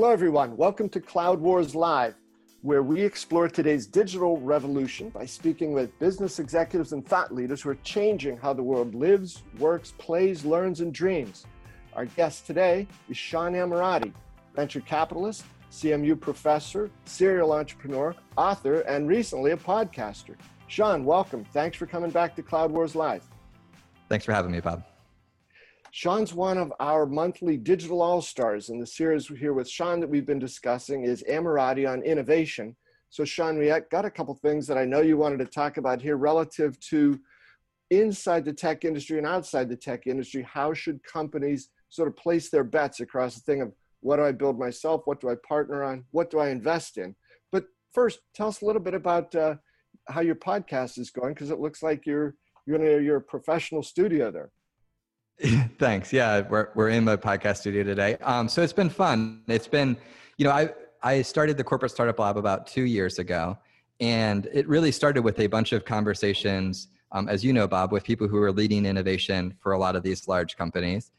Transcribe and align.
Hello, 0.00 0.12
everyone. 0.12 0.56
Welcome 0.56 0.88
to 0.88 1.00
Cloud 1.00 1.40
Wars 1.40 1.74
Live, 1.74 2.14
where 2.62 2.82
we 2.82 3.02
explore 3.02 3.50
today's 3.50 3.86
digital 3.86 4.38
revolution 4.40 5.10
by 5.10 5.26
speaking 5.26 5.74
with 5.74 5.98
business 5.98 6.38
executives 6.38 6.94
and 6.94 7.06
thought 7.06 7.34
leaders 7.34 7.60
who 7.60 7.68
are 7.68 7.78
changing 7.84 8.38
how 8.38 8.54
the 8.54 8.62
world 8.62 8.94
lives, 8.94 9.42
works, 9.58 9.92
plays, 9.98 10.42
learns, 10.42 10.80
and 10.80 10.94
dreams. 10.94 11.44
Our 11.92 12.06
guest 12.06 12.46
today 12.46 12.88
is 13.10 13.18
Sean 13.18 13.52
Ammirati, 13.52 14.10
venture 14.56 14.80
capitalist, 14.80 15.44
CMU 15.70 16.18
professor, 16.18 16.88
serial 17.04 17.52
entrepreneur, 17.52 18.14
author, 18.38 18.80
and 18.80 19.06
recently 19.06 19.50
a 19.50 19.56
podcaster. 19.58 20.36
Sean, 20.66 21.04
welcome. 21.04 21.44
Thanks 21.52 21.76
for 21.76 21.84
coming 21.84 22.10
back 22.10 22.34
to 22.36 22.42
Cloud 22.42 22.70
Wars 22.70 22.94
Live. 22.94 23.28
Thanks 24.08 24.24
for 24.24 24.32
having 24.32 24.50
me, 24.50 24.60
Bob. 24.60 24.82
Sean's 25.92 26.32
one 26.32 26.56
of 26.56 26.72
our 26.78 27.04
monthly 27.04 27.56
digital 27.56 28.00
all 28.00 28.22
stars, 28.22 28.68
and 28.68 28.80
the 28.80 28.86
series 28.86 29.26
here 29.26 29.52
with 29.52 29.68
Sean 29.68 29.98
that 30.00 30.08
we've 30.08 30.26
been 30.26 30.38
discussing 30.38 31.04
is 31.04 31.24
Ammirati 31.28 31.88
on 31.88 32.02
innovation. 32.02 32.76
So, 33.08 33.24
Sean, 33.24 33.58
we 33.58 33.72
got 33.90 34.04
a 34.04 34.10
couple 34.10 34.34
things 34.34 34.68
that 34.68 34.78
I 34.78 34.84
know 34.84 35.00
you 35.00 35.16
wanted 35.16 35.40
to 35.40 35.46
talk 35.46 35.78
about 35.78 36.00
here 36.00 36.16
relative 36.16 36.78
to 36.90 37.18
inside 37.90 38.44
the 38.44 38.52
tech 38.52 38.84
industry 38.84 39.18
and 39.18 39.26
outside 39.26 39.68
the 39.68 39.76
tech 39.76 40.06
industry. 40.06 40.42
How 40.42 40.72
should 40.72 41.02
companies 41.02 41.70
sort 41.88 42.06
of 42.06 42.16
place 42.16 42.50
their 42.50 42.62
bets 42.62 43.00
across 43.00 43.34
the 43.34 43.40
thing 43.40 43.60
of 43.60 43.72
what 44.00 44.16
do 44.16 44.24
I 44.24 44.30
build 44.30 44.60
myself? 44.60 45.02
What 45.06 45.20
do 45.20 45.28
I 45.28 45.34
partner 45.46 45.82
on? 45.82 46.04
What 46.12 46.30
do 46.30 46.38
I 46.38 46.50
invest 46.50 46.98
in? 46.98 47.16
But 47.50 47.64
first, 47.92 48.20
tell 48.32 48.46
us 48.46 48.62
a 48.62 48.64
little 48.64 48.80
bit 48.80 48.94
about 48.94 49.34
uh, 49.34 49.56
how 50.08 50.20
your 50.20 50.36
podcast 50.36 50.98
is 50.98 51.10
going 51.10 51.34
because 51.34 51.50
it 51.50 51.58
looks 51.58 51.82
like 51.82 52.06
you're 52.06 52.36
you're 52.64 52.76
in 52.76 53.00
a, 53.00 53.02
you're 53.02 53.16
a 53.16 53.22
professional 53.22 53.82
studio 53.82 54.30
there. 54.30 54.50
Thanks. 55.78 56.12
Yeah, 56.12 56.42
we're 56.50 56.68
we're 56.74 56.90
in 56.90 57.06
the 57.06 57.16
podcast 57.16 57.58
studio 57.58 57.82
today. 57.82 58.16
Um, 58.16 58.46
so 58.46 58.60
it's 58.62 58.74
been 58.74 58.90
fun. 58.90 59.42
It's 59.46 59.66
been, 59.66 59.96
you 60.36 60.44
know, 60.44 60.50
I 60.50 60.70
I 61.02 61.22
started 61.22 61.56
the 61.56 61.64
corporate 61.64 61.92
startup 61.92 62.18
lab 62.18 62.36
about 62.36 62.66
two 62.66 62.82
years 62.82 63.18
ago, 63.18 63.56
and 64.00 64.48
it 64.52 64.68
really 64.68 64.92
started 64.92 65.22
with 65.22 65.40
a 65.40 65.46
bunch 65.46 65.72
of 65.72 65.86
conversations, 65.86 66.88
um, 67.12 67.26
as 67.26 67.42
you 67.42 67.54
know, 67.54 67.66
Bob, 67.66 67.90
with 67.90 68.04
people 68.04 68.28
who 68.28 68.36
are 68.42 68.52
leading 68.52 68.84
innovation 68.84 69.54
for 69.60 69.72
a 69.72 69.78
lot 69.78 69.96
of 69.96 70.02
these 70.02 70.28
large 70.28 70.58
companies. 70.58 71.10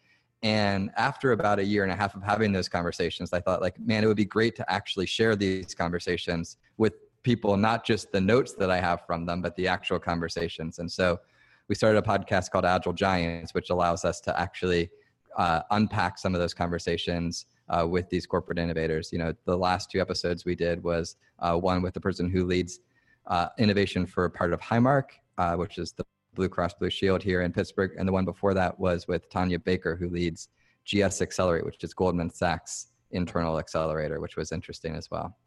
And 0.44 0.92
after 0.98 1.32
about 1.32 1.58
a 1.58 1.64
year 1.64 1.82
and 1.82 1.92
a 1.92 1.96
half 1.96 2.14
of 2.16 2.22
having 2.22 2.52
those 2.52 2.70
conversations, 2.70 3.34
I 3.34 3.40
thought, 3.40 3.60
like, 3.60 3.80
man, 3.80 4.04
it 4.04 4.08
would 4.08 4.18
be 4.18 4.26
great 4.26 4.56
to 4.58 4.72
actually 4.72 5.08
share 5.08 5.36
these 5.36 5.74
conversations 5.74 6.58
with 6.78 6.94
people, 7.24 7.58
not 7.58 7.84
just 7.84 8.12
the 8.12 8.22
notes 8.22 8.54
that 8.54 8.70
I 8.70 8.80
have 8.80 9.04
from 9.08 9.26
them, 9.26 9.42
but 9.42 9.56
the 9.56 9.68
actual 9.68 9.98
conversations. 9.98 10.78
And 10.78 10.92
so 10.92 11.20
we 11.72 11.76
started 11.76 11.98
a 11.98 12.02
podcast 12.02 12.52
called 12.52 12.66
Agile 12.66 12.92
Giants, 12.92 13.54
which 13.54 13.70
allows 13.70 14.04
us 14.04 14.20
to 14.20 14.38
actually 14.38 14.90
uh, 15.38 15.62
unpack 15.72 16.18
some 16.18 16.36
of 16.36 16.42
those 16.42 16.54
conversations 16.54 17.46
uh, 17.70 17.88
with 17.88 18.10
these 18.10 18.26
corporate 18.26 18.60
innovators. 18.60 19.14
You 19.14 19.20
know, 19.20 19.34
the 19.46 19.56
last 19.56 19.90
two 19.90 20.02
episodes 20.02 20.44
we 20.44 20.54
did 20.54 20.84
was 20.84 21.16
uh, 21.40 21.56
one 21.56 21.82
with 21.82 21.94
the 21.94 22.02
person 22.02 22.30
who 22.30 22.44
leads 22.44 22.82
uh, 23.28 23.48
innovation 23.58 24.06
for 24.06 24.28
part 24.28 24.52
of 24.52 24.60
Highmark, 24.60 25.12
uh, 25.38 25.56
which 25.56 25.78
is 25.78 25.94
the 25.94 26.06
Blue 26.34 26.50
Cross 26.50 26.74
Blue 26.74 26.90
Shield 26.90 27.24
here 27.24 27.42
in 27.42 27.54
Pittsburgh, 27.54 27.92
and 27.98 28.06
the 28.06 28.12
one 28.12 28.26
before 28.26 28.54
that 28.54 28.78
was 28.78 29.08
with 29.08 29.30
Tanya 29.30 29.58
Baker, 29.58 29.96
who 29.96 30.10
leads 30.10 30.50
GS 30.84 31.22
Accelerate, 31.22 31.64
which 31.64 31.82
is 31.86 31.94
Goldman 31.94 32.32
Sachs 32.32 32.88
internal 33.12 33.58
accelerator, 33.58 34.20
which 34.20 34.36
was 34.36 34.52
interesting 34.52 34.94
as 34.94 35.10
well. 35.10 35.38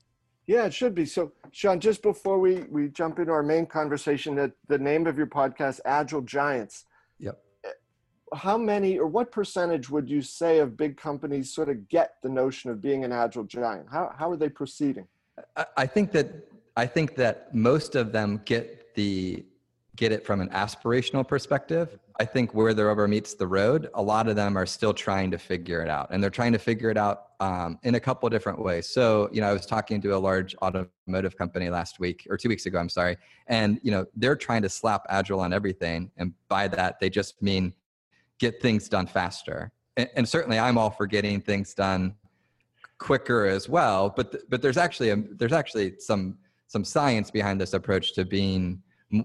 Yeah, 0.47 0.67
it 0.67 0.75
should 0.75 0.95
be. 0.95 1.07
So, 1.07 1.33
Sean, 1.53 1.81
just 1.81 2.03
before 2.03 2.39
we, 2.39 2.65
we 2.71 2.89
jump 2.89 3.19
into 3.19 3.33
our 3.33 3.43
main 3.43 3.67
conversation, 3.67 4.35
that 4.37 4.53
the 4.69 4.79
name 4.79 5.07
of 5.07 5.17
your 5.17 5.27
podcast, 5.27 5.81
Agile 5.85 6.21
Giants. 6.21 6.85
Yep. 7.19 7.41
How 8.35 8.59
many 8.59 8.99
or 8.99 9.07
what 9.07 9.31
percentage 9.31 9.89
would 9.89 10.09
you 10.09 10.21
say 10.21 10.59
of 10.59 10.77
big 10.77 10.97
companies 10.97 11.55
sort 11.55 11.69
of 11.69 11.89
get 11.89 12.17
the 12.23 12.29
notion 12.29 12.71
of 12.71 12.83
being 12.83 13.05
an 13.05 13.13
agile 13.13 13.45
giant? 13.45 13.87
How, 13.91 14.13
how 14.19 14.31
are 14.31 14.37
they 14.37 14.49
proceeding? 14.49 15.07
I 15.77 15.87
think 15.87 16.13
that 16.13 16.49
I 16.77 16.87
think 16.87 17.15
that 17.17 17.55
most 17.55 17.95
of 17.95 18.13
them 18.13 18.41
get 18.45 18.95
the 18.95 19.45
get 19.97 20.13
it 20.13 20.27
from 20.27 20.41
an 20.41 20.49
aspirational 20.51 21.27
perspective. 21.27 21.99
I 22.21 22.25
think 22.25 22.55
where 22.55 22.75
the 22.75 22.85
rubber 22.85 23.09
meets 23.09 23.35
the 23.35 23.47
road, 23.47 23.91
a 23.95 24.03
lot 24.03 24.29
of 24.29 24.37
them 24.37 24.57
are 24.57 24.67
still 24.67 24.95
trying 24.95 25.33
to 25.33 25.39
figure 25.39 25.83
it 25.83 25.89
out, 25.89 26.09
and 26.11 26.23
they're 26.23 26.31
trying 26.31 26.53
to 26.53 26.59
figure 26.59 26.89
it 26.89 26.97
out 26.97 27.31
um, 27.41 27.79
in 27.83 27.97
a 27.97 28.01
couple 28.01 28.29
different 28.29 28.61
ways. 28.61 28.89
So, 28.89 29.29
you 29.33 29.41
know, 29.41 29.49
I 29.49 29.53
was 29.53 29.67
talking 29.67 30.01
to 30.03 30.11
a 30.11 30.19
large 30.19 30.55
automotive 30.63 31.37
company 31.37 31.69
last 31.71 31.99
week 31.99 32.25
or 32.31 32.37
two 32.37 32.49
weeks 32.49 32.67
ago. 32.67 32.79
I'm 32.79 32.89
sorry, 32.89 33.17
and 33.49 33.81
you 33.83 33.91
know, 33.91 34.07
they're 34.15 34.37
trying 34.37 34.63
to 34.63 34.69
slap 34.69 35.07
agile 35.09 35.41
on 35.41 35.53
everything, 35.53 36.13
and 36.17 36.33
by 36.49 36.69
that 36.69 37.01
they 37.01 37.11
just 37.11 37.43
mean 37.43 37.75
get 38.39 38.63
things 38.63 38.89
done 38.89 39.07
faster. 39.07 39.73
And, 39.97 40.09
and 40.15 40.29
certainly, 40.29 40.59
I'm 40.59 40.79
all 40.79 40.91
for 40.91 41.07
getting 41.07 41.41
things 41.41 41.75
done 41.75 42.15
quicker 42.99 43.47
as 43.47 43.69
well. 43.69 44.09
But 44.09 44.31
th- 44.31 44.45
but 44.49 44.63
there's 44.63 44.77
actually 44.77 45.11
a, 45.11 45.17
there's 45.17 45.53
actually 45.53 45.99
some 45.99 46.39
some 46.69 46.85
science 46.85 47.31
behind 47.33 47.61
this 47.61 47.73
approach 47.73 48.15
to 48.15 48.25
being 48.25 48.83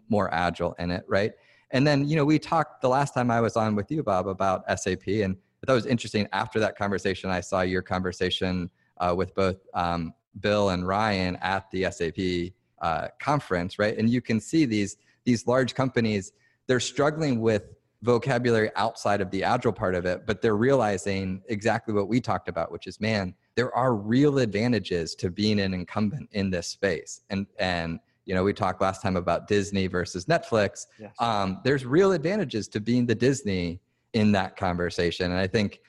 more 0.09 0.33
agile 0.33 0.75
in 0.79 0.91
it, 0.91 1.03
right? 1.07 1.33
And 1.72 1.85
then, 1.85 2.07
you 2.07 2.16
know, 2.16 2.25
we 2.25 2.40
talked 2.40 2.81
the 2.81 2.90
last 2.90 3.13
time 3.13 3.30
I 3.30 3.41
was 3.41 3.56
on 3.56 3.75
with 3.75 3.91
you, 3.91 4.03
Bob, 4.03 4.28
about 4.28 4.63
SAP, 4.80 5.07
and 5.07 5.38
that 5.66 5.74
was 5.74 5.85
interesting. 5.85 6.28
After 6.31 6.59
that 6.59 6.78
conversation, 6.78 7.30
I 7.30 7.41
saw 7.41 7.62
your 7.62 7.81
conversation 7.81 8.69
uh, 8.97 9.13
with 9.16 9.35
both 9.35 9.57
um, 9.74 10.13
Bill 10.40 10.69
and 10.69 10.88
Ryan 10.88 11.38
at 11.41 11.69
the 11.72 11.91
SAP 11.91 12.53
uh, 12.81 13.09
conference, 13.19 13.78
right? 13.78 13.97
And 13.97 14.09
you 14.09 14.22
can 14.22 14.40
see 14.40 14.66
these 14.66 14.97
these 15.25 15.46
large 15.46 15.75
companies 15.75 16.31
they're 16.68 16.80
struggling 16.80 17.41
with 17.41 17.74
vocabulary 18.03 18.69
outside 18.75 19.22
of 19.22 19.31
the 19.31 19.44
agile 19.44 19.74
part 19.74 19.96
of 19.96 20.06
it, 20.06 20.25
but 20.25 20.41
they're 20.41 20.56
realizing 20.56 21.41
exactly 21.50 21.94
what 21.94 22.07
we 22.07 22.22
talked 22.22 22.47
about, 22.47 22.72
which 22.72 22.88
is, 22.88 23.01
man, 23.01 23.34
there 23.56 23.75
are 23.75 23.96
real 23.96 24.38
advantages 24.38 25.16
to 25.16 25.30
being 25.30 25.59
an 25.59 25.74
incumbent 25.74 26.30
in 26.31 26.50
this 26.50 26.68
space, 26.68 27.22
and 27.30 27.47
and 27.57 28.00
you 28.29 28.35
know 28.35 28.44
we 28.44 28.53
talked 28.53 28.79
last 28.79 29.01
time 29.01 29.17
about 29.17 29.47
disney 29.47 29.88
versus 29.88 30.25
netflix. 30.25 30.85
Yes. 31.00 31.13
um, 31.17 31.59
there's 31.63 31.84
real 31.84 32.12
advantages 32.12 32.67
to 32.69 32.79
being 32.79 33.07
the 33.07 33.16
disney 33.16 33.81
in 34.13 34.31
that 34.34 34.56
conversation. 34.56 35.31
And 35.31 35.40
i 35.40 35.47
think 35.47 35.81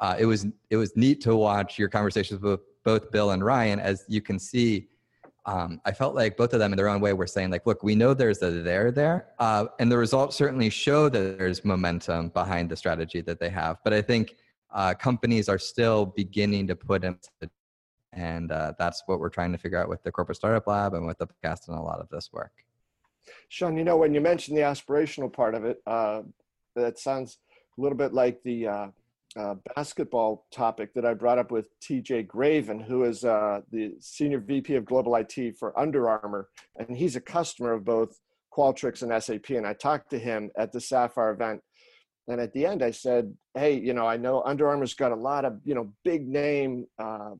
uh, 0.00 0.16
it 0.18 0.26
was 0.26 0.46
it 0.70 0.76
was 0.76 0.96
neat 0.96 1.20
to 1.22 1.36
watch 1.36 1.78
your 1.78 1.88
conversations 1.88 2.40
with 2.40 2.60
both 2.84 3.12
bill 3.12 3.30
and 3.30 3.44
ryan 3.44 3.78
as 3.78 4.04
you 4.08 4.20
can 4.20 4.40
see 4.40 4.88
um, 5.46 5.80
i 5.84 5.92
felt 5.92 6.16
like 6.16 6.36
both 6.36 6.52
of 6.52 6.58
them 6.58 6.72
in 6.72 6.76
their 6.76 6.88
own 6.88 7.00
way 7.00 7.12
were 7.12 7.28
saying 7.28 7.50
like 7.50 7.64
look 7.64 7.84
we 7.84 7.94
know 7.94 8.12
there's 8.12 8.42
a 8.42 8.50
there 8.50 8.90
there 8.90 9.28
uh, 9.38 9.66
and 9.78 9.90
the 9.90 9.96
results 9.96 10.34
certainly 10.34 10.68
show 10.68 11.08
that 11.08 11.38
there's 11.38 11.64
momentum 11.64 12.28
behind 12.30 12.68
the 12.68 12.76
strategy 12.76 13.20
that 13.20 13.38
they 13.38 13.50
have. 13.50 13.76
But 13.84 13.92
i 13.94 14.02
think 14.02 14.34
uh, 14.72 14.92
companies 14.94 15.48
are 15.48 15.60
still 15.60 16.06
beginning 16.06 16.66
to 16.66 16.74
put 16.74 17.04
into 17.04 17.28
and 18.14 18.52
uh, 18.52 18.72
that's 18.78 19.02
what 19.06 19.20
we're 19.20 19.28
trying 19.28 19.52
to 19.52 19.58
figure 19.58 19.78
out 19.78 19.88
with 19.88 20.02
the 20.02 20.12
corporate 20.12 20.36
startup 20.36 20.66
lab 20.66 20.94
and 20.94 21.06
with 21.06 21.18
the 21.18 21.26
podcast 21.26 21.68
and 21.68 21.76
a 21.76 21.80
lot 21.80 22.00
of 22.00 22.08
this 22.08 22.30
work. 22.32 22.52
Sean 23.48 23.76
you 23.76 23.84
know 23.84 23.96
when 23.96 24.14
you 24.14 24.20
mentioned 24.20 24.56
the 24.56 24.62
aspirational 24.62 25.32
part 25.32 25.54
of 25.54 25.64
it 25.64 25.82
uh, 25.86 26.22
that 26.74 26.98
sounds 26.98 27.38
a 27.76 27.80
little 27.80 27.98
bit 27.98 28.12
like 28.12 28.42
the 28.42 28.66
uh, 28.66 28.86
uh 29.36 29.54
basketball 29.74 30.46
topic 30.52 30.94
that 30.94 31.04
i 31.04 31.12
brought 31.12 31.38
up 31.38 31.50
with 31.50 31.68
tj 31.80 32.26
graven 32.26 32.78
who 32.78 33.04
is 33.04 33.24
uh, 33.24 33.60
the 33.72 33.94
senior 33.98 34.38
vp 34.38 34.74
of 34.74 34.84
global 34.84 35.16
it 35.16 35.56
for 35.58 35.76
under 35.78 36.08
armour 36.08 36.48
and 36.76 36.96
he's 36.96 37.16
a 37.16 37.20
customer 37.20 37.72
of 37.72 37.84
both 37.84 38.20
qualtrics 38.54 39.02
and 39.02 39.22
sap 39.22 39.50
and 39.50 39.66
i 39.66 39.72
talked 39.72 40.10
to 40.10 40.18
him 40.18 40.50
at 40.56 40.70
the 40.70 40.80
sapphire 40.80 41.32
event 41.32 41.60
and 42.28 42.40
at 42.40 42.52
the 42.52 42.64
end 42.64 42.82
i 42.82 42.90
said 42.90 43.34
hey 43.54 43.74
you 43.76 43.92
know 43.92 44.06
i 44.06 44.16
know 44.16 44.42
under 44.42 44.68
armour's 44.68 44.94
got 44.94 45.10
a 45.10 45.16
lot 45.16 45.44
of 45.44 45.58
you 45.64 45.74
know 45.74 45.92
big 46.04 46.28
name 46.28 46.86
uh, 46.98 47.30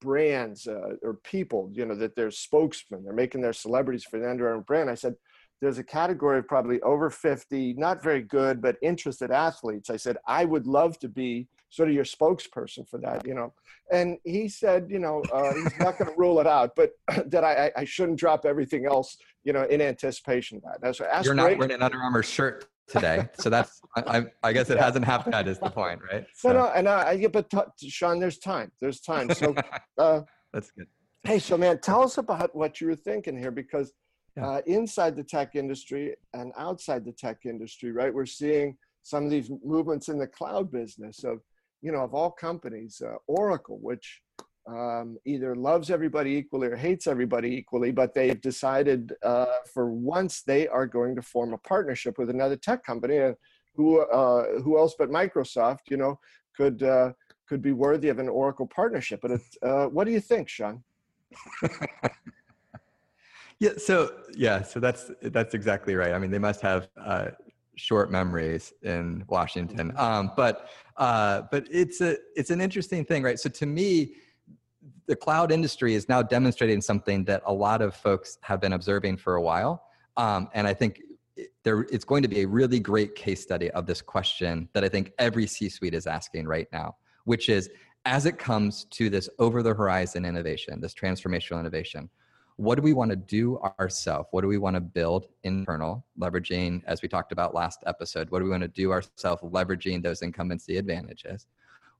brands 0.00 0.66
uh, 0.66 0.96
or 1.02 1.14
people, 1.24 1.70
you 1.72 1.84
know, 1.84 1.94
that 1.94 2.16
they're 2.16 2.30
spokesmen, 2.30 3.04
they're 3.04 3.12
making 3.12 3.40
their 3.40 3.52
celebrities 3.52 4.04
for 4.04 4.18
the 4.18 4.28
Under 4.28 4.48
Armour 4.48 4.62
brand. 4.62 4.90
I 4.90 4.94
said, 4.94 5.14
there's 5.60 5.78
a 5.78 5.84
category 5.84 6.38
of 6.38 6.46
probably 6.46 6.80
over 6.82 7.10
50, 7.10 7.74
not 7.74 8.02
very 8.02 8.22
good, 8.22 8.62
but 8.62 8.76
interested 8.80 9.30
athletes. 9.30 9.90
I 9.90 9.96
said, 9.96 10.16
I 10.26 10.44
would 10.44 10.66
love 10.66 10.98
to 11.00 11.08
be 11.08 11.48
sort 11.70 11.88
of 11.88 11.94
your 11.94 12.04
spokesperson 12.04 12.88
for 12.88 12.98
that, 13.00 13.26
you 13.26 13.34
know. 13.34 13.52
And 13.92 14.18
he 14.24 14.48
said, 14.48 14.86
you 14.88 15.00
know, 15.00 15.22
uh, 15.32 15.54
he's 15.54 15.78
not 15.80 15.98
going 15.98 16.10
to 16.10 16.14
rule 16.16 16.40
it 16.40 16.46
out, 16.46 16.72
but 16.76 16.92
that 17.26 17.44
I, 17.44 17.72
I 17.76 17.84
shouldn't 17.84 18.18
drop 18.18 18.44
everything 18.46 18.86
else, 18.86 19.16
you 19.44 19.52
know, 19.52 19.64
in 19.64 19.80
anticipation 19.80 20.58
of 20.58 20.62
that. 20.64 20.78
That's 20.80 21.26
You're 21.26 21.34
not 21.34 21.58
wearing 21.58 21.72
an 21.72 21.82
Under 21.82 21.98
Armour 21.98 22.22
shirt 22.22 22.68
today. 22.88 23.28
So 23.38 23.50
that's, 23.50 23.80
I, 23.96 24.26
I 24.42 24.52
guess 24.52 24.70
it 24.70 24.76
yeah. 24.76 24.84
hasn't 24.84 25.04
happened 25.04 25.34
yet 25.34 25.48
is 25.48 25.58
the 25.58 25.70
point, 25.70 26.00
right? 26.10 26.26
So. 26.34 26.52
No, 26.52 26.60
no, 26.60 26.66
and 26.74 26.88
I, 26.88 27.12
yeah, 27.12 27.28
but 27.28 27.50
t- 27.50 27.88
Sean, 27.88 28.18
there's 28.18 28.38
time. 28.38 28.72
There's 28.80 29.00
time. 29.00 29.30
So 29.34 29.54
uh, 29.98 30.22
that's 30.52 30.70
good. 30.70 30.86
Hey, 31.24 31.38
so 31.38 31.58
man, 31.58 31.80
tell 31.80 32.02
us 32.02 32.18
about 32.18 32.54
what 32.54 32.80
you 32.80 32.86
were 32.86 32.96
thinking 32.96 33.36
here 33.36 33.50
because 33.50 33.92
yeah. 34.36 34.48
uh, 34.48 34.60
inside 34.66 35.16
the 35.16 35.24
tech 35.24 35.56
industry 35.56 36.14
and 36.32 36.52
outside 36.56 37.04
the 37.04 37.12
tech 37.12 37.38
industry, 37.44 37.92
right, 37.92 38.12
we're 38.12 38.26
seeing 38.26 38.76
some 39.02 39.24
of 39.24 39.30
these 39.30 39.50
movements 39.64 40.08
in 40.08 40.18
the 40.18 40.26
cloud 40.26 40.70
business 40.70 41.24
of, 41.24 41.40
you 41.82 41.92
know, 41.92 42.00
of 42.00 42.14
all 42.14 42.30
companies, 42.30 43.02
uh, 43.04 43.16
Oracle, 43.26 43.78
which 43.80 44.20
um, 44.68 45.18
either 45.24 45.54
loves 45.54 45.90
everybody 45.90 46.32
equally 46.32 46.68
or 46.68 46.76
hates 46.76 47.06
everybody 47.06 47.56
equally, 47.56 47.90
but 47.90 48.14
they've 48.14 48.40
decided 48.40 49.14
uh, 49.22 49.46
for 49.72 49.90
once 49.90 50.42
they 50.42 50.68
are 50.68 50.86
going 50.86 51.16
to 51.16 51.22
form 51.22 51.54
a 51.54 51.58
partnership 51.58 52.18
with 52.18 52.30
another 52.30 52.56
tech 52.56 52.84
company. 52.84 53.16
And 53.16 53.36
who, 53.74 54.00
uh, 54.00 54.60
who 54.60 54.78
else 54.78 54.94
but 54.98 55.10
Microsoft, 55.10 55.90
you 55.90 55.96
know, 55.96 56.18
could, 56.56 56.82
uh, 56.82 57.12
could 57.48 57.62
be 57.62 57.72
worthy 57.72 58.08
of 58.08 58.18
an 58.18 58.28
Oracle 58.28 58.66
partnership. 58.66 59.20
But 59.22 59.40
uh, 59.62 59.86
what 59.86 60.04
do 60.04 60.12
you 60.12 60.20
think, 60.20 60.48
Sean? 60.48 60.82
yeah. 63.58 63.70
So 63.78 64.12
yeah. 64.34 64.62
So 64.62 64.80
that's 64.80 65.10
that's 65.22 65.54
exactly 65.54 65.94
right. 65.94 66.12
I 66.12 66.18
mean, 66.18 66.30
they 66.30 66.38
must 66.38 66.60
have 66.60 66.88
uh, 66.98 67.28
short 67.76 68.10
memories 68.10 68.72
in 68.82 69.24
Washington. 69.28 69.92
Mm-hmm. 69.92 69.98
Um, 69.98 70.32
but 70.36 70.68
uh, 70.96 71.42
but 71.50 71.66
it's 71.70 72.00
a 72.00 72.16
it's 72.36 72.50
an 72.50 72.60
interesting 72.60 73.04
thing, 73.04 73.22
right? 73.22 73.38
So 73.38 73.48
to 73.48 73.66
me, 73.66 74.14
the 75.08 75.16
cloud 75.16 75.50
industry 75.50 75.94
is 75.94 76.08
now 76.08 76.22
demonstrating 76.22 76.80
something 76.80 77.24
that 77.24 77.42
a 77.46 77.52
lot 77.52 77.82
of 77.82 77.96
folks 77.96 78.38
have 78.42 78.60
been 78.60 78.74
observing 78.74 79.16
for 79.16 79.34
a 79.34 79.42
while, 79.42 79.82
um, 80.16 80.48
and 80.54 80.66
I 80.66 80.74
think 80.74 81.00
there 81.64 81.80
it's 81.82 82.04
going 82.04 82.22
to 82.22 82.28
be 82.28 82.42
a 82.42 82.46
really 82.46 82.78
great 82.78 83.14
case 83.14 83.42
study 83.42 83.70
of 83.72 83.86
this 83.86 84.02
question 84.02 84.68
that 84.74 84.84
I 84.84 84.88
think 84.88 85.12
every 85.18 85.46
C-suite 85.46 85.94
is 85.94 86.06
asking 86.06 86.46
right 86.46 86.68
now, 86.72 86.96
which 87.24 87.48
is 87.48 87.70
as 88.04 88.26
it 88.26 88.38
comes 88.38 88.84
to 88.90 89.10
this 89.10 89.28
over 89.38 89.62
the 89.62 89.74
horizon 89.74 90.24
innovation, 90.24 90.80
this 90.80 90.94
transformational 90.94 91.60
innovation, 91.60 92.08
what 92.56 92.74
do 92.74 92.82
we 92.82 92.92
want 92.92 93.10
to 93.10 93.16
do 93.16 93.58
ourselves? 93.78 94.28
What 94.32 94.40
do 94.42 94.48
we 94.48 94.58
want 94.58 94.74
to 94.74 94.80
build 94.80 95.28
internal, 95.44 96.04
leveraging, 96.18 96.82
as 96.86 97.02
we 97.02 97.08
talked 97.08 97.30
about 97.30 97.54
last 97.54 97.84
episode, 97.86 98.30
what 98.30 98.40
do 98.40 98.46
we 98.46 98.50
want 98.50 98.62
to 98.62 98.68
do 98.68 98.90
ourselves, 98.90 99.42
leveraging 99.42 100.02
those 100.02 100.22
incumbency 100.22 100.76
advantages? 100.76 101.46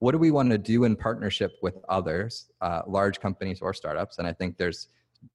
What 0.00 0.12
do 0.12 0.18
we 0.18 0.30
want 0.30 0.50
to 0.50 0.58
do 0.58 0.84
in 0.84 0.94
partnership 0.96 1.52
with 1.62 1.76
others, 1.88 2.50
uh, 2.60 2.82
large 2.86 3.20
companies 3.20 3.60
or 3.60 3.74
startups? 3.74 4.18
And 4.18 4.28
I 4.28 4.32
think 4.32 4.56
there's 4.56 4.88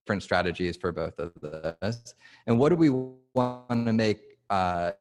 different 0.05 0.23
strategies 0.23 0.77
for 0.77 0.91
both 0.91 1.19
of 1.19 1.33
those. 1.41 2.15
And 2.47 2.57
what 2.57 2.69
do 2.69 2.75
we 2.75 2.89
want 3.35 3.85
to 3.85 3.93
make 3.93 4.21
uh, 4.49 4.91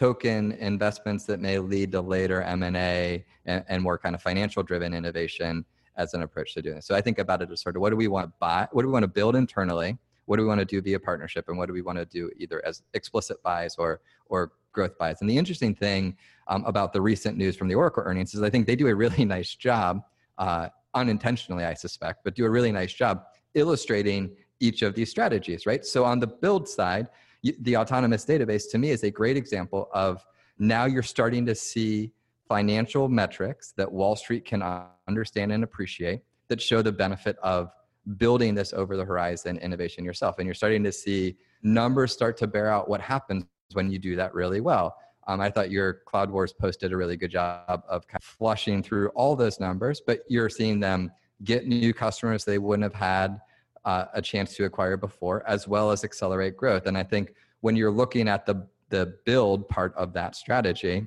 token 0.00 0.52
investments 0.52 1.24
that 1.26 1.40
may 1.40 1.58
lead 1.58 1.92
to 1.92 2.00
later 2.00 2.42
M&A 2.42 3.24
and, 3.44 3.64
and 3.68 3.82
more 3.82 3.98
kind 3.98 4.14
of 4.14 4.22
financial 4.22 4.62
driven 4.62 4.94
innovation 4.94 5.64
as 5.96 6.14
an 6.14 6.22
approach 6.22 6.54
to 6.54 6.62
doing 6.62 6.76
this. 6.76 6.86
So 6.86 6.94
I 6.94 7.02
think 7.02 7.18
about 7.18 7.42
it 7.42 7.50
as 7.50 7.60
sort 7.60 7.76
of 7.76 7.82
what 7.82 7.90
do 7.90 7.96
we 7.96 8.08
want 8.08 8.28
to 8.28 8.32
buy, 8.40 8.66
what 8.72 8.82
do 8.82 8.88
we 8.88 8.92
want 8.92 9.02
to 9.02 9.08
build 9.08 9.36
internally, 9.36 9.98
what 10.24 10.36
do 10.36 10.42
we 10.42 10.48
want 10.48 10.60
to 10.60 10.64
do 10.64 10.80
via 10.80 10.98
partnership, 10.98 11.48
and 11.48 11.58
what 11.58 11.66
do 11.66 11.74
we 11.74 11.82
want 11.82 11.98
to 11.98 12.06
do 12.06 12.30
either 12.38 12.64
as 12.64 12.82
explicit 12.94 13.42
buys 13.42 13.76
or 13.76 14.00
or 14.26 14.52
growth 14.72 14.96
buys. 14.98 15.20
And 15.20 15.28
the 15.28 15.36
interesting 15.36 15.74
thing 15.74 16.16
um, 16.48 16.64
about 16.64 16.92
the 16.92 17.00
recent 17.00 17.36
news 17.36 17.56
from 17.56 17.68
the 17.68 17.74
Oracle 17.74 18.02
earnings 18.04 18.34
is 18.34 18.42
I 18.42 18.50
think 18.50 18.66
they 18.66 18.76
do 18.76 18.88
a 18.88 18.94
really 18.94 19.24
nice 19.36 19.54
job, 19.54 20.02
uh, 20.38 20.68
unintentionally 20.94 21.64
I 21.64 21.74
suspect, 21.74 22.24
but 22.24 22.34
do 22.34 22.44
a 22.44 22.50
really 22.50 22.72
nice 22.72 22.92
job 22.92 23.24
illustrating 23.54 24.36
each 24.60 24.82
of 24.82 24.94
these 24.94 25.10
strategies, 25.10 25.66
right? 25.66 25.84
So 25.84 26.04
on 26.04 26.20
the 26.20 26.26
build 26.26 26.68
side, 26.68 27.08
the 27.42 27.76
autonomous 27.76 28.24
database 28.24 28.70
to 28.70 28.78
me 28.78 28.90
is 28.90 29.02
a 29.02 29.10
great 29.10 29.36
example 29.36 29.88
of 29.92 30.24
now 30.58 30.84
you're 30.84 31.02
starting 31.02 31.46
to 31.46 31.54
see 31.54 32.12
financial 32.46 33.08
metrics 33.08 33.72
that 33.76 33.90
Wall 33.90 34.14
Street 34.16 34.44
can 34.44 34.62
understand 35.08 35.52
and 35.52 35.64
appreciate 35.64 36.20
that 36.48 36.60
show 36.60 36.82
the 36.82 36.92
benefit 36.92 37.36
of 37.42 37.70
building 38.16 38.54
this 38.54 38.72
over 38.72 38.96
the 38.96 39.04
horizon 39.04 39.56
innovation 39.58 40.04
yourself. 40.04 40.36
And 40.38 40.46
you're 40.46 40.54
starting 40.54 40.82
to 40.84 40.92
see 40.92 41.36
numbers 41.62 42.12
start 42.12 42.36
to 42.38 42.46
bear 42.46 42.70
out 42.70 42.88
what 42.88 43.00
happens 43.00 43.44
when 43.74 43.90
you 43.90 43.98
do 43.98 44.16
that 44.16 44.34
really 44.34 44.60
well. 44.60 44.96
Um, 45.26 45.40
I 45.40 45.50
thought 45.50 45.70
your 45.70 45.94
Cloud 46.06 46.30
Wars 46.30 46.52
post 46.52 46.80
did 46.80 46.92
a 46.92 46.96
really 46.96 47.16
good 47.16 47.30
job 47.30 47.84
of 47.88 48.06
kind 48.06 48.20
of 48.20 48.24
flushing 48.24 48.82
through 48.82 49.08
all 49.10 49.36
those 49.36 49.60
numbers, 49.60 50.00
but 50.04 50.20
you're 50.28 50.48
seeing 50.48 50.80
them 50.80 51.12
get 51.44 51.66
new 51.66 51.94
customers 51.94 52.44
they 52.44 52.58
wouldn't 52.58 52.82
have 52.82 52.94
had 52.94 53.40
uh, 53.84 54.06
a 54.12 54.20
chance 54.20 54.56
to 54.56 54.64
acquire 54.64 54.96
before, 54.96 55.46
as 55.46 55.68
well 55.68 55.90
as 55.90 56.04
accelerate 56.04 56.56
growth. 56.56 56.86
And 56.86 56.98
I 56.98 57.02
think 57.02 57.34
when 57.60 57.76
you're 57.76 57.90
looking 57.90 58.28
at 58.28 58.46
the 58.46 58.66
the 58.88 59.14
build 59.24 59.68
part 59.68 59.94
of 59.94 60.12
that 60.12 60.34
strategy, 60.34 61.06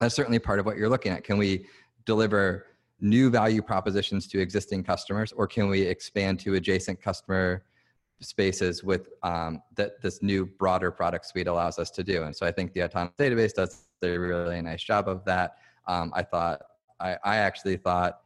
that's 0.00 0.14
certainly 0.14 0.38
part 0.38 0.58
of 0.58 0.66
what 0.66 0.76
you're 0.76 0.90
looking 0.90 1.12
at. 1.12 1.24
Can 1.24 1.38
we 1.38 1.66
deliver 2.04 2.66
new 3.00 3.30
value 3.30 3.62
propositions 3.62 4.26
to 4.28 4.38
existing 4.38 4.84
customers, 4.84 5.32
or 5.32 5.46
can 5.46 5.68
we 5.68 5.80
expand 5.82 6.38
to 6.40 6.54
adjacent 6.54 7.00
customer 7.00 7.64
spaces 8.22 8.82
with 8.82 9.08
um, 9.22 9.62
that 9.76 10.00
this 10.00 10.22
new 10.22 10.46
broader 10.46 10.90
product 10.90 11.26
suite 11.26 11.46
allows 11.46 11.78
us 11.78 11.90
to 11.90 12.04
do? 12.04 12.24
And 12.24 12.34
so 12.34 12.46
I 12.46 12.52
think 12.52 12.72
the 12.72 12.84
autonomous 12.84 13.14
database 13.18 13.52
does 13.52 13.84
a 14.02 14.16
really 14.16 14.60
nice 14.62 14.82
job 14.82 15.08
of 15.08 15.24
that. 15.24 15.56
Um, 15.86 16.12
I 16.14 16.22
thought 16.22 16.62
I, 17.00 17.16
I 17.24 17.36
actually 17.36 17.76
thought 17.76 18.20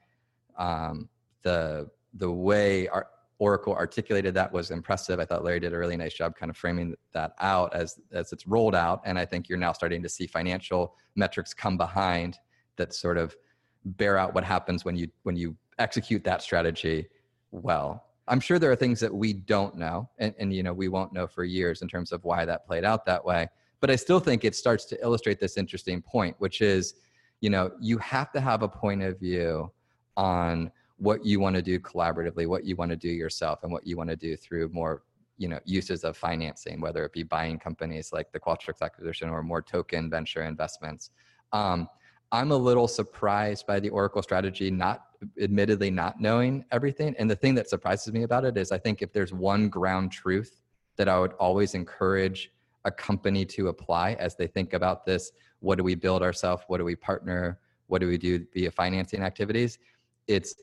um, 0.59 1.09
the 1.43 1.91
the 2.15 2.31
way 2.31 2.89
our 2.89 3.09
Oracle 3.39 3.75
articulated 3.75 4.33
that 4.35 4.51
was 4.51 4.71
impressive. 4.71 5.21
I 5.21 5.27
thought 5.27 5.45
Larry 5.45 5.61
did 5.61 5.75
a 5.75 5.79
really 5.79 5.97
nice 5.97 6.15
job 6.15 6.35
kind 6.37 6.49
of 6.49 6.57
framing 6.57 6.95
that 7.13 7.33
out 7.41 7.75
as 7.75 8.01
as 8.13 8.33
it's 8.33 8.47
rolled 8.47 8.75
out, 8.75 9.03
and 9.05 9.19
I 9.19 9.25
think 9.27 9.49
you're 9.49 9.59
now 9.59 9.73
starting 9.73 10.03
to 10.03 10.09
see 10.09 10.27
financial 10.27 10.95
metrics 11.17 11.53
come 11.53 11.77
behind 11.77 12.39
that 12.77 12.95
sort 12.95 13.19
of 13.19 13.37
bear 13.85 14.19
out 14.19 14.35
what 14.35 14.45
happens 14.45 14.85
when 14.85 14.97
you 14.97 15.09
when 15.23 15.37
you 15.37 15.57
execute 15.79 16.25
that 16.25 16.43
strategy 16.43 17.07
well. 17.51 18.06
I'm 18.29 18.41
sure 18.41 18.59
there 18.59 18.73
are 18.73 18.77
things 18.77 19.01
that 19.01 19.15
we 19.15 19.33
don't 19.33 19.77
know, 19.77 20.09
and, 20.19 20.35
and 20.39 20.53
you 20.53 20.63
know 20.63 20.73
we 20.73 20.89
won't 20.89 21.13
know 21.13 21.27
for 21.27 21.45
years 21.45 21.83
in 21.83 21.89
terms 21.89 22.13
of 22.13 22.25
why 22.25 22.45
that 22.45 22.67
played 22.67 22.85
out 22.85 23.07
that 23.07 23.25
way. 23.25 23.49
But 23.81 23.91
I 23.91 23.97
still 23.97 24.21
think 24.21 24.45
it 24.45 24.57
starts 24.57 24.85
to 24.87 25.01
illustrate 25.03 25.39
this 25.39 25.57
interesting 25.57 26.03
point, 26.03 26.35
which 26.39 26.61
is, 26.61 26.95
you 27.41 27.51
know, 27.51 27.71
you 27.81 27.99
have 27.99 28.33
to 28.33 28.41
have 28.41 28.63
a 28.63 28.69
point 28.69 29.03
of 29.03 29.21
view 29.21 29.71
on 30.17 30.73
what 30.97 31.25
you 31.25 31.39
want 31.41 31.55
to 31.57 31.63
do 31.63 31.79
collaboratively, 31.79 32.47
what 32.47 32.65
you 32.65 32.75
want 32.75 32.91
to 32.91 32.97
do 32.97 33.09
yourself, 33.09 33.63
and 33.63 33.71
what 33.71 33.87
you 33.87 33.97
want 33.97 34.11
to 34.11 34.17
do 34.17 34.37
through 34.37 34.71
more 34.71 35.03
you 35.39 35.49
know 35.49 35.61
uses 35.65 36.05
of 36.05 36.17
financing, 36.17 36.81
whether 36.81 37.05
it 37.05 37.13
be 37.13 37.23
buying 37.23 37.59
companies 37.59 38.13
like 38.13 38.33
the 38.33 38.41
Qualtrics 38.41 38.83
acquisition 38.83 39.29
or 39.29 39.43
more 39.43 39.63
token 39.63 40.11
venture 40.11 40.43
investments. 40.43 41.11
Um, 41.53 41.89
I'm 42.33 42.51
a 42.51 42.57
little 42.57 42.89
surprised 42.89 43.67
by 43.67 43.81
the 43.81 43.89
Oracle 43.89 44.23
strategy, 44.23 44.71
not 44.71 45.05
admittedly 45.41 45.91
not 45.91 46.21
knowing 46.21 46.65
everything. 46.73 47.15
And 47.19 47.31
the 47.31 47.37
thing 47.37 47.55
that 47.55 47.71
surprises 47.71 48.13
me 48.13 48.25
about 48.25 48.45
it 48.45 48.57
is 48.57 48.73
I 48.73 48.79
think 48.79 49.03
if 49.03 49.13
there's 49.13 49.33
one 49.33 49.69
ground 49.69 50.13
truth 50.13 50.61
that 50.97 51.09
I 51.09 51.19
would 51.19 51.33
always 51.35 51.75
encourage 51.75 52.53
a 52.85 52.91
company 52.91 53.45
to 53.45 53.69
apply 53.69 54.15
as 54.15 54.37
they 54.37 54.47
think 54.47 54.73
about 54.73 55.05
this 55.05 55.33
what 55.61 55.79
do 55.79 55.85
we 55.85 55.95
build 55.95 56.23
ourselves? 56.23 56.63
What 56.69 56.79
do 56.79 56.85
we 56.85 56.95
partner? 56.95 57.59
What 57.87 58.01
do 58.01 58.09
we 58.09 58.19
do 58.19 58.47
via 58.53 58.71
financing 58.71 59.23
activities? 59.23 59.79
It's 60.27 60.55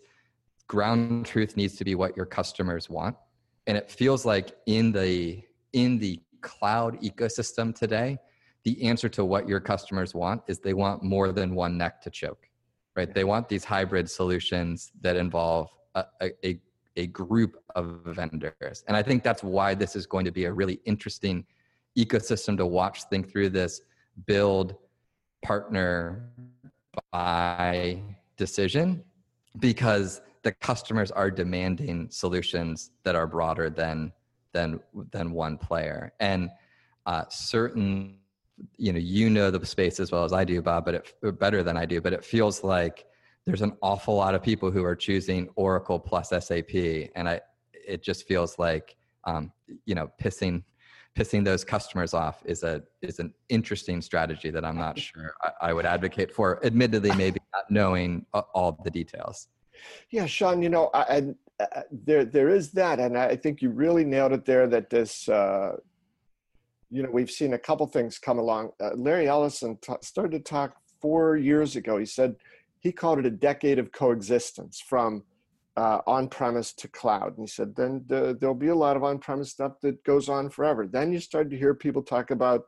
ground 0.67 1.25
truth 1.25 1.57
needs 1.57 1.75
to 1.77 1.83
be 1.83 1.95
what 1.95 2.15
your 2.15 2.25
customers 2.25 2.89
want 2.89 3.15
and 3.67 3.77
it 3.77 3.89
feels 3.89 4.25
like 4.25 4.55
in 4.65 4.91
the 4.91 5.43
in 5.73 5.97
the 5.99 6.19
cloud 6.41 7.01
ecosystem 7.01 7.73
today 7.73 8.17
the 8.63 8.83
answer 8.83 9.09
to 9.09 9.25
what 9.25 9.47
your 9.47 9.59
customers 9.59 10.15
want 10.15 10.41
is 10.47 10.59
they 10.59 10.73
want 10.73 11.03
more 11.03 11.31
than 11.31 11.53
one 11.53 11.77
neck 11.77 12.01
to 12.01 12.09
choke 12.09 12.49
right? 12.95 13.13
They 13.13 13.23
want 13.23 13.49
these 13.49 13.63
hybrid 13.63 14.09
solutions 14.09 14.91
that 15.01 15.15
involve 15.15 15.69
a, 15.95 16.05
a, 16.21 16.59
a 16.95 17.07
group 17.07 17.57
of 17.75 18.01
vendors. 18.05 18.83
And 18.87 18.95
i 18.97 19.03
think 19.03 19.23
that's 19.23 19.43
why 19.43 19.73
this 19.73 19.95
is 19.95 20.05
going 20.05 20.25
to 20.25 20.31
be 20.31 20.45
a 20.45 20.53
really 20.53 20.79
interesting 20.85 21.45
ecosystem 21.97 22.57
to 22.57 22.65
watch 22.65 23.03
think 23.03 23.31
through 23.31 23.49
this 23.49 23.81
build 24.25 24.75
partner 25.43 26.29
buy 27.11 28.01
decision 28.37 29.03
because 29.59 30.21
the 30.43 30.51
customers 30.51 31.11
are 31.11 31.31
demanding 31.31 32.09
solutions 32.09 32.91
that 33.03 33.15
are 33.15 33.27
broader 33.27 33.69
than 33.69 34.11
than 34.51 34.79
than 35.11 35.31
one 35.31 35.57
player. 35.57 36.13
And 36.19 36.49
uh, 37.05 37.23
certain 37.29 38.17
you 38.77 38.93
know 38.93 38.99
you 38.99 39.29
know 39.29 39.51
the 39.51 39.65
space 39.65 39.99
as 39.99 40.11
well 40.11 40.23
as 40.23 40.33
i 40.33 40.43
do 40.43 40.61
bob 40.61 40.85
but 40.85 40.95
it 40.95 41.39
better 41.39 41.63
than 41.63 41.77
i 41.77 41.85
do 41.85 42.01
but 42.01 42.13
it 42.13 42.23
feels 42.23 42.63
like 42.63 43.05
there's 43.45 43.61
an 43.61 43.75
awful 43.81 44.15
lot 44.15 44.35
of 44.35 44.41
people 44.41 44.71
who 44.71 44.83
are 44.83 44.95
choosing 44.95 45.49
oracle 45.55 45.99
plus 45.99 46.29
sap 46.29 46.69
and 47.15 47.27
i 47.29 47.39
it 47.73 48.01
just 48.01 48.27
feels 48.27 48.57
like 48.57 48.95
um, 49.25 49.51
you 49.85 49.95
know 49.95 50.09
pissing 50.21 50.63
pissing 51.17 51.43
those 51.45 51.63
customers 51.63 52.13
off 52.13 52.41
is 52.45 52.63
a 52.63 52.81
is 53.01 53.19
an 53.19 53.33
interesting 53.49 54.01
strategy 54.01 54.49
that 54.49 54.65
i'm 54.65 54.77
not 54.77 54.97
sure 54.97 55.33
I, 55.41 55.69
I 55.69 55.73
would 55.73 55.85
advocate 55.85 56.31
for 56.31 56.63
admittedly 56.65 57.13
maybe 57.15 57.39
not 57.53 57.69
knowing 57.69 58.25
all 58.33 58.79
the 58.83 58.91
details 58.91 59.47
yeah, 60.09 60.25
Sean, 60.25 60.61
you 60.61 60.69
know, 60.69 60.89
I, 60.93 61.33
I, 61.59 61.83
there 61.91 62.25
there 62.25 62.49
is 62.49 62.71
that, 62.71 62.99
and 62.99 63.17
I 63.17 63.35
think 63.35 63.61
you 63.61 63.69
really 63.69 64.03
nailed 64.03 64.33
it 64.33 64.45
there. 64.45 64.67
That 64.67 64.89
this, 64.89 65.29
uh, 65.29 65.77
you 66.93 67.01
know, 67.01 67.09
we've 67.11 67.31
seen 67.31 67.53
a 67.53 67.57
couple 67.67 67.87
things 67.87 68.19
come 68.19 68.37
along. 68.37 68.69
Uh, 68.79 68.91
Larry 68.95 69.27
Ellison 69.27 69.77
t- 69.81 69.93
started 70.01 70.37
to 70.37 70.51
talk 70.51 70.77
four 71.01 71.37
years 71.37 71.75
ago. 71.75 71.97
He 71.97 72.05
said 72.05 72.35
he 72.81 72.91
called 72.91 73.17
it 73.17 73.25
a 73.25 73.31
decade 73.31 73.79
of 73.79 73.91
coexistence 73.91 74.79
from 74.79 75.23
uh, 75.75 75.99
on-premise 76.05 76.73
to 76.73 76.87
cloud. 76.87 77.29
And 77.35 77.47
he 77.47 77.47
said 77.47 77.75
then 77.75 78.03
the, 78.05 78.37
there'll 78.39 78.53
be 78.53 78.67
a 78.67 78.75
lot 78.75 78.95
of 78.95 79.03
on-premise 79.03 79.49
stuff 79.49 79.73
that 79.81 80.03
goes 80.03 80.29
on 80.29 80.51
forever. 80.51 80.85
Then 80.85 81.11
you 81.11 81.19
start 81.19 81.49
to 81.49 81.57
hear 81.57 81.73
people 81.73 82.03
talk 82.03 82.29
about, 82.29 82.65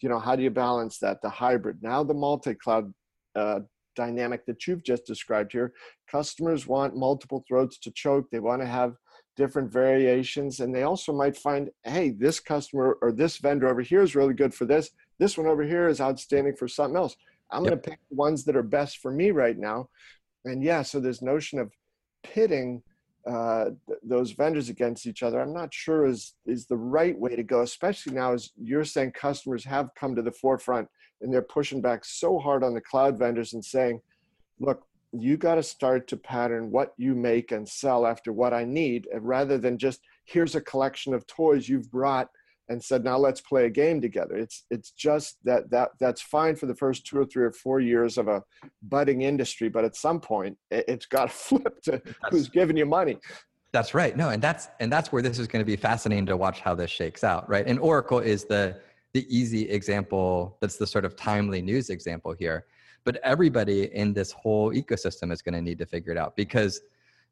you 0.00 0.08
know, 0.08 0.18
how 0.18 0.34
do 0.36 0.42
you 0.42 0.50
balance 0.50 0.98
that? 1.00 1.20
The 1.20 1.28
hybrid. 1.28 1.82
Now 1.82 2.02
the 2.02 2.14
multi-cloud 2.14 2.94
uh, 3.34 3.60
dynamic 3.94 4.46
that 4.46 4.66
you've 4.66 4.84
just 4.84 5.04
described 5.04 5.52
here. 5.52 5.74
Customers 6.10 6.66
want 6.66 6.96
multiple 6.96 7.44
throats 7.46 7.78
to 7.80 7.90
choke. 7.90 8.30
They 8.30 8.40
want 8.40 8.62
to 8.62 8.66
have 8.66 8.94
different 9.36 9.70
variations. 9.70 10.60
And 10.60 10.74
they 10.74 10.82
also 10.82 11.12
might 11.12 11.36
find, 11.36 11.70
hey, 11.84 12.10
this 12.10 12.40
customer 12.40 12.98
or 13.02 13.12
this 13.12 13.36
vendor 13.36 13.68
over 13.68 13.82
here 13.82 14.02
is 14.02 14.16
really 14.16 14.34
good 14.34 14.54
for 14.54 14.64
this. 14.64 14.90
This 15.18 15.38
one 15.38 15.46
over 15.46 15.62
here 15.62 15.88
is 15.88 16.00
outstanding 16.00 16.56
for 16.56 16.68
something 16.68 16.96
else. 16.96 17.16
I'm 17.50 17.62
yep. 17.62 17.70
going 17.70 17.82
to 17.82 17.90
pick 17.90 18.00
the 18.10 18.16
ones 18.16 18.44
that 18.44 18.56
are 18.56 18.62
best 18.62 18.98
for 18.98 19.10
me 19.10 19.30
right 19.30 19.56
now. 19.56 19.88
and 20.44 20.62
yeah, 20.62 20.82
so 20.82 21.00
this 21.00 21.22
notion 21.22 21.58
of 21.58 21.72
pitting 22.22 22.82
uh, 23.26 23.70
th- 23.86 23.98
those 24.02 24.32
vendors 24.32 24.68
against 24.68 25.06
each 25.06 25.22
other, 25.22 25.40
I'm 25.40 25.52
not 25.52 25.74
sure 25.74 26.06
is 26.06 26.34
is 26.46 26.66
the 26.66 26.76
right 26.76 27.18
way 27.18 27.34
to 27.34 27.42
go. 27.42 27.62
Especially 27.62 28.14
now, 28.14 28.32
as 28.32 28.50
you're 28.56 28.84
saying, 28.84 29.12
customers 29.12 29.64
have 29.64 29.90
come 29.98 30.14
to 30.14 30.22
the 30.22 30.32
forefront 30.32 30.88
and 31.20 31.32
they're 31.32 31.42
pushing 31.42 31.80
back 31.80 32.04
so 32.04 32.38
hard 32.38 32.62
on 32.62 32.74
the 32.74 32.80
cloud 32.80 33.18
vendors 33.18 33.54
and 33.54 33.64
saying, 33.64 34.00
"Look, 34.60 34.86
you 35.12 35.36
got 35.36 35.56
to 35.56 35.62
start 35.62 36.08
to 36.08 36.16
pattern 36.16 36.70
what 36.70 36.92
you 36.96 37.14
make 37.14 37.52
and 37.52 37.68
sell 37.68 38.06
after 38.06 38.32
what 38.32 38.52
I 38.52 38.64
need, 38.64 39.08
rather 39.14 39.58
than 39.58 39.78
just 39.78 40.00
here's 40.24 40.54
a 40.54 40.60
collection 40.60 41.14
of 41.14 41.26
toys 41.26 41.68
you've 41.68 41.90
brought." 41.90 42.28
and 42.68 42.82
said 42.82 43.04
now 43.04 43.16
let's 43.16 43.40
play 43.40 43.66
a 43.66 43.70
game 43.70 44.00
together. 44.00 44.36
It's 44.36 44.64
it's 44.70 44.90
just 44.90 45.38
that 45.44 45.70
that 45.70 45.90
that's 46.00 46.20
fine 46.20 46.56
for 46.56 46.66
the 46.66 46.74
first 46.74 47.06
two 47.06 47.18
or 47.18 47.24
three 47.24 47.44
or 47.44 47.52
four 47.52 47.80
years 47.80 48.18
of 48.18 48.28
a 48.28 48.42
budding 48.82 49.22
industry 49.22 49.68
but 49.68 49.84
at 49.84 49.96
some 49.96 50.20
point 50.20 50.56
it, 50.70 50.88
has 50.88 51.06
got 51.06 51.28
to 51.30 51.34
flip 51.34 51.80
to 51.82 51.92
that's, 51.92 52.14
who's 52.30 52.48
giving 52.48 52.76
you 52.76 52.86
money. 52.86 53.18
That's 53.72 53.94
right. 53.94 54.16
No 54.16 54.30
and 54.30 54.42
that's 54.42 54.68
and 54.80 54.92
that's 54.92 55.12
where 55.12 55.22
this 55.22 55.38
is 55.38 55.46
going 55.46 55.64
to 55.64 55.66
be 55.66 55.76
fascinating 55.76 56.26
to 56.26 56.36
watch 56.36 56.60
how 56.60 56.74
this 56.74 56.90
shakes 56.90 57.24
out 57.24 57.48
right? 57.48 57.66
And 57.66 57.78
oracle 57.78 58.18
is 58.18 58.44
the 58.44 58.80
the 59.12 59.26
easy 59.34 59.68
example 59.70 60.58
that's 60.60 60.76
the 60.76 60.86
sort 60.86 61.04
of 61.04 61.16
timely 61.16 61.62
news 61.62 61.90
example 61.90 62.34
here 62.38 62.66
but 63.06 63.16
everybody 63.24 63.84
in 63.94 64.12
this 64.12 64.32
whole 64.32 64.70
ecosystem 64.72 65.32
is 65.32 65.40
going 65.40 65.54
to 65.54 65.62
need 65.62 65.78
to 65.78 65.86
figure 65.86 66.12
it 66.12 66.18
out 66.18 66.36
because 66.36 66.82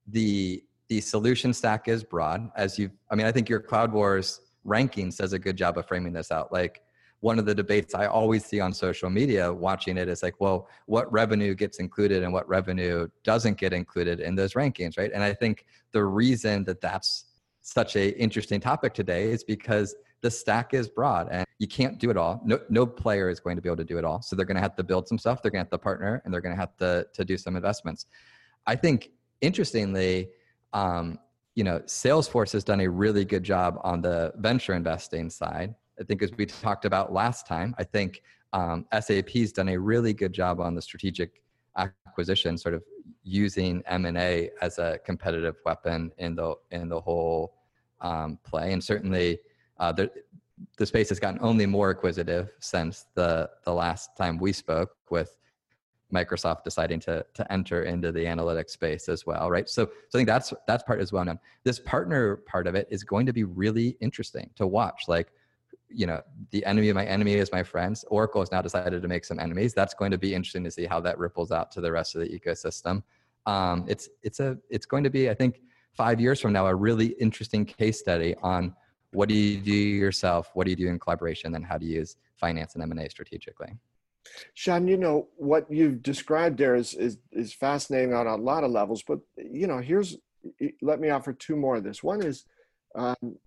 the 0.06 0.64
the 0.88 1.00
solution 1.00 1.52
stack 1.52 1.88
is 1.88 2.02
broad 2.02 2.50
as 2.56 2.78
you 2.78 2.90
i 3.10 3.14
mean 3.14 3.26
i 3.26 3.32
think 3.32 3.48
your 3.48 3.60
cloud 3.60 3.92
wars 3.92 4.40
rankings 4.66 5.16
does 5.16 5.32
a 5.32 5.38
good 5.38 5.56
job 5.56 5.78
of 5.78 5.86
framing 5.86 6.12
this 6.12 6.30
out. 6.32 6.52
Like 6.52 6.82
one 7.20 7.38
of 7.38 7.46
the 7.46 7.54
debates 7.54 7.94
I 7.94 8.06
always 8.06 8.44
see 8.44 8.60
on 8.60 8.72
social 8.72 9.08
media 9.08 9.52
watching 9.52 9.96
it 9.96 10.08
is 10.08 10.22
like, 10.22 10.40
well, 10.40 10.68
what 10.86 11.10
revenue 11.12 11.54
gets 11.54 11.78
included 11.78 12.22
and 12.22 12.32
what 12.32 12.48
revenue 12.48 13.08
doesn't 13.22 13.58
get 13.58 13.72
included 13.72 14.20
in 14.20 14.34
those 14.34 14.54
rankings, 14.54 14.98
right? 14.98 15.10
And 15.12 15.22
I 15.22 15.32
think 15.32 15.64
the 15.92 16.04
reason 16.04 16.64
that 16.64 16.80
that's 16.80 17.26
such 17.62 17.96
a 17.96 18.10
interesting 18.18 18.60
topic 18.60 18.92
today 18.92 19.30
is 19.30 19.42
because 19.42 19.94
the 20.24 20.30
stack 20.30 20.72
is 20.72 20.88
broad 20.88 21.28
and 21.30 21.44
you 21.58 21.68
can't 21.68 21.98
do 21.98 22.08
it 22.08 22.16
all. 22.16 22.40
No, 22.46 22.58
no 22.70 22.86
player 22.86 23.28
is 23.28 23.40
going 23.40 23.56
to 23.56 23.62
be 23.62 23.68
able 23.68 23.76
to 23.76 23.84
do 23.84 23.98
it 23.98 24.06
all. 24.06 24.22
So 24.22 24.34
they're 24.34 24.46
going 24.46 24.56
to 24.56 24.62
have 24.62 24.74
to 24.76 24.82
build 24.82 25.06
some 25.06 25.18
stuff. 25.18 25.42
They're 25.42 25.50
going 25.50 25.62
to 25.62 25.66
have 25.66 25.70
to 25.70 25.78
partner 25.78 26.22
and 26.24 26.32
they're 26.32 26.40
going 26.40 26.54
to 26.54 26.58
have 26.58 26.74
to, 26.78 27.06
to 27.12 27.24
do 27.26 27.36
some 27.36 27.56
investments. 27.56 28.06
I 28.66 28.74
think 28.74 29.10
interestingly, 29.42 30.30
um, 30.72 31.18
you 31.56 31.62
know, 31.62 31.80
Salesforce 31.80 32.52
has 32.52 32.64
done 32.64 32.80
a 32.80 32.88
really 32.88 33.26
good 33.26 33.42
job 33.42 33.78
on 33.84 34.00
the 34.00 34.32
venture 34.38 34.72
investing 34.72 35.28
side. 35.28 35.74
I 36.00 36.04
think 36.04 36.22
as 36.22 36.32
we 36.32 36.46
talked 36.46 36.86
about 36.86 37.12
last 37.12 37.46
time, 37.46 37.74
I 37.76 37.84
think 37.84 38.22
um, 38.54 38.86
SAP's 38.98 39.52
done 39.52 39.68
a 39.68 39.76
really 39.76 40.14
good 40.14 40.32
job 40.32 40.58
on 40.58 40.74
the 40.74 40.80
strategic 40.80 41.42
acquisition, 41.76 42.56
sort 42.56 42.74
of 42.74 42.82
using 43.24 43.82
M&A 43.86 44.52
as 44.62 44.78
a 44.78 44.98
competitive 45.04 45.56
weapon 45.66 46.12
in 46.16 46.34
the 46.34 46.54
in 46.70 46.88
the 46.88 46.98
whole 46.98 47.56
um, 48.00 48.38
play. 48.42 48.72
And 48.72 48.82
certainly, 48.82 49.38
uh, 49.84 50.06
the 50.76 50.86
space 50.86 51.08
has 51.08 51.20
gotten 51.20 51.38
only 51.42 51.66
more 51.66 51.90
acquisitive 51.90 52.50
since 52.60 53.06
the 53.14 53.50
the 53.64 53.72
last 53.72 54.16
time 54.16 54.38
we 54.38 54.52
spoke 54.52 54.96
with 55.10 55.36
Microsoft 56.12 56.64
deciding 56.64 57.00
to 57.00 57.24
to 57.34 57.52
enter 57.52 57.82
into 57.82 58.12
the 58.12 58.24
analytics 58.24 58.70
space 58.70 59.08
as 59.08 59.26
well, 59.26 59.50
right? 59.50 59.68
So, 59.68 59.86
so 59.86 59.90
I 59.90 60.18
think 60.18 60.28
that's 60.28 60.52
that's 60.66 60.82
part 60.84 61.00
as 61.00 61.12
well. 61.12 61.24
Now, 61.24 61.38
this 61.64 61.80
partner 61.80 62.36
part 62.36 62.66
of 62.66 62.74
it 62.74 62.86
is 62.90 63.04
going 63.04 63.26
to 63.26 63.32
be 63.32 63.44
really 63.44 63.96
interesting 64.00 64.50
to 64.56 64.66
watch. 64.66 65.02
Like, 65.08 65.28
you 65.88 66.06
know, 66.06 66.20
the 66.50 66.64
enemy 66.64 66.88
of 66.88 66.94
my 66.94 67.04
enemy 67.04 67.34
is 67.34 67.50
my 67.52 67.62
friends. 67.62 68.04
Oracle 68.08 68.40
has 68.40 68.52
now 68.52 68.62
decided 68.62 69.02
to 69.02 69.08
make 69.08 69.24
some 69.24 69.40
enemies. 69.40 69.74
That's 69.74 69.94
going 69.94 70.12
to 70.12 70.18
be 70.18 70.34
interesting 70.34 70.64
to 70.64 70.70
see 70.70 70.86
how 70.86 71.00
that 71.00 71.18
ripples 71.18 71.50
out 71.50 71.72
to 71.72 71.80
the 71.80 71.90
rest 71.90 72.14
of 72.14 72.20
the 72.22 72.28
ecosystem. 72.28 73.02
Um, 73.46 73.84
it's 73.88 74.08
it's 74.22 74.40
a 74.40 74.56
it's 74.70 74.86
going 74.86 75.04
to 75.04 75.10
be, 75.10 75.28
I 75.28 75.34
think, 75.34 75.60
five 75.92 76.20
years 76.20 76.40
from 76.40 76.52
now, 76.52 76.66
a 76.66 76.74
really 76.74 77.08
interesting 77.20 77.64
case 77.64 77.98
study 77.98 78.34
on 78.42 78.74
what 79.14 79.28
do 79.28 79.34
you 79.34 79.58
do 79.58 79.72
yourself, 79.72 80.50
what 80.54 80.64
do 80.64 80.70
you 80.70 80.76
do 80.76 80.88
in 80.88 80.98
collaboration, 80.98 81.54
and 81.54 81.64
how 81.64 81.78
do 81.78 81.86
you 81.86 81.96
use 81.96 82.16
finance 82.36 82.74
and 82.74 82.82
M 82.82 82.90
and 82.90 83.00
A 83.00 83.08
strategically. 83.08 83.72
Sean, 84.54 84.88
you 84.88 84.96
know 84.96 85.28
what 85.36 85.70
you've 85.70 86.02
described 86.02 86.58
there 86.58 86.74
is, 86.74 86.94
is 86.94 87.18
is 87.32 87.52
fascinating 87.52 88.14
on 88.14 88.26
a 88.26 88.36
lot 88.36 88.64
of 88.64 88.70
levels. 88.70 89.02
But 89.02 89.20
you 89.36 89.66
know, 89.66 89.78
here's 89.78 90.16
let 90.82 91.00
me 91.00 91.10
offer 91.10 91.32
two 91.32 91.56
more 91.56 91.76
of 91.76 91.84
this. 91.84 92.02
One 92.02 92.22
is, 92.22 92.44
um, 92.94 93.38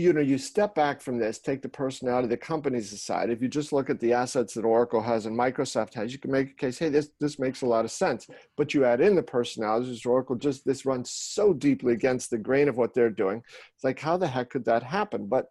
you 0.00 0.12
know, 0.12 0.20
you 0.20 0.38
step 0.38 0.74
back 0.74 1.00
from 1.00 1.18
this, 1.18 1.38
take 1.38 1.62
the 1.62 1.68
personality 1.68 2.24
of 2.24 2.30
the 2.30 2.36
companies 2.36 2.92
aside. 2.92 3.30
If 3.30 3.40
you 3.42 3.48
just 3.48 3.72
look 3.72 3.90
at 3.90 4.00
the 4.00 4.12
assets 4.12 4.54
that 4.54 4.64
Oracle 4.64 5.02
has 5.02 5.26
and 5.26 5.38
Microsoft 5.38 5.94
has, 5.94 6.12
you 6.12 6.18
can 6.18 6.32
make 6.32 6.50
a 6.50 6.54
case, 6.54 6.78
hey, 6.78 6.88
this 6.88 7.10
this 7.20 7.38
makes 7.38 7.62
a 7.62 7.66
lot 7.66 7.84
of 7.84 7.90
sense. 7.90 8.26
But 8.56 8.74
you 8.74 8.84
add 8.84 9.00
in 9.00 9.14
the 9.14 9.22
personalities, 9.22 10.06
Oracle 10.06 10.36
just 10.36 10.64
this 10.64 10.86
runs 10.86 11.10
so 11.10 11.52
deeply 11.52 11.92
against 11.92 12.30
the 12.30 12.38
grain 12.38 12.68
of 12.68 12.76
what 12.76 12.94
they're 12.94 13.10
doing. 13.10 13.42
It's 13.74 13.84
like, 13.84 14.00
how 14.00 14.16
the 14.16 14.28
heck 14.28 14.50
could 14.50 14.64
that 14.64 14.82
happen? 14.82 15.26
But 15.26 15.46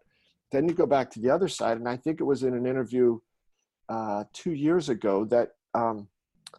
then 0.52 0.68
you 0.68 0.74
go 0.74 0.86
back 0.86 1.10
to 1.10 1.20
the 1.20 1.30
other 1.30 1.48
side, 1.48 1.78
and 1.78 1.88
I 1.88 1.96
think 1.96 2.20
it 2.20 2.24
was 2.24 2.42
in 2.42 2.54
an 2.54 2.66
interview 2.66 3.18
uh, 3.88 4.24
two 4.32 4.52
years 4.52 4.88
ago 4.88 5.24
that 5.26 5.50
um, 5.74 6.08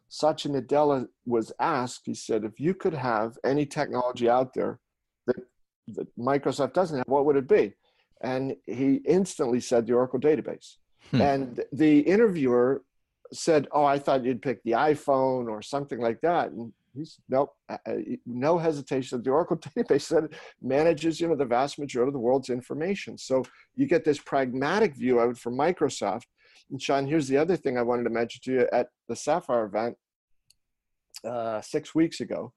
Satya 0.09 0.51
Nadella 0.51 1.07
was 1.25 1.51
asked, 1.59 2.01
he 2.05 2.13
said, 2.13 2.43
if 2.43 2.59
you 2.59 2.73
could 2.73 2.93
have 2.93 3.37
any 3.45 3.65
technology 3.65 4.29
out 4.29 4.53
there 4.53 4.79
that, 5.27 5.37
that 5.87 6.17
Microsoft 6.17 6.73
doesn't 6.73 6.97
have, 6.97 7.07
what 7.07 7.25
would 7.25 7.37
it 7.37 7.47
be? 7.47 7.73
And 8.23 8.55
he 8.65 9.01
instantly 9.05 9.59
said 9.59 9.87
the 9.87 9.93
Oracle 9.93 10.19
database. 10.19 10.77
Hmm. 11.11 11.21
And 11.21 11.63
the 11.71 11.99
interviewer 11.99 12.83
said, 13.33 13.67
oh, 13.71 13.85
I 13.85 13.97
thought 13.97 14.23
you'd 14.23 14.41
pick 14.41 14.61
the 14.63 14.71
iPhone 14.71 15.49
or 15.49 15.61
something 15.61 15.99
like 15.99 16.21
that. 16.21 16.51
And 16.51 16.71
he's 16.93 17.17
nope, 17.29 17.53
uh, 17.69 17.77
uh, 17.87 17.95
no 18.25 18.57
hesitation. 18.57 19.23
The 19.23 19.31
Oracle 19.31 19.57
database 19.77 20.03
said 20.03 20.35
manages, 20.61 21.19
you 21.19 21.27
know, 21.27 21.35
the 21.35 21.45
vast 21.45 21.79
majority 21.79 22.09
of 22.09 22.13
the 22.13 22.19
world's 22.19 22.49
information. 22.49 23.17
So 23.17 23.43
you 23.75 23.87
get 23.87 24.03
this 24.03 24.19
pragmatic 24.19 24.95
view 24.95 25.19
of 25.19 25.31
it 25.31 25.37
from 25.37 25.55
Microsoft 25.55 26.25
and 26.71 26.81
Sean, 26.81 27.05
here's 27.05 27.27
the 27.27 27.37
other 27.37 27.57
thing 27.57 27.77
I 27.77 27.81
wanted 27.81 28.03
to 28.03 28.09
mention 28.09 28.41
to 28.45 28.51
you 28.51 28.67
at 28.71 28.87
the 29.09 29.15
Sapphire 29.15 29.65
event 29.65 29.97
uh, 31.25 31.61
six 31.61 31.93
weeks 31.93 32.21
ago 32.21 32.53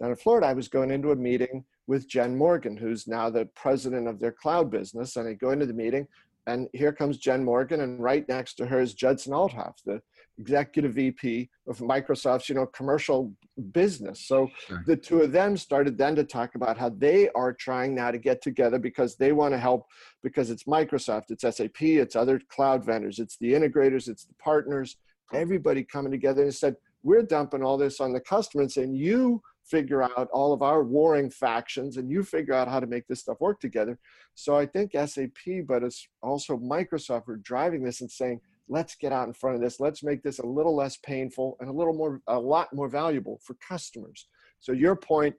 down 0.00 0.10
in 0.10 0.16
Florida. 0.16 0.46
I 0.46 0.54
was 0.54 0.68
going 0.68 0.90
into 0.90 1.12
a 1.12 1.16
meeting 1.16 1.64
with 1.88 2.06
Jen 2.06 2.36
Morgan, 2.36 2.76
who's 2.76 3.08
now 3.08 3.30
the 3.30 3.46
president 3.56 4.06
of 4.06 4.20
their 4.20 4.30
cloud 4.30 4.70
business. 4.70 5.16
And 5.16 5.26
I 5.26 5.32
go 5.32 5.50
into 5.50 5.66
the 5.66 5.72
meeting, 5.72 6.06
and 6.46 6.68
here 6.72 6.92
comes 6.92 7.18
Jen 7.18 7.44
Morgan, 7.44 7.80
and 7.80 8.00
right 8.00 8.28
next 8.28 8.54
to 8.54 8.66
her 8.66 8.80
is 8.80 8.94
Judson 8.94 9.32
Althoff, 9.32 9.74
the 9.84 10.00
executive 10.38 10.94
VP 10.94 11.48
of 11.66 11.78
Microsoft's, 11.78 12.48
you 12.48 12.54
know, 12.54 12.66
commercial 12.66 13.32
business. 13.72 14.26
So 14.26 14.48
sure. 14.66 14.84
the 14.86 14.96
two 14.96 15.22
of 15.22 15.32
them 15.32 15.56
started 15.56 15.98
then 15.98 16.14
to 16.16 16.24
talk 16.24 16.54
about 16.54 16.78
how 16.78 16.90
they 16.90 17.30
are 17.30 17.52
trying 17.54 17.94
now 17.94 18.10
to 18.10 18.18
get 18.18 18.42
together 18.42 18.78
because 18.78 19.16
they 19.16 19.32
want 19.32 19.52
to 19.54 19.58
help 19.58 19.86
because 20.22 20.50
it's 20.50 20.64
Microsoft, 20.64 21.30
it's 21.30 21.42
SAP, 21.42 21.82
it's 21.82 22.16
other 22.16 22.40
cloud 22.48 22.84
vendors, 22.84 23.18
it's 23.18 23.38
the 23.38 23.52
integrators, 23.52 24.08
it's 24.08 24.24
the 24.24 24.34
partners, 24.34 24.96
everybody 25.32 25.82
coming 25.82 26.12
together 26.12 26.42
and 26.42 26.54
said, 26.54 26.76
we're 27.02 27.22
dumping 27.22 27.62
all 27.62 27.78
this 27.78 28.00
on 28.00 28.12
the 28.12 28.20
customer 28.20 28.62
and 28.62 28.72
saying, 28.72 28.94
you 28.94 29.42
figure 29.68 30.02
out 30.02 30.28
all 30.32 30.52
of 30.52 30.62
our 30.62 30.82
warring 30.82 31.30
factions 31.30 31.96
and 31.96 32.10
you 32.10 32.22
figure 32.22 32.54
out 32.54 32.68
how 32.68 32.80
to 32.80 32.86
make 32.86 33.06
this 33.06 33.20
stuff 33.20 33.40
work 33.40 33.60
together. 33.60 33.98
So 34.34 34.56
I 34.56 34.66
think 34.66 34.92
SAP, 34.92 35.66
but 35.66 35.82
it's 35.82 36.08
also 36.22 36.56
Microsoft 36.56 37.28
are 37.28 37.36
driving 37.36 37.82
this 37.82 38.00
and 38.00 38.10
saying, 38.10 38.40
let's 38.68 38.94
get 38.94 39.12
out 39.12 39.26
in 39.28 39.34
front 39.34 39.56
of 39.56 39.62
this. 39.62 39.80
Let's 39.80 40.02
make 40.02 40.22
this 40.22 40.38
a 40.38 40.46
little 40.46 40.74
less 40.74 40.96
painful 40.96 41.56
and 41.60 41.68
a 41.68 41.72
little 41.72 41.94
more, 41.94 42.20
a 42.26 42.38
lot 42.38 42.72
more 42.74 42.88
valuable 42.88 43.40
for 43.42 43.54
customers. 43.54 44.26
So 44.60 44.72
your 44.72 44.96
point, 44.96 45.34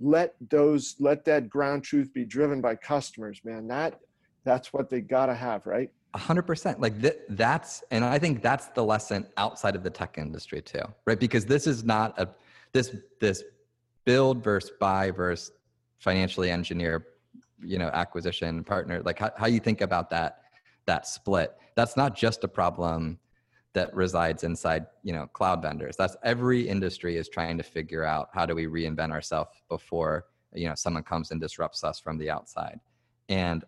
let 0.00 0.34
those, 0.48 0.94
let 1.00 1.24
that 1.24 1.48
ground 1.48 1.82
truth 1.82 2.12
be 2.14 2.24
driven 2.24 2.60
by 2.60 2.76
customers, 2.76 3.40
man. 3.44 3.66
That, 3.68 4.00
that's 4.44 4.72
what 4.72 4.88
they 4.88 5.00
got 5.00 5.26
to 5.26 5.34
have, 5.34 5.66
right? 5.66 5.90
A 6.14 6.18
hundred 6.18 6.42
percent. 6.42 6.80
Like 6.80 7.00
th- 7.02 7.18
that's, 7.30 7.84
and 7.90 8.04
I 8.04 8.18
think 8.18 8.42
that's 8.42 8.68
the 8.68 8.84
lesson 8.84 9.26
outside 9.36 9.76
of 9.76 9.82
the 9.82 9.90
tech 9.90 10.16
industry 10.16 10.62
too, 10.62 10.82
right? 11.04 11.18
Because 11.18 11.44
this 11.44 11.66
is 11.66 11.84
not 11.84 12.18
a, 12.18 12.28
this, 12.72 12.96
this 13.20 13.42
build 14.04 14.42
versus 14.42 14.70
buy 14.80 15.10
versus 15.10 15.52
financially 15.98 16.50
engineer, 16.50 17.06
you 17.62 17.78
know, 17.78 17.88
acquisition 17.88 18.64
partner, 18.64 19.02
like 19.04 19.18
how, 19.18 19.30
how 19.36 19.46
you 19.46 19.60
think 19.60 19.80
about 19.80 20.10
that, 20.10 20.42
that 20.86 21.06
split? 21.06 21.56
That's 21.74 21.96
not 21.96 22.16
just 22.16 22.44
a 22.44 22.48
problem 22.48 23.18
that 23.74 23.94
resides 23.94 24.44
inside 24.44 24.86
you 25.02 25.12
know 25.12 25.26
cloud 25.28 25.62
vendors. 25.62 25.96
That's 25.96 26.16
every 26.24 26.68
industry 26.68 27.16
is 27.16 27.28
trying 27.28 27.56
to 27.58 27.62
figure 27.62 28.04
out 28.04 28.28
how 28.32 28.46
do 28.46 28.54
we 28.54 28.66
reinvent 28.66 29.12
ourselves 29.12 29.50
before 29.68 30.26
you 30.52 30.68
know 30.68 30.74
someone 30.74 31.02
comes 31.02 31.30
and 31.30 31.40
disrupts 31.40 31.84
us 31.84 32.00
from 32.00 32.18
the 32.18 32.30
outside. 32.30 32.80
And 33.28 33.64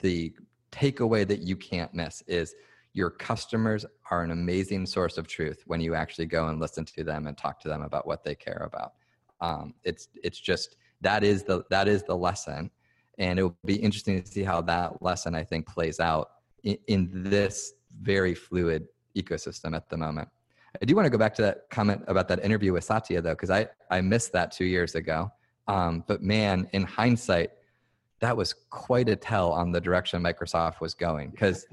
the 0.00 0.34
takeaway 0.72 1.26
that 1.28 1.40
you 1.40 1.56
can't 1.56 1.92
miss 1.94 2.22
is 2.26 2.54
your 2.92 3.10
customers 3.10 3.84
are 4.10 4.22
an 4.22 4.30
amazing 4.30 4.86
source 4.86 5.18
of 5.18 5.28
truth 5.28 5.62
when 5.66 5.80
you 5.80 5.94
actually 5.94 6.26
go 6.26 6.48
and 6.48 6.58
listen 6.58 6.84
to 6.84 7.04
them 7.04 7.26
and 7.26 7.36
talk 7.36 7.60
to 7.60 7.68
them 7.68 7.82
about 7.82 8.06
what 8.06 8.24
they 8.24 8.34
care 8.34 8.66
about 8.66 8.94
um, 9.40 9.74
it's 9.84 10.08
it's 10.22 10.38
just 10.40 10.76
that 11.00 11.24
is 11.24 11.42
the 11.42 11.64
that 11.70 11.88
is 11.88 12.02
the 12.04 12.16
lesson 12.16 12.70
and 13.18 13.38
it 13.38 13.42
will 13.42 13.56
be 13.64 13.76
interesting 13.76 14.22
to 14.22 14.28
see 14.28 14.42
how 14.42 14.60
that 14.60 15.02
lesson 15.02 15.34
i 15.34 15.42
think 15.42 15.66
plays 15.66 16.00
out 16.00 16.30
in, 16.64 16.78
in 16.88 17.10
this 17.12 17.74
very 18.02 18.34
fluid 18.34 18.86
ecosystem 19.16 19.74
at 19.74 19.88
the 19.88 19.96
moment. 19.96 20.28
I 20.80 20.84
do 20.84 20.94
want 20.94 21.06
to 21.06 21.10
go 21.10 21.18
back 21.18 21.34
to 21.36 21.42
that 21.42 21.70
comment 21.70 22.02
about 22.06 22.28
that 22.28 22.44
interview 22.44 22.72
with 22.74 22.84
Satya 22.84 23.22
though, 23.22 23.30
because 23.30 23.50
I 23.50 23.68
I 23.90 24.00
missed 24.02 24.32
that 24.32 24.52
two 24.52 24.66
years 24.66 24.94
ago. 24.94 25.30
Um, 25.68 26.04
but 26.06 26.22
man, 26.22 26.68
in 26.72 26.82
hindsight, 26.82 27.50
that 28.20 28.36
was 28.36 28.52
quite 28.52 29.08
a 29.08 29.16
tell 29.16 29.52
on 29.52 29.72
the 29.72 29.80
direction 29.80 30.22
Microsoft 30.22 30.80
was 30.80 30.92
going. 30.92 31.30
Because 31.30 31.66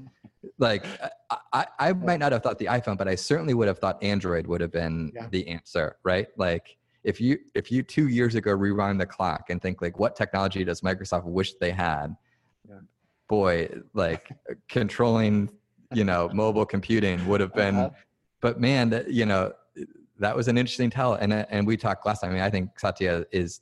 like 0.58 0.86
I, 1.52 1.66
I 1.78 1.92
might 1.92 2.18
not 2.18 2.32
have 2.32 2.42
thought 2.42 2.58
the 2.58 2.66
iPhone, 2.66 2.96
but 2.96 3.08
I 3.08 3.14
certainly 3.14 3.52
would 3.52 3.68
have 3.68 3.78
thought 3.78 4.02
Android 4.02 4.46
would 4.46 4.62
have 4.62 4.72
been 4.72 5.12
yeah. 5.14 5.28
the 5.30 5.46
answer, 5.48 5.96
right? 6.02 6.28
Like 6.38 6.78
if 7.04 7.20
you 7.20 7.38
if 7.54 7.70
you 7.70 7.82
two 7.82 8.08
years 8.08 8.34
ago 8.34 8.52
rewind 8.52 9.00
the 9.00 9.06
clock 9.06 9.50
and 9.50 9.60
think 9.60 9.82
like 9.82 9.98
what 9.98 10.16
technology 10.16 10.64
does 10.64 10.80
Microsoft 10.80 11.24
wish 11.24 11.54
they 11.54 11.70
had? 11.70 12.16
Yeah. 12.68 12.80
Boy, 13.28 13.68
like 13.92 14.30
controlling, 14.68 15.50
you 15.92 16.04
know, 16.04 16.30
mobile 16.32 16.66
computing 16.66 17.24
would 17.28 17.40
have 17.40 17.54
been. 17.54 17.76
Uh-huh. 17.76 17.90
But 18.40 18.60
man, 18.60 18.90
that 18.90 19.10
you 19.10 19.26
know, 19.26 19.52
that 20.18 20.34
was 20.34 20.48
an 20.48 20.56
interesting 20.56 20.90
tell. 20.90 21.14
And 21.14 21.32
and 21.32 21.66
we 21.66 21.76
talked 21.76 22.06
last 22.06 22.22
time. 22.22 22.30
I 22.30 22.34
mean, 22.34 22.42
I 22.42 22.50
think 22.50 22.78
Satya 22.80 23.26
is 23.30 23.60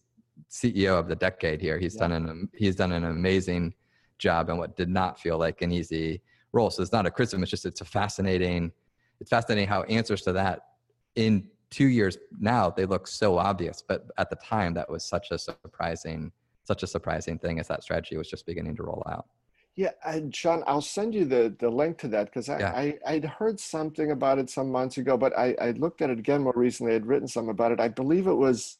CEO 0.50 0.98
of 0.98 1.08
the 1.08 1.16
decade 1.16 1.60
here. 1.60 1.78
He's 1.78 1.96
yeah. 1.96 2.08
done 2.08 2.12
an 2.12 2.48
he's 2.54 2.76
done 2.76 2.92
an 2.92 3.04
amazing 3.04 3.74
job 4.18 4.50
in 4.50 4.56
what 4.56 4.76
did 4.76 4.88
not 4.88 5.18
feel 5.18 5.36
like 5.36 5.62
an 5.62 5.72
easy 5.72 6.22
role. 6.52 6.70
So 6.70 6.80
it's 6.82 6.92
not 6.92 7.06
a 7.06 7.10
criticism. 7.10 7.42
It's 7.42 7.50
just 7.50 7.66
it's 7.66 7.80
a 7.80 7.84
fascinating. 7.84 8.70
It's 9.20 9.30
fascinating 9.30 9.68
how 9.68 9.82
answers 9.84 10.22
to 10.22 10.32
that 10.32 10.60
in 11.16 11.48
two 11.72 11.88
years 11.88 12.18
now 12.38 12.70
they 12.70 12.84
look 12.84 13.08
so 13.08 13.38
obvious, 13.38 13.82
but 13.86 14.06
at 14.18 14.30
the 14.30 14.36
time 14.36 14.74
that 14.74 14.88
was 14.88 15.04
such 15.04 15.30
a 15.30 15.38
surprising 15.38 16.30
such 16.64 16.84
a 16.84 16.86
surprising 16.86 17.38
thing 17.38 17.58
as 17.58 17.66
that 17.66 17.82
strategy 17.82 18.16
was 18.16 18.28
just 18.28 18.46
beginning 18.46 18.76
to 18.76 18.84
roll 18.84 19.02
out. 19.10 19.26
Yeah, 19.74 19.90
and 20.04 20.32
Sean, 20.34 20.62
I'll 20.66 20.82
send 20.82 21.14
you 21.14 21.24
the 21.24 21.54
the 21.58 21.70
link 21.70 21.98
to 21.98 22.08
that 22.08 22.26
because 22.26 22.48
I, 22.48 22.58
yeah. 22.58 22.72
I 22.72 22.98
I'd 23.06 23.24
heard 23.24 23.58
something 23.58 24.10
about 24.10 24.38
it 24.38 24.50
some 24.50 24.70
months 24.70 24.98
ago, 24.98 25.16
but 25.16 25.36
I 25.36 25.56
I 25.60 25.70
looked 25.72 26.02
at 26.02 26.10
it 26.10 26.18
again 26.18 26.42
more 26.42 26.52
recently. 26.54 26.94
I'd 26.94 27.06
written 27.06 27.26
some 27.26 27.48
about 27.48 27.72
it. 27.72 27.80
I 27.80 27.88
believe 27.88 28.26
it 28.26 28.34
was 28.34 28.78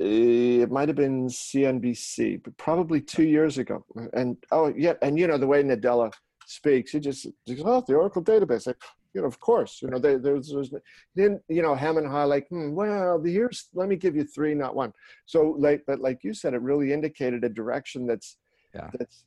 eh, 0.00 0.62
it 0.64 0.70
might 0.70 0.88
have 0.88 0.96
been 0.96 1.28
CNBC, 1.28 2.42
but 2.42 2.56
probably 2.56 3.00
two 3.00 3.24
years 3.24 3.58
ago. 3.58 3.84
And 4.14 4.38
oh 4.50 4.72
yeah, 4.76 4.94
and 5.02 5.18
you 5.18 5.26
know 5.26 5.38
the 5.38 5.46
way 5.46 5.62
Nadella 5.62 6.10
speaks, 6.52 6.92
he 6.92 7.00
just, 7.00 7.26
he 7.44 7.54
goes, 7.54 7.64
oh, 7.66 7.84
the 7.86 7.94
Oracle 7.94 8.22
database. 8.22 8.66
Like, 8.66 8.76
you 9.14 9.20
know, 9.20 9.26
of 9.26 9.38
course, 9.40 9.80
you 9.82 9.88
know, 9.88 9.98
they, 9.98 10.16
there's, 10.16 10.50
there's, 10.50 10.70
then 11.14 11.40
you 11.48 11.62
know, 11.62 11.74
Ham 11.74 11.98
and 11.98 12.06
Ha 12.06 12.24
like, 12.24 12.48
hmm, 12.48 12.72
well, 12.72 13.20
here's, 13.22 13.68
let 13.74 13.88
me 13.88 13.96
give 13.96 14.16
you 14.16 14.24
three, 14.24 14.54
not 14.54 14.74
one. 14.74 14.92
So 15.26 15.54
like, 15.58 15.82
but 15.86 16.00
like 16.00 16.24
you 16.24 16.34
said, 16.34 16.54
it 16.54 16.62
really 16.62 16.92
indicated 16.92 17.44
a 17.44 17.48
direction 17.48 18.06
that's, 18.06 18.38
yeah. 18.74 18.90
that's 18.98 19.24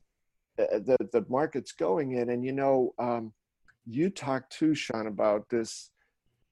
uh, 0.58 0.80
the 0.80 0.98
the 1.12 1.26
market's 1.30 1.74
going 1.74 2.14
in. 2.14 2.30
And 2.30 2.44
you 2.44 2.52
know, 2.52 2.94
um, 2.98 3.34
you 3.86 4.10
talked 4.10 4.52
too, 4.52 4.74
Sean, 4.74 5.08
about 5.08 5.48
this, 5.50 5.92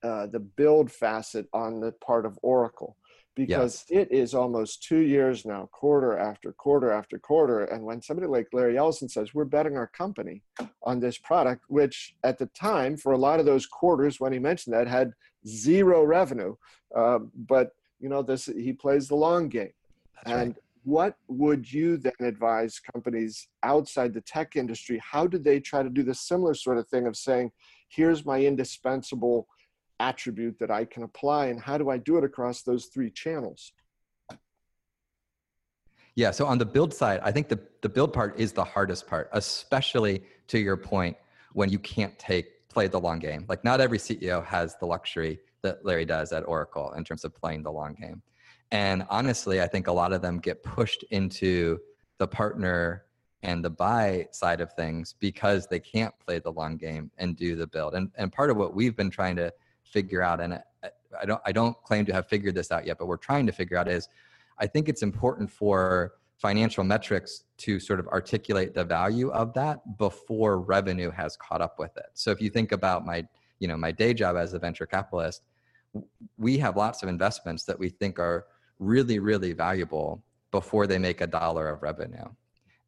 uh, 0.04 0.28
the 0.28 0.40
build 0.40 0.92
facet 0.92 1.48
on 1.54 1.80
the 1.80 1.94
part 1.94 2.26
of 2.26 2.38
Oracle 2.44 2.98
because 3.36 3.84
it 3.90 4.12
is 4.12 4.36
almost 4.36 4.84
two 4.84 5.00
years 5.00 5.46
now, 5.46 5.68
quarter 5.72 6.18
after 6.18 6.52
quarter 6.54 6.92
after 6.92 7.18
quarter. 7.18 7.64
And 7.66 7.84
when 7.84 8.02
somebody 8.02 8.28
like 8.28 8.48
Larry 8.54 8.78
Ellison 8.78 9.10
says, 9.10 9.34
we're 9.34 9.46
betting 9.46 9.76
our 9.76 9.88
company 9.88 10.44
on 10.84 11.00
this 11.00 11.18
product, 11.18 11.64
which 11.68 12.16
at 12.24 12.38
the 12.38 12.46
time, 12.48 12.96
for 12.96 13.14
a 13.14 13.18
lot 13.18 13.40
of 13.40 13.46
those 13.46 13.66
quarters 13.66 14.20
when 14.20 14.34
he 14.34 14.40
mentioned 14.40 14.76
that, 14.76 14.88
had 14.88 15.14
zero 15.48 16.04
revenue. 16.04 16.56
Uh, 16.96 17.20
but, 17.48 17.72
you 18.00 18.10
know, 18.10 18.22
this 18.22 18.46
he 18.46 18.72
plays 18.74 19.08
the 19.08 19.16
long 19.16 19.50
game. 19.50 19.74
That's 20.26 20.38
and 20.38 20.48
right. 20.50 20.64
what 20.84 21.16
would 21.28 21.72
you 21.72 21.98
then 21.98 22.14
advise 22.20 22.80
companies 22.80 23.48
outside 23.64 24.14
the 24.14 24.22
tech 24.22 24.56
industry? 24.56 25.02
How 25.04 25.26
do 25.26 25.40
they 25.40 25.60
try 25.60 25.82
to 25.82 25.90
do 25.90 26.04
the 26.04 26.14
similar 26.14 26.54
sort 26.54 26.78
of 26.78 26.88
thing 26.88 27.08
of 27.08 27.18
saying, 27.18 27.52
here's 27.90 28.26
my 28.26 28.42
indispensable 28.42 29.48
attribute 30.04 30.60
that 30.60 30.70
I 30.70 30.86
can 30.86 31.04
apply 31.04 31.48
and 31.48 31.60
how 31.60 31.78
do 31.78 31.90
I 31.90 31.98
do 31.98 32.18
it 32.18 32.24
across 32.24 32.62
those 32.62 32.86
three 32.86 33.10
channels? 33.10 33.72
Yeah, 36.16 36.32
so 36.32 36.46
on 36.46 36.58
the 36.58 36.66
build 36.66 36.94
side, 36.94 37.20
I 37.24 37.32
think 37.32 37.48
the, 37.48 37.60
the 37.82 37.90
build 37.90 38.14
part 38.14 38.40
is 38.40 38.52
the 38.52 38.64
hardest 38.64 39.08
part, 39.08 39.30
especially 39.32 40.24
to 40.48 40.60
your 40.60 40.78
point 40.78 41.18
when 41.54 41.70
you 41.70 41.80
can't 41.80 42.18
take 42.20 42.70
play 42.70 42.88
the 42.88 43.00
long 43.00 43.20
game. 43.20 43.46
Like 43.48 43.64
not 43.64 43.80
every 43.82 43.98
CEO 43.98 44.46
has 44.46 44.76
the 44.80 44.86
luxury 44.86 45.40
that 45.64 45.86
Larry 45.86 46.06
does 46.06 46.34
at 46.34 46.44
Oracle 46.48 46.92
in 46.94 47.04
terms 47.04 47.24
of 47.24 47.34
playing 47.34 47.64
the 47.64 47.72
long 47.72 47.96
game. 48.00 48.22
And 48.72 49.06
honestly, 49.10 49.62
I 49.62 49.68
think 49.68 49.88
a 49.88 49.92
lot 49.92 50.14
of 50.14 50.22
them 50.22 50.40
get 50.40 50.64
pushed 50.64 51.04
into 51.12 51.80
the 52.18 52.28
partner 52.28 53.06
and 53.44 53.64
the 53.64 53.70
buy 53.70 54.28
side 54.32 54.62
of 54.62 54.74
things 54.74 55.16
because 55.20 55.68
they 55.68 55.80
can't 55.80 56.14
play 56.26 56.40
the 56.40 56.52
long 56.52 56.78
game 56.78 57.12
and 57.18 57.36
do 57.36 57.56
the 57.56 57.68
build. 57.68 57.94
And 57.94 58.12
and 58.18 58.32
part 58.32 58.50
of 58.50 58.58
what 58.58 58.74
we've 58.74 58.96
been 58.96 59.10
trying 59.10 59.36
to 59.38 59.54
figure 59.94 60.22
out 60.22 60.42
and 60.42 60.54
uh, 60.56 60.90
I 61.22 61.26
don't 61.26 61.42
I 61.46 61.52
don't 61.52 61.78
claim 61.84 62.06
to 62.06 62.14
have 62.14 62.28
figured 62.28 62.56
this 62.56 62.72
out 62.72 62.86
yet 62.86 62.98
but 62.98 63.08
we're 63.08 63.26
trying 63.30 63.46
to 63.46 63.54
figure 63.54 63.78
out 63.78 63.88
is 63.88 64.10
I 64.58 64.68
think 64.68 64.90
it's 64.90 65.04
important 65.04 65.50
for 65.50 66.14
financial 66.38 66.84
metrics 66.84 67.46
to 67.58 67.80
sort 67.80 68.00
of 68.00 68.08
articulate 68.08 68.74
the 68.74 68.84
value 68.84 69.30
of 69.32 69.54
that 69.54 69.98
before 69.98 70.60
revenue 70.60 71.12
has 71.12 71.38
caught 71.38 71.62
up 71.62 71.80
with 71.80 71.96
it. 71.96 72.08
So 72.14 72.32
if 72.32 72.42
you 72.42 72.50
think 72.50 72.72
about 72.72 73.06
my 73.06 73.26
you 73.60 73.68
know 73.68 73.78
my 73.78 73.92
day 73.92 74.14
job 74.14 74.36
as 74.36 74.54
a 74.54 74.60
venture 74.60 74.86
capitalist 74.86 75.44
we 76.38 76.58
have 76.58 76.76
lots 76.76 77.04
of 77.04 77.08
investments 77.08 77.64
that 77.66 77.78
we 77.78 77.90
think 77.90 78.18
are 78.18 78.48
really 78.80 79.20
really 79.20 79.54
valuable 79.54 80.24
before 80.52 80.86
they 80.88 80.98
make 80.98 81.22
a 81.22 81.28
dollar 81.28 81.70
of 81.70 81.82
revenue. 81.82 82.28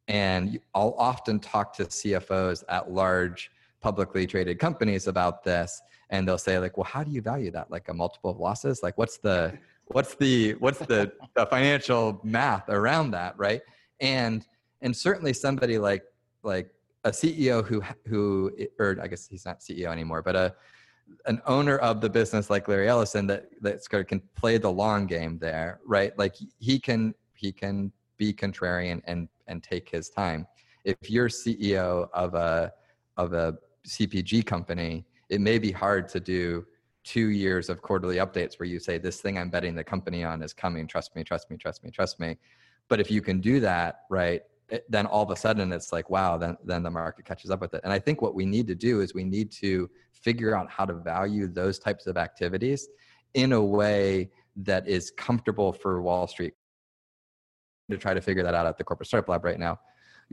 And 0.08 0.60
I'll 0.74 0.94
often 0.98 1.40
talk 1.40 1.72
to 1.74 1.84
CFOs 1.84 2.62
at 2.68 2.92
large 2.92 3.50
publicly 3.80 4.26
traded 4.26 4.58
companies 4.58 5.06
about 5.08 5.42
this 5.42 5.82
and 6.10 6.26
they'll 6.26 6.38
say 6.38 6.58
like 6.58 6.76
well 6.76 6.84
how 6.84 7.02
do 7.02 7.10
you 7.10 7.22
value 7.22 7.50
that? 7.50 7.70
Like 7.70 7.88
a 7.88 7.94
multiple 7.94 8.30
of 8.30 8.38
losses? 8.38 8.82
Like 8.82 8.96
what's 8.98 9.18
the 9.18 9.56
what's 9.86 10.14
the 10.14 10.54
what's 10.54 10.78
the, 10.78 11.12
the 11.34 11.46
financial 11.46 12.20
math 12.24 12.68
around 12.68 13.12
that 13.12 13.38
right? 13.38 13.62
And 14.00 14.46
and 14.82 14.94
certainly 14.96 15.32
somebody 15.32 15.78
like 15.78 16.04
like 16.42 16.70
a 17.04 17.10
ceo 17.10 17.64
who 17.64 17.82
who 18.06 18.50
or 18.78 18.96
i 19.00 19.06
guess 19.06 19.28
he's 19.28 19.44
not 19.44 19.60
ceo 19.60 19.86
anymore 19.86 20.22
but 20.22 20.34
a 20.36 20.54
an 21.26 21.40
owner 21.46 21.78
of 21.78 22.00
the 22.00 22.10
business 22.10 22.50
like 22.50 22.66
larry 22.68 22.88
ellison 22.88 23.26
that 23.26 23.46
that's 23.60 23.86
can 23.86 24.20
play 24.34 24.58
the 24.58 24.70
long 24.70 25.06
game 25.06 25.38
there 25.38 25.80
right? 25.86 26.16
Like 26.18 26.34
he 26.58 26.78
can 26.78 27.14
he 27.34 27.52
can 27.52 27.92
be 28.16 28.32
contrarian 28.32 29.00
and 29.06 29.28
and 29.46 29.62
take 29.62 29.88
his 29.88 30.10
time. 30.10 30.46
If 30.84 31.10
you're 31.10 31.28
ceo 31.28 32.08
of 32.12 32.34
a 32.34 32.72
of 33.16 33.32
a 33.32 33.56
cpg 33.86 34.44
company 34.44 35.06
it 35.28 35.40
may 35.40 35.58
be 35.58 35.72
hard 35.72 36.08
to 36.10 36.20
do 36.20 36.64
two 37.04 37.28
years 37.28 37.68
of 37.68 37.82
quarterly 37.82 38.16
updates 38.16 38.58
where 38.58 38.66
you 38.66 38.80
say 38.80 38.98
this 38.98 39.20
thing 39.20 39.38
i'm 39.38 39.48
betting 39.48 39.74
the 39.74 39.84
company 39.84 40.24
on 40.24 40.42
is 40.42 40.52
coming. 40.52 40.86
Trust 40.86 41.14
me 41.14 41.22
trust 41.22 41.50
me 41.50 41.56
trust 41.56 41.84
me 41.84 41.90
trust 41.90 42.18
me. 42.18 42.36
But 42.88 43.00
if 43.00 43.10
you 43.10 43.20
can 43.20 43.40
do 43.40 43.60
that 43.60 44.02
right 44.10 44.42
it, 44.68 44.84
then 44.90 45.06
all 45.06 45.22
of 45.22 45.30
a 45.30 45.36
sudden 45.36 45.72
it's 45.72 45.92
like 45.92 46.10
wow 46.10 46.36
then 46.36 46.56
then 46.64 46.82
the 46.82 46.90
market 46.90 47.24
catches 47.24 47.50
up 47.50 47.60
with 47.60 47.74
it. 47.74 47.80
And 47.84 47.92
i 47.92 47.98
think 47.98 48.22
what 48.22 48.34
we 48.34 48.44
need 48.44 48.66
to 48.66 48.74
do 48.74 49.00
is 49.00 49.14
we 49.14 49.24
need 49.24 49.52
to 49.52 49.88
figure 50.12 50.56
out 50.56 50.68
how 50.70 50.84
to 50.84 50.94
value 50.94 51.46
those 51.46 51.78
types 51.78 52.06
of 52.06 52.16
activities 52.16 52.88
in 53.34 53.52
a 53.52 53.62
way 53.62 54.30
that 54.56 54.88
is 54.88 55.12
comfortable 55.12 55.72
for 55.72 56.02
wall 56.02 56.26
street 56.26 56.54
to 57.90 57.98
try 57.98 58.14
to 58.14 58.20
figure 58.20 58.42
that 58.42 58.54
out 58.54 58.66
at 58.66 58.78
the 58.78 58.84
corporate 58.84 59.06
startup 59.06 59.28
lab 59.28 59.44
right 59.44 59.60
now 59.60 59.78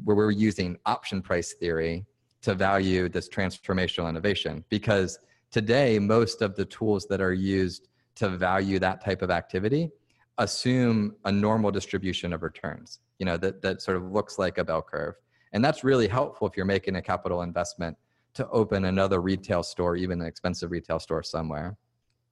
where 0.04 0.16
we're 0.16 0.32
using 0.32 0.78
option 0.86 1.22
price 1.22 1.54
theory 1.54 2.06
to 2.44 2.54
value 2.56 3.10
this 3.10 3.28
transformational 3.28 4.08
innovation. 4.08 4.64
Because 4.70 5.20
today 5.52 6.00
most 6.00 6.42
of 6.42 6.56
the 6.56 6.66
tools 6.66 7.08
that 7.08 7.20
are 7.22 7.34
used 7.34 7.90
to 8.16 8.30
value 8.30 8.80
that 8.80 9.04
type 9.04 9.22
of 9.22 9.32
activity 9.32 9.92
assume 10.38 11.16
a 11.26 11.32
normal 11.32 11.72
distribution 11.72 12.34
of 12.34 12.42
returns 12.42 13.00
you 13.24 13.26
know 13.26 13.38
that, 13.38 13.62
that 13.62 13.82
sort 13.82 13.96
of 13.96 14.12
looks 14.12 14.38
like 14.38 14.58
a 14.58 14.66
bell 14.66 14.82
curve. 14.82 15.16
And 15.54 15.64
that's 15.64 15.84
really 15.84 16.10
helpful 16.10 16.46
if 16.46 16.58
you're 16.58 16.66
making 16.66 16.98
a 16.98 17.02
capital 17.02 17.44
investment 17.44 17.96
to 18.34 18.46
open 18.50 18.84
another 18.86 19.22
retail 19.22 19.64
store 19.64 19.96
even 19.96 20.20
an 20.20 20.28
expensive 20.28 20.72
retail 20.72 21.00
store 21.00 21.24
somewhere. 21.24 21.78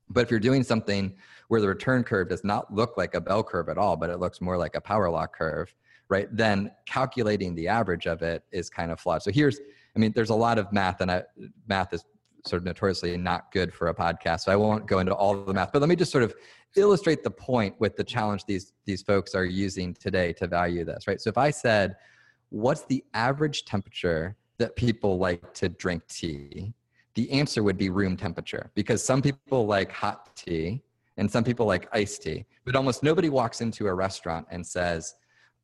But 0.10 0.22
if 0.26 0.32
you're 0.32 0.40
doing 0.42 0.64
something 0.64 1.16
where 1.48 1.62
the 1.62 1.70
return 1.70 2.04
curve 2.04 2.28
does 2.28 2.44
not 2.44 2.74
look 2.74 2.98
like 2.98 3.16
a 3.16 3.22
bell 3.22 3.42
curve 3.42 3.70
at 3.70 3.78
all 3.78 3.96
but 3.96 4.10
it 4.10 4.18
looks 4.18 4.42
more 4.42 4.58
like 4.58 4.76
a 4.76 4.82
power 4.82 5.10
law 5.10 5.28
curve 5.28 5.74
right 6.10 6.28
then 6.36 6.70
calculating 6.86 7.56
the 7.56 7.70
average 7.70 8.06
of 8.06 8.22
it 8.22 8.44
is 8.52 8.70
kind 8.70 8.92
of 8.92 9.00
flawed. 9.00 9.24
So 9.24 9.32
here's 9.32 9.62
I 9.96 10.00
mean, 10.00 10.12
there's 10.16 10.30
a 10.30 10.36
lot 10.36 10.58
of 10.58 10.72
math, 10.72 11.02
and 11.02 11.12
I, 11.12 11.24
math 11.68 11.94
is 11.94 12.04
sort 12.46 12.62
of 12.62 12.66
notoriously 12.66 13.16
not 13.18 13.52
good 13.52 13.74
for 13.74 13.90
a 13.90 13.94
podcast. 13.94 14.42
So 14.42 14.52
I 14.52 14.56
won't 14.56 14.88
go 14.88 15.00
into 15.00 15.14
all 15.14 15.44
the 15.44 15.54
math, 15.54 15.72
but 15.72 15.80
let 15.80 15.90
me 15.90 15.96
just 15.96 16.12
sort 16.12 16.24
of 16.24 16.34
illustrate 16.76 17.24
the 17.24 17.32
point 17.32 17.76
with 17.80 17.96
the 17.96 18.04
challenge 18.04 18.46
these 18.46 18.74
these 18.86 19.02
folks 19.02 19.36
are 19.36 19.46
using 19.46 19.94
today 19.94 20.34
to 20.34 20.48
value 20.48 20.86
this, 20.86 21.08
right? 21.08 21.20
So 21.20 21.30
if 21.30 21.38
I 21.38 21.52
said, 21.52 21.96
what's 22.50 22.84
the 22.84 23.04
average 23.14 23.66
temperature 23.66 24.36
that 24.58 24.76
people 24.76 25.18
like 25.18 25.54
to 25.56 25.70
drink 25.70 26.04
tea? 26.08 26.74
The 27.16 27.30
answer 27.32 27.62
would 27.64 27.78
be 27.78 27.90
room 27.90 28.16
temperature 28.16 28.72
because 28.74 29.04
some 29.04 29.22
people 29.22 29.66
like 29.66 29.92
hot 29.92 30.36
tea 30.36 30.82
and 31.18 31.30
some 31.30 31.44
people 31.44 31.66
like 31.66 31.90
iced 31.92 32.24
tea, 32.24 32.46
but 32.66 32.76
almost 32.76 33.04
nobody 33.04 33.28
walks 33.30 33.60
into 33.60 33.88
a 33.88 33.94
restaurant 33.94 34.48
and 34.50 34.66
says, 34.66 35.16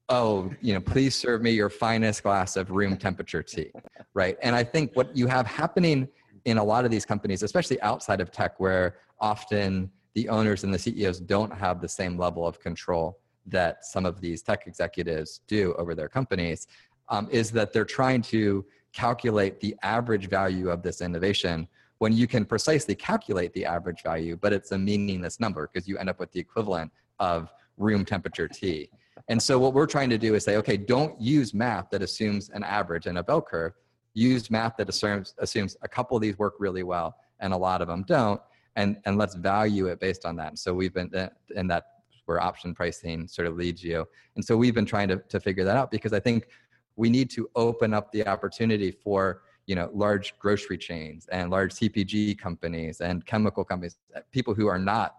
oh, 0.10 0.52
you 0.62 0.74
know, 0.74 0.80
please 0.80 1.16
serve 1.16 1.42
me 1.42 1.52
your 1.52 1.70
finest 1.70 2.24
glass 2.24 2.56
of 2.56 2.72
room 2.72 2.98
temperature 2.98 3.44
tea, 3.44 3.72
right? 4.14 4.38
And 4.42 4.56
I 4.56 4.64
think 4.64 4.92
what 4.94 5.16
you 5.16 5.28
have 5.28 5.46
happening 5.46 6.08
in 6.46 6.58
a 6.58 6.64
lot 6.64 6.86
of 6.86 6.92
these 6.92 7.06
companies, 7.06 7.44
especially 7.44 7.82
outside 7.82 8.22
of 8.22 8.32
tech, 8.32 8.60
where 8.60 8.98
often 9.20 9.92
the 10.14 10.30
owners 10.30 10.64
and 10.64 10.74
the 10.74 10.80
CEOs 10.80 11.20
don't 11.20 11.52
have 11.52 11.82
the 11.82 11.90
same 11.90 12.18
level 12.18 12.48
of 12.48 12.60
control 12.60 13.20
that 13.46 13.86
some 13.86 14.06
of 14.06 14.22
these 14.22 14.42
tech 14.42 14.66
executives 14.66 15.42
do 15.48 15.74
over 15.78 15.94
their 15.94 16.10
companies, 16.10 16.68
um, 17.10 17.28
is 17.32 17.52
that 17.52 17.74
they're 17.74 17.86
trying 17.86 18.22
to 18.22 18.66
calculate 18.94 19.60
the 19.60 19.76
average 19.84 20.30
value 20.30 20.70
of 20.70 20.82
this 20.84 21.02
innovation 21.02 21.68
when 22.00 22.14
you 22.14 22.28
can 22.28 22.46
precisely 22.46 22.96
calculate 22.96 23.54
the 23.54 23.66
average 23.66 24.04
value, 24.04 24.38
but 24.38 24.54
it's 24.54 24.72
a 24.72 24.78
meaningless 24.78 25.40
number 25.40 25.70
because 25.72 25.88
you 25.88 25.98
end 25.98 26.10
up 26.10 26.20
with 26.20 26.32
the 26.32 26.40
equivalent 26.40 26.92
of 27.20 27.52
room 27.78 28.06
temperature 28.06 28.48
tea. 28.48 28.90
And 29.30 29.42
so 29.42 29.60
what 29.60 29.74
we're 29.74 29.88
trying 29.88 30.10
to 30.10 30.18
do 30.18 30.36
is 30.36 30.46
say, 30.46 30.56
okay, 30.58 30.78
don't 30.78 31.20
use 31.20 31.54
math 31.54 31.90
that 31.92 32.02
assumes 32.02 32.50
an 32.50 32.64
average 32.64 33.08
and 33.08 33.18
a 33.18 33.24
bell 33.24 33.42
curve. 33.42 33.74
Use 34.14 34.50
math 34.50 34.78
that 34.78 34.90
assumes, 34.90 35.34
assumes 35.40 35.76
a 35.82 35.88
couple 35.88 36.16
of 36.16 36.22
these 36.22 36.38
work 36.38 36.56
really 36.60 36.84
well 36.84 37.16
and 37.40 37.54
a 37.54 37.58
lot 37.58 37.82
of 37.82 37.88
them 37.88 38.04
don't. 38.08 38.42
And, 38.76 38.98
and 39.06 39.18
let's 39.18 39.36
value 39.36 39.88
it 39.88 40.00
based 40.00 40.26
on 40.26 40.36
that. 40.38 40.50
And 40.50 40.60
so 40.60 40.74
we've 40.74 40.94
been, 40.94 41.12
and 41.56 41.70
that 41.70 41.86
where 42.26 42.42
option 42.42 42.76
pricing 42.76 43.28
sort 43.28 43.48
of 43.48 43.56
leads 43.56 43.84
you. 43.84 44.06
And 44.36 44.44
so 44.44 44.56
we've 44.56 44.76
been 44.76 44.86
trying 44.86 45.08
to, 45.10 45.18
to 45.30 45.40
figure 45.40 45.64
that 45.64 45.76
out 45.76 45.90
because 45.90 46.14
I 46.14 46.20
think 46.20 46.48
we 46.96 47.10
need 47.10 47.30
to 47.32 47.50
open 47.56 47.94
up 47.94 48.12
the 48.12 48.28
opportunity 48.28 48.92
for 48.92 49.42
you 49.66 49.76
know 49.76 49.90
large 49.94 50.38
grocery 50.40 50.78
chains 50.78 51.28
and 51.32 51.50
large 51.50 51.74
CPG 51.74 52.38
companies 52.38 53.02
and 53.02 53.26
chemical 53.26 53.64
companies, 53.64 53.98
people 54.32 54.54
who 54.54 54.68
are 54.68 54.80
not 54.80 55.16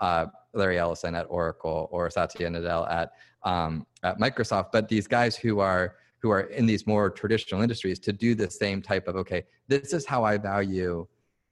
uh, 0.00 0.26
Larry 0.54 0.78
Ellison 0.78 1.14
at 1.14 1.26
Oracle 1.28 1.88
or 1.90 2.10
Satya 2.10 2.48
Nadella 2.48 2.90
at, 2.90 3.12
um, 3.42 3.86
at 4.02 4.18
Microsoft, 4.18 4.72
but 4.72 4.88
these 4.88 5.06
guys 5.06 5.36
who 5.36 5.60
are 5.60 5.96
who 6.20 6.30
are 6.30 6.40
in 6.40 6.66
these 6.66 6.84
more 6.84 7.10
traditional 7.10 7.62
industries 7.62 8.00
to 8.00 8.12
do 8.12 8.34
the 8.34 8.50
same 8.50 8.82
type 8.82 9.06
of 9.06 9.16
okay, 9.16 9.44
this 9.68 9.92
is 9.92 10.04
how 10.04 10.24
I 10.24 10.36
value 10.36 11.06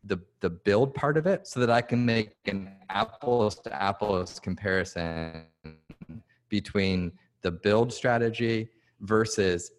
the 0.04 0.18
the 0.40 0.50
build 0.50 0.94
part 0.94 1.16
of 1.16 1.26
it, 1.26 1.46
so 1.46 1.60
that 1.60 1.70
I 1.70 1.82
can 1.82 2.04
make 2.04 2.32
an 2.46 2.72
apples 2.90 3.60
to 3.60 3.82
apples 3.82 4.40
comparison 4.40 5.44
between 6.48 7.12
the 7.42 7.50
build 7.50 7.92
strategy 7.92 8.68
versus 9.00 9.70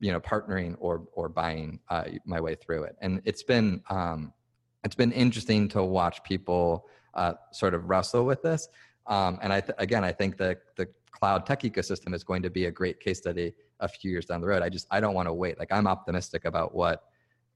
you 0.00 0.12
know 0.12 0.20
partnering 0.20 0.76
or 0.78 1.04
or 1.12 1.28
buying 1.28 1.80
uh, 1.88 2.04
my 2.24 2.40
way 2.40 2.54
through 2.54 2.84
it. 2.84 2.96
And 3.00 3.20
it's 3.24 3.42
been 3.42 3.82
um, 3.88 4.32
it's 4.84 4.94
been 4.94 5.12
interesting 5.12 5.68
to 5.68 5.82
watch 5.82 6.22
people 6.22 6.86
uh, 7.18 7.34
sort 7.52 7.74
of 7.74 7.88
wrestle 7.88 8.24
with 8.24 8.42
this 8.42 8.68
um, 9.06 9.38
and 9.42 9.52
i 9.52 9.60
th- 9.60 9.76
again 9.78 10.04
i 10.04 10.12
think 10.12 10.36
that 10.36 10.58
the 10.76 10.86
cloud 11.10 11.44
tech 11.46 11.62
ecosystem 11.62 12.14
is 12.14 12.22
going 12.22 12.42
to 12.42 12.50
be 12.50 12.66
a 12.66 12.70
great 12.70 13.00
case 13.00 13.18
study 13.18 13.52
a 13.80 13.88
few 13.88 14.10
years 14.10 14.26
down 14.26 14.40
the 14.40 14.46
road 14.46 14.62
i 14.62 14.68
just 14.68 14.86
i 14.90 15.00
don't 15.00 15.14
want 15.14 15.26
to 15.26 15.32
wait 15.32 15.58
like 15.58 15.72
i'm 15.72 15.86
optimistic 15.86 16.44
about 16.44 16.74
what 16.74 17.04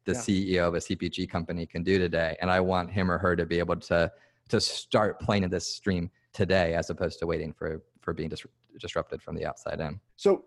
the 0.04 0.12
yeah. 0.12 0.18
ceo 0.18 0.68
of 0.68 0.74
a 0.74 0.78
cpg 0.78 1.28
company 1.28 1.64
can 1.64 1.82
do 1.82 1.98
today 1.98 2.36
and 2.40 2.50
i 2.50 2.60
want 2.60 2.90
him 2.90 3.10
or 3.10 3.18
her 3.18 3.34
to 3.36 3.46
be 3.46 3.58
able 3.58 3.76
to 3.76 4.10
to 4.48 4.60
start 4.60 5.20
playing 5.20 5.44
in 5.44 5.50
this 5.50 5.66
stream 5.66 6.10
today 6.32 6.74
as 6.74 6.90
opposed 6.90 7.18
to 7.18 7.26
waiting 7.26 7.52
for 7.52 7.82
for 8.00 8.12
being 8.12 8.28
dis- 8.28 8.46
disrupted 8.80 9.22
from 9.22 9.34
the 9.36 9.46
outside 9.46 9.80
in 9.80 10.00
so 10.16 10.44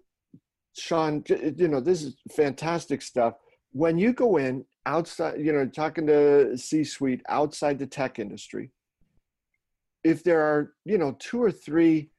Sean, 0.78 1.24
you 1.30 1.68
know, 1.68 1.80
this 1.80 2.04
is 2.04 2.16
fantastic 2.32 3.02
stuff. 3.02 3.36
When 3.72 3.98
you 3.98 4.14
go 4.14 4.38
in 4.38 4.66
outside, 4.86 5.40
you 5.40 5.54
know, 5.54 5.66
talking 5.68 6.08
to 6.08 6.58
C 6.58 6.84
suite 6.84 7.22
outside 7.30 7.80
the 7.80 7.88
tech 7.88 8.20
industry, 8.20 8.72
if 10.06 10.24
there 10.24 10.42
are, 10.42 10.74
you 10.86 11.00
know, 11.00 11.18
two 11.18 11.42
or 11.42 11.52
three, 11.52 12.12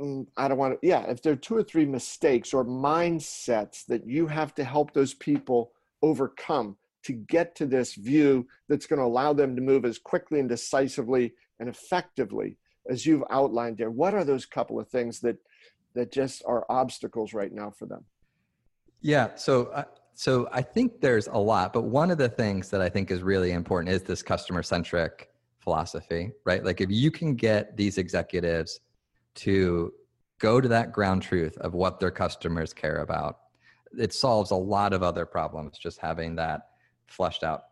mm, 0.00 0.24
I 0.36 0.46
don't 0.46 0.56
want 0.56 0.80
to, 0.80 0.86
yeah, 0.86 1.02
if 1.10 1.20
there 1.20 1.32
are 1.32 1.36
two 1.36 1.56
or 1.56 1.64
three 1.64 1.84
mistakes 1.84 2.54
or 2.54 2.64
mindsets 2.64 3.84
that 3.86 4.06
you 4.06 4.28
have 4.28 4.54
to 4.54 4.64
help 4.64 4.94
those 4.94 5.14
people 5.14 5.72
overcome 6.00 6.76
to 7.02 7.12
get 7.12 7.56
to 7.56 7.66
this 7.66 7.94
view 7.94 8.46
that's 8.68 8.86
going 8.86 9.00
to 9.00 9.04
allow 9.04 9.32
them 9.32 9.56
to 9.56 9.62
move 9.62 9.84
as 9.84 9.98
quickly 9.98 10.38
and 10.38 10.48
decisively 10.48 11.34
and 11.58 11.68
effectively 11.68 12.56
as 12.88 13.04
you've 13.04 13.24
outlined 13.30 13.78
there, 13.78 13.90
what 13.90 14.14
are 14.14 14.24
those 14.24 14.46
couple 14.46 14.78
of 14.78 14.88
things 14.88 15.18
that 15.20 15.36
that 15.94 16.12
just 16.12 16.42
are 16.46 16.66
obstacles 16.68 17.32
right 17.32 17.52
now 17.52 17.70
for 17.70 17.86
them? 17.86 18.04
Yeah. 19.00 19.34
So, 19.36 19.66
uh, 19.66 19.84
so 20.14 20.48
I 20.52 20.60
think 20.60 21.00
there's 21.00 21.28
a 21.28 21.38
lot, 21.38 21.72
but 21.72 21.82
one 21.82 22.10
of 22.10 22.18
the 22.18 22.28
things 22.28 22.68
that 22.70 22.80
I 22.80 22.88
think 22.88 23.10
is 23.10 23.22
really 23.22 23.52
important 23.52 23.94
is 23.94 24.02
this 24.02 24.22
customer 24.22 24.62
centric 24.62 25.33
philosophy, 25.64 26.30
right? 26.44 26.62
Like 26.64 26.80
if 26.80 26.90
you 26.90 27.10
can 27.10 27.34
get 27.34 27.76
these 27.76 27.98
executives 27.98 28.80
to 29.36 29.92
go 30.38 30.60
to 30.60 30.68
that 30.68 30.92
ground 30.92 31.22
truth 31.22 31.56
of 31.58 31.74
what 31.74 31.98
their 31.98 32.10
customers 32.10 32.72
care 32.72 32.98
about, 32.98 33.38
it 33.98 34.12
solves 34.12 34.50
a 34.50 34.56
lot 34.56 34.92
of 34.92 35.02
other 35.02 35.24
problems 35.24 35.78
just 35.78 35.98
having 35.98 36.36
that 36.36 36.68
fleshed 37.06 37.42
out. 37.42 37.62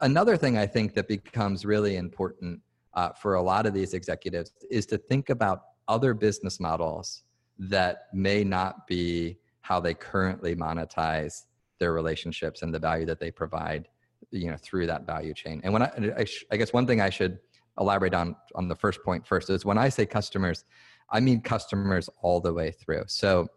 Another 0.00 0.36
thing 0.36 0.58
I 0.58 0.66
think 0.66 0.94
that 0.94 1.08
becomes 1.08 1.64
really 1.64 1.96
important 1.96 2.60
uh, 2.94 3.10
for 3.10 3.34
a 3.34 3.42
lot 3.42 3.66
of 3.66 3.72
these 3.72 3.94
executives 3.94 4.52
is 4.70 4.86
to 4.86 4.98
think 4.98 5.30
about 5.30 5.62
other 5.88 6.14
business 6.14 6.60
models 6.60 7.24
that 7.58 8.06
may 8.12 8.44
not 8.44 8.86
be 8.86 9.38
how 9.62 9.80
they 9.80 9.94
currently 9.94 10.54
monetize 10.54 11.44
their 11.78 11.92
relationships 11.92 12.62
and 12.62 12.72
the 12.72 12.78
value 12.78 13.06
that 13.06 13.18
they 13.18 13.30
provide 13.30 13.88
you 14.30 14.50
know 14.50 14.56
through 14.56 14.86
that 14.86 15.06
value 15.06 15.34
chain. 15.34 15.60
And 15.64 15.72
when 15.72 15.82
i 15.82 15.90
I, 16.18 16.24
sh- 16.24 16.44
I, 16.50 16.56
guess 16.56 16.72
one 16.72 16.86
thing 16.86 17.00
i 17.00 17.10
should 17.10 17.38
elaborate 17.78 18.14
on 18.14 18.36
on 18.54 18.68
the 18.68 18.76
first 18.76 19.02
point 19.02 19.26
first 19.26 19.50
is 19.50 19.64
when 19.64 19.78
i 19.78 19.88
say 19.88 20.06
customers 20.06 20.64
i 21.10 21.20
mean 21.20 21.40
customers 21.40 22.08
all 22.22 22.40
the 22.40 22.52
way 22.52 22.70
through. 22.70 23.04
So 23.06 23.48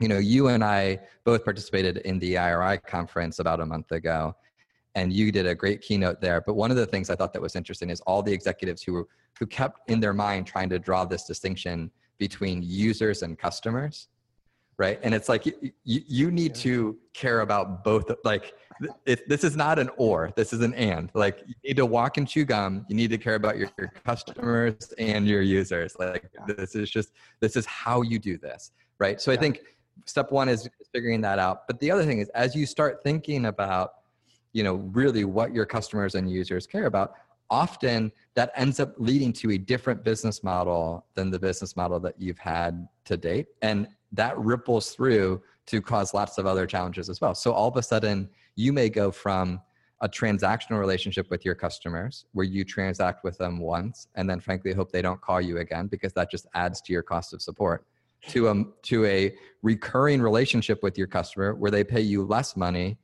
you 0.00 0.08
know 0.08 0.18
you 0.18 0.48
and 0.48 0.64
i 0.64 0.98
both 1.24 1.44
participated 1.44 1.98
in 1.98 2.18
the 2.18 2.36
iri 2.36 2.78
conference 2.78 3.38
about 3.38 3.60
a 3.60 3.66
month 3.66 3.92
ago 3.92 4.34
and 4.94 5.12
you 5.12 5.32
did 5.32 5.46
a 5.46 5.54
great 5.54 5.80
keynote 5.80 6.20
there. 6.20 6.42
But 6.42 6.54
one 6.54 6.70
of 6.70 6.76
the 6.76 6.86
things 6.86 7.10
i 7.10 7.14
thought 7.14 7.32
that 7.32 7.42
was 7.42 7.56
interesting 7.56 7.90
is 7.90 8.00
all 8.02 8.22
the 8.22 8.32
executives 8.32 8.82
who 8.82 9.06
who 9.38 9.46
kept 9.46 9.88
in 9.90 10.00
their 10.00 10.12
mind 10.12 10.46
trying 10.46 10.68
to 10.70 10.78
draw 10.78 11.04
this 11.04 11.24
distinction 11.24 11.90
between 12.18 12.62
users 12.62 13.22
and 13.22 13.38
customers 13.38 14.08
right? 14.82 14.98
And 15.02 15.14
it's 15.14 15.28
like 15.28 15.46
you, 15.46 15.54
you 15.84 16.30
need 16.30 16.54
to 16.56 16.98
care 17.14 17.40
about 17.40 17.84
both 17.84 18.10
like 18.24 18.54
it, 19.06 19.28
this 19.28 19.44
is 19.44 19.54
not 19.56 19.78
an 19.78 19.90
or 19.96 20.32
this 20.34 20.52
is 20.52 20.60
an 20.60 20.74
and. 20.74 21.10
Like 21.14 21.44
you 21.46 21.54
need 21.64 21.76
to 21.76 21.86
walk 21.86 22.16
and 22.18 22.26
chew 22.26 22.44
gum. 22.44 22.84
You 22.88 22.96
need 22.96 23.10
to 23.10 23.18
care 23.18 23.36
about 23.36 23.56
your, 23.58 23.68
your 23.78 23.92
customers 24.04 24.92
and 24.98 25.26
your 25.28 25.42
users. 25.42 25.94
Like 25.98 26.28
yeah. 26.34 26.54
this 26.54 26.74
is 26.74 26.90
just 26.90 27.12
this 27.40 27.54
is 27.56 27.64
how 27.66 28.02
you 28.02 28.18
do 28.18 28.36
this 28.36 28.72
right? 29.02 29.20
So 29.20 29.30
yeah. 29.30 29.36
i 29.36 29.40
think 29.40 29.60
step 30.06 30.30
one 30.30 30.48
is 30.48 30.68
figuring 30.94 31.20
that 31.22 31.38
out. 31.38 31.66
But 31.66 31.78
the 31.80 31.90
other 31.90 32.04
thing 32.04 32.18
is 32.18 32.28
as 32.30 32.54
you 32.54 32.64
start 32.66 33.02
thinking 33.02 33.46
about 33.46 33.88
you 34.52 34.62
know 34.62 34.76
really 35.00 35.24
what 35.24 35.52
your 35.52 35.66
customers 35.66 36.14
and 36.14 36.30
users 36.30 36.66
care 36.66 36.86
about 36.86 37.14
often 37.50 38.10
that 38.34 38.50
ends 38.56 38.80
up 38.80 38.94
leading 38.96 39.30
to 39.30 39.50
a 39.50 39.58
different 39.58 40.02
business 40.02 40.42
model 40.42 41.04
than 41.14 41.30
the 41.30 41.38
business 41.38 41.76
model 41.76 42.00
that 42.00 42.14
you've 42.18 42.38
had 42.38 42.88
to 43.04 43.14
date. 43.16 43.46
And 43.60 43.88
that 44.12 44.38
ripples 44.38 44.90
through 44.90 45.42
to 45.66 45.80
cause 45.80 46.12
lots 46.12 46.38
of 46.38 46.46
other 46.46 46.66
challenges 46.66 47.08
as 47.08 47.20
well. 47.20 47.34
So 47.34 47.52
all 47.52 47.68
of 47.68 47.76
a 47.76 47.82
sudden, 47.82 48.28
you 48.56 48.72
may 48.72 48.88
go 48.88 49.10
from 49.10 49.60
a 50.00 50.08
transactional 50.08 50.80
relationship 50.80 51.30
with 51.30 51.44
your 51.44 51.54
customers 51.54 52.26
where 52.32 52.44
you 52.44 52.64
transact 52.64 53.22
with 53.22 53.38
them 53.38 53.60
once 53.60 54.08
and 54.16 54.28
then 54.28 54.40
frankly 54.40 54.72
hope 54.72 54.90
they 54.90 55.02
don't 55.02 55.20
call 55.20 55.40
you 55.40 55.58
again 55.58 55.86
because 55.86 56.12
that 56.12 56.28
just 56.28 56.46
adds 56.54 56.80
to 56.80 56.92
your 56.92 57.02
cost 57.02 57.32
of 57.32 57.40
support 57.40 57.86
to 58.28 58.48
a, 58.48 58.64
to 58.82 59.04
a 59.06 59.32
recurring 59.62 60.20
relationship 60.20 60.82
with 60.82 60.98
your 60.98 61.06
customer 61.06 61.54
where 61.54 61.70
they 61.70 61.84
pay 61.84 62.00
you 62.00 62.24
less 62.24 62.56
money 62.56 62.98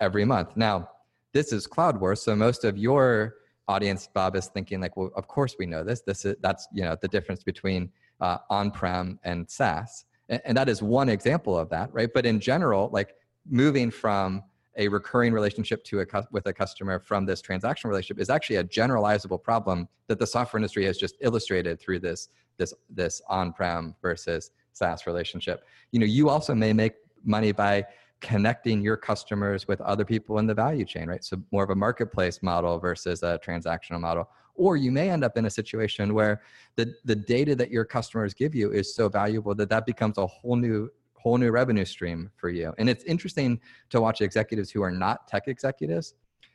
every 0.00 0.24
month. 0.24 0.56
Now, 0.56 0.88
this 1.32 1.52
is 1.52 1.68
cloud 1.68 2.00
CloudWars, 2.00 2.18
so 2.18 2.34
most 2.34 2.64
of 2.64 2.76
your 2.76 3.36
audience 3.70 4.08
bob 4.12 4.34
is 4.34 4.48
thinking 4.48 4.80
like 4.80 4.96
well 4.96 5.12
of 5.14 5.28
course 5.28 5.54
we 5.56 5.64
know 5.64 5.84
this 5.84 6.00
this 6.00 6.24
is 6.24 6.34
that's 6.42 6.66
you 6.74 6.82
know 6.82 6.96
the 7.00 7.06
difference 7.06 7.44
between 7.44 7.88
uh, 8.20 8.38
on-prem 8.50 9.20
and 9.22 9.48
saas 9.48 10.06
and, 10.30 10.56
that 10.56 10.68
is 10.68 10.82
one 10.82 11.08
example 11.08 11.58
of 11.58 11.68
that 11.68 11.92
right 11.92 12.10
but 12.14 12.24
in 12.24 12.40
general 12.40 12.88
like 12.92 13.14
moving 13.48 13.90
from 13.90 14.42
a 14.76 14.88
recurring 14.88 15.32
relationship 15.32 15.84
to 15.84 16.00
a 16.00 16.06
with 16.30 16.46
a 16.46 16.52
customer 16.52 16.98
from 16.98 17.26
this 17.26 17.42
transaction 17.42 17.90
relationship 17.90 18.20
is 18.20 18.30
actually 18.30 18.56
a 18.56 18.64
generalizable 18.64 19.42
problem 19.42 19.88
that 20.06 20.18
the 20.18 20.26
software 20.26 20.58
industry 20.58 20.84
has 20.84 20.96
just 20.96 21.16
illustrated 21.20 21.80
through 21.80 21.98
this 21.98 22.28
this 22.56 22.72
this 22.88 23.20
on-prem 23.28 23.94
versus 24.00 24.52
SaaS 24.72 25.06
relationship. 25.06 25.64
You 25.92 26.00
know, 26.00 26.06
you 26.06 26.28
also 26.28 26.54
may 26.54 26.72
make 26.72 26.94
money 27.24 27.52
by 27.52 27.84
connecting 28.20 28.82
your 28.82 28.96
customers 28.96 29.66
with 29.66 29.80
other 29.80 30.04
people 30.04 30.38
in 30.38 30.46
the 30.46 30.54
value 30.54 30.84
chain, 30.84 31.08
right? 31.08 31.24
So 31.24 31.38
more 31.50 31.64
of 31.64 31.70
a 31.70 31.74
marketplace 31.74 32.42
model 32.42 32.78
versus 32.78 33.22
a 33.22 33.40
transactional 33.44 34.00
model. 34.00 34.28
Or 34.60 34.76
you 34.76 34.92
may 34.92 35.08
end 35.08 35.24
up 35.24 35.38
in 35.38 35.46
a 35.46 35.50
situation 35.50 36.12
where 36.12 36.42
the, 36.76 36.94
the 37.06 37.16
data 37.16 37.54
that 37.56 37.70
your 37.70 37.86
customers 37.86 38.34
give 38.34 38.54
you 38.54 38.72
is 38.72 38.94
so 38.94 39.08
valuable 39.08 39.54
that 39.54 39.70
that 39.70 39.86
becomes 39.86 40.18
a 40.18 40.26
whole 40.26 40.54
new 40.54 40.90
whole 41.14 41.36
new 41.36 41.50
revenue 41.50 41.84
stream 41.84 42.30
for 42.36 42.48
you. 42.48 42.72
And 42.78 42.88
it's 42.88 43.04
interesting 43.04 43.60
to 43.90 44.00
watch 44.00 44.22
executives 44.22 44.70
who 44.70 44.82
are 44.82 44.90
not 44.90 45.28
tech 45.28 45.48
executives 45.48 46.14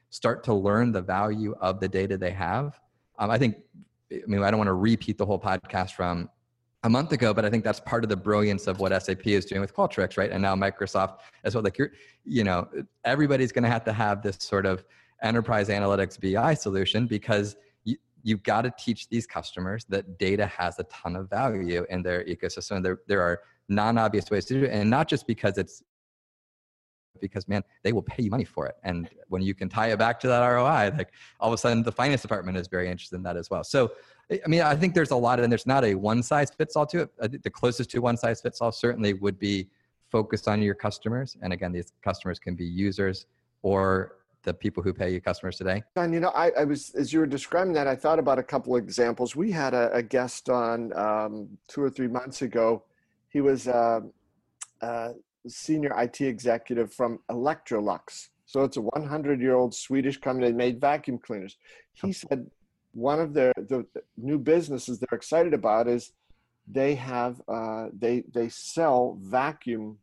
start 0.09 0.43
to 0.45 0.53
learn 0.53 0.91
the 0.91 1.01
value 1.01 1.55
of 1.61 1.79
the 1.79 1.87
data 1.87 2.17
they 2.17 2.31
have. 2.31 2.79
Um, 3.19 3.29
I 3.29 3.37
think, 3.37 3.57
I 4.11 4.21
mean, 4.25 4.41
I 4.41 4.49
don't 4.49 4.57
want 4.57 4.67
to 4.67 4.73
repeat 4.73 5.19
the 5.19 5.25
whole 5.25 5.39
podcast 5.39 5.91
from 5.91 6.29
a 6.83 6.89
month 6.89 7.11
ago, 7.11 7.31
but 7.33 7.45
I 7.45 7.49
think 7.49 7.63
that's 7.63 7.79
part 7.79 8.03
of 8.03 8.09
the 8.09 8.15
brilliance 8.15 8.65
of 8.65 8.79
what 8.79 8.91
SAP 9.03 9.27
is 9.27 9.45
doing 9.45 9.61
with 9.61 9.75
Qualtrics, 9.75 10.17
right? 10.17 10.31
And 10.31 10.41
now 10.41 10.55
Microsoft 10.55 11.17
as 11.43 11.53
well. 11.53 11.63
Like 11.63 11.77
you're, 11.77 11.91
you 12.23 12.43
know, 12.43 12.67
everybody's 13.03 13.51
going 13.51 13.63
to 13.63 13.69
have 13.69 13.83
to 13.85 13.93
have 13.93 14.23
this 14.23 14.37
sort 14.39 14.65
of 14.65 14.83
enterprise 15.21 15.69
analytics 15.69 16.19
BI 16.19 16.53
solution 16.53 17.07
because 17.07 17.55
you've 18.25 18.41
got 18.41 18.63
to 18.63 18.73
teach 18.77 19.07
these 19.07 19.27
customers 19.27 19.85
that 19.85 20.17
data 20.17 20.47
has 20.47 20.79
a 20.79 20.83
ton 20.85 21.15
of 21.15 21.29
value 21.29 21.85
in 21.91 22.01
their 22.01 22.25
ecosystem. 22.25 22.81
There, 22.81 22.99
there 23.07 23.21
are 23.21 23.41
non-obvious 23.69 24.31
ways 24.31 24.45
to 24.45 24.55
do 24.55 24.63
it, 24.65 24.71
and 24.71 24.89
not 24.89 25.07
just 25.07 25.27
because 25.27 25.57
it's 25.59 25.83
because 27.21 27.47
man, 27.47 27.63
they 27.83 27.93
will 27.93 28.01
pay 28.01 28.23
you 28.23 28.29
money 28.29 28.43
for 28.43 28.67
it. 28.67 28.75
And 28.83 29.09
when 29.29 29.41
you 29.41 29.53
can 29.53 29.69
tie 29.69 29.91
it 29.91 29.99
back 29.99 30.19
to 30.19 30.27
that 30.27 30.45
ROI, 30.45 30.91
like 30.97 31.13
all 31.39 31.47
of 31.47 31.53
a 31.53 31.57
sudden 31.57 31.81
the 31.81 31.91
finance 31.91 32.21
department 32.21 32.57
is 32.57 32.67
very 32.67 32.89
interested 32.89 33.15
in 33.15 33.23
that 33.23 33.37
as 33.37 33.49
well. 33.49 33.63
So 33.63 33.93
I 34.29 34.47
mean, 34.47 34.61
I 34.61 34.75
think 34.75 34.95
there's 34.95 35.11
a 35.11 35.15
lot, 35.15 35.39
and 35.39 35.51
there's 35.51 35.67
not 35.67 35.85
a 35.85 35.93
one 35.95 36.23
size 36.23 36.49
fits 36.49 36.75
all 36.75 36.87
to 36.87 37.01
it. 37.03 37.43
The 37.43 37.49
closest 37.49 37.91
to 37.91 37.99
one 37.99 38.17
size 38.17 38.41
fits 38.41 38.59
all 38.59 38.71
certainly 38.71 39.13
would 39.13 39.37
be 39.37 39.69
focused 40.11 40.47
on 40.47 40.61
your 40.61 40.75
customers. 40.75 41.37
And 41.41 41.53
again, 41.53 41.71
these 41.71 41.93
customers 42.03 42.39
can 42.39 42.55
be 42.55 42.65
users 42.65 43.27
or 43.61 44.17
the 44.45 44.53
people 44.53 44.81
who 44.81 44.93
pay 44.93 45.11
you 45.11 45.19
customers 45.19 45.57
today. 45.57 45.83
And 45.95 46.13
you 46.13 46.21
know, 46.21 46.29
I, 46.29 46.51
I 46.51 46.63
was 46.63 46.91
as 46.95 47.11
you 47.11 47.19
were 47.19 47.25
describing 47.25 47.73
that, 47.73 47.87
I 47.87 47.95
thought 47.95 48.19
about 48.19 48.39
a 48.39 48.43
couple 48.43 48.75
of 48.75 48.83
examples. 48.83 49.35
We 49.35 49.51
had 49.51 49.73
a, 49.73 49.91
a 49.93 50.01
guest 50.01 50.49
on 50.49 50.93
um, 50.97 51.49
two 51.67 51.81
or 51.81 51.89
three 51.89 52.07
months 52.07 52.41
ago. 52.41 52.83
He 53.29 53.41
was 53.41 53.67
a, 53.67 54.03
uh, 54.81 55.09
senior 55.47 55.93
IT 55.97 56.21
executive 56.21 56.93
from 56.93 57.19
Electrolux. 57.29 58.29
So 58.45 58.63
it's 58.63 58.77
a 58.77 58.81
100 58.81 59.41
year 59.41 59.55
old 59.55 59.73
Swedish 59.73 60.17
company 60.19 60.47
that 60.47 60.55
made 60.55 60.79
vacuum 60.79 61.17
cleaners. 61.17 61.57
He 61.93 62.13
said 62.13 62.49
one 62.93 63.19
of 63.19 63.33
their 63.33 63.53
the 63.55 63.85
new 64.17 64.39
businesses 64.39 64.99
they're 64.99 65.17
excited 65.17 65.53
about 65.53 65.87
is 65.87 66.13
they 66.67 66.95
have 66.95 67.41
uh, 67.47 67.87
they 67.97 68.23
they 68.33 68.49
sell 68.49 69.17
vacuum 69.21 69.97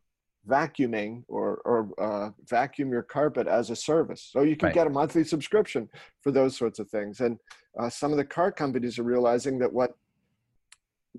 vacuuming 0.48 1.22
or 1.28 1.61
or 1.64 1.88
uh, 1.98 2.31
vacuum 2.48 2.90
your 2.90 3.02
carpet 3.02 3.46
as 3.46 3.70
a 3.70 3.76
service. 3.76 4.28
So 4.33 4.42
you 4.42 4.57
can 4.57 4.66
right. 4.66 4.74
get 4.74 4.87
a 4.87 4.90
monthly 4.90 5.24
subscription 5.24 5.88
for 6.20 6.33
those 6.33 6.57
sorts 6.57 6.78
of 6.78 6.90
things. 6.90 7.20
And 7.20 7.38
uh, 7.78 7.88
some 7.88 8.11
of 8.11 8.16
the 8.16 8.24
car 8.24 8.50
companies 8.50 8.98
are 8.98 9.05
realizing 9.05 9.59
that 9.61 9.72
what 9.72 9.92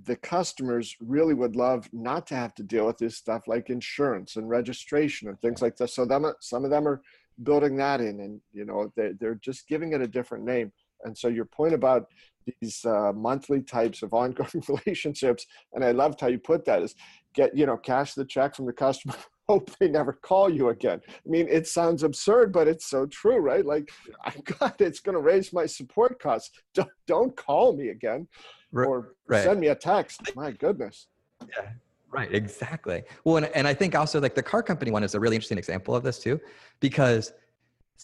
the 0.06 0.16
customers 0.16 0.96
really 1.00 1.36
would 1.36 1.56
love 1.56 1.88
not 1.94 2.26
to 2.28 2.36
have 2.36 2.56
to 2.56 2.64
deal 2.64 2.88
with 2.88 2.98
this 2.98 3.16
stuff 3.16 3.44
like 3.48 3.70
insurance 3.70 4.38
and 4.38 4.50
registration 4.50 5.28
and 5.28 5.40
things 5.40 5.62
like 5.62 5.78
this 5.78 5.94
so 5.94 6.04
them 6.04 6.26
some 6.40 6.66
of 6.66 6.72
them 6.72 6.88
are 6.88 7.00
building 7.42 7.76
that 7.78 8.02
in 8.02 8.20
and 8.20 8.40
you 8.54 8.66
know 8.66 8.92
they, 8.96 9.12
they're 9.20 9.36
just 9.36 9.68
giving 9.68 9.94
it 9.94 10.02
a 10.02 10.08
different 10.08 10.44
name. 10.44 10.72
And 11.04 11.18
so 11.18 11.28
your 11.28 11.46
point 11.46 11.74
about 11.74 12.08
these 12.46 12.84
uh, 12.86 13.12
monthly 13.14 13.62
types 13.62 14.02
of 14.04 14.14
ongoing 14.14 14.64
relationships, 14.68 15.46
and 15.74 15.84
I 15.84 15.92
loved 15.92 16.22
how 16.22 16.28
you 16.28 16.40
put 16.40 16.66
that 16.66 16.82
is 16.82 16.96
get, 17.34 17.56
you 17.56 17.66
know, 17.66 17.78
cash 17.78 18.14
the 18.14 18.26
check 18.26 18.56
from 18.56 18.66
the 18.66 18.74
customer, 18.74 19.16
hope 19.50 19.70
they 19.78 19.90
never 19.90 20.14
call 20.14 20.50
you 20.50 20.70
again. 20.70 21.02
I 21.08 21.30
mean, 21.30 21.48
it 21.50 21.68
sounds 21.68 22.04
absurd, 22.04 22.54
but 22.54 22.68
it's 22.68 22.86
so 22.86 23.06
true, 23.08 23.38
right? 23.38 23.66
Like, 23.66 23.92
I 24.24 24.34
got 24.60 24.80
it's 24.80 25.00
going 25.00 25.16
to 25.16 25.22
raise 25.22 25.52
my 25.52 25.66
support 25.66 26.22
costs. 26.22 26.52
Don't, 26.74 26.90
don't 27.08 27.36
call 27.36 27.76
me 27.76 27.90
again 27.90 28.28
or 28.74 29.14
right. 29.28 29.44
send 29.44 29.60
me 29.60 29.68
a 29.68 29.76
text. 29.76 30.36
My 30.36 30.52
goodness. 30.52 31.08
Yeah. 31.42 31.70
Right, 32.10 32.34
exactly. 32.34 33.04
Well, 33.24 33.38
and, 33.38 33.48
and 33.56 33.68
I 33.68 33.74
think 33.74 33.96
also 33.96 34.22
like 34.22 34.36
the 34.36 34.44
car 34.44 34.62
company 34.62 34.92
one 34.92 35.04
is 35.04 35.16
a 35.16 35.20
really 35.20 35.36
interesting 35.36 35.58
example 35.58 35.96
of 35.96 36.04
this 36.04 36.20
too, 36.20 36.40
because 36.80 37.34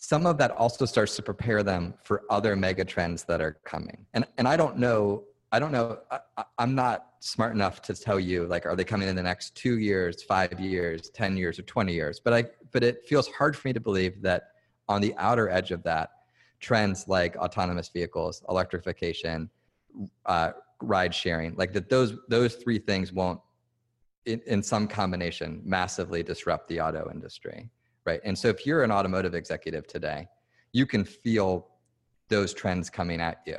some 0.02 0.26
of 0.26 0.38
that 0.38 0.52
also 0.52 0.86
starts 0.86 1.16
to 1.18 1.22
prepare 1.22 1.62
them 1.62 1.94
for 2.04 2.24
other 2.30 2.56
mega 2.56 2.86
trends 2.86 3.24
that 3.26 3.42
are 3.42 3.58
coming. 3.66 4.06
And 4.14 4.26
and 4.38 4.48
I 4.48 4.56
don't 4.56 4.78
know, 4.78 5.26
I 5.52 5.60
don't 5.60 5.74
know, 5.74 6.00
I, 6.10 6.46
am 6.58 6.74
not 6.74 7.08
smart 7.20 7.54
enough 7.54 7.82
to 7.84 7.94
tell 7.94 8.20
you 8.20 8.46
like 8.48 8.66
are 8.66 8.78
they 8.78 8.86
coming 8.86 9.10
in 9.10 9.16
the 9.16 9.24
next 9.24 9.56
two 9.56 9.78
years, 9.78 10.24
five 10.24 10.58
years, 10.60 11.10
ten 11.10 11.36
years, 11.36 11.60
or 11.60 11.64
twenty 11.64 11.94
years. 11.94 12.20
But 12.20 12.34
I 12.34 12.46
but 12.72 12.82
it 12.84 13.06
feels 13.08 13.28
hard 13.28 13.58
for 13.58 13.68
me 13.68 13.74
to 13.74 13.80
believe 13.82 14.22
that 14.22 14.52
on 14.88 15.02
the 15.02 15.14
outer 15.18 15.50
edge 15.50 15.72
of 15.72 15.84
that, 15.84 16.12
trends 16.62 17.08
like 17.08 17.36
autonomous 17.36 17.90
vehicles, 17.90 18.42
electrification, 18.48 19.50
uh, 20.26 20.52
ride 20.82 21.14
sharing, 21.14 21.56
like 21.56 21.74
that 21.74 21.90
those 21.90 22.14
those 22.30 22.56
three 22.56 22.80
things 22.80 23.12
won't 23.12 23.42
in, 24.26 24.42
in 24.48 24.64
some 24.64 24.88
combination 24.88 25.62
massively 25.66 26.24
disrupt 26.24 26.70
the 26.70 26.80
auto 26.80 27.10
industry 27.12 27.70
right? 28.06 28.22
And 28.24 28.38
so 28.38 28.48
if 28.48 28.66
you're 28.66 28.84
an 28.84 28.92
automotive 28.92 29.34
executive 29.34 29.88
today, 29.88 30.28
you 30.72 30.86
can 30.86 31.04
feel 31.04 31.68
those 32.28 32.54
trends 32.54 32.90
coming 32.90 33.20
at 33.20 33.42
you, 33.46 33.58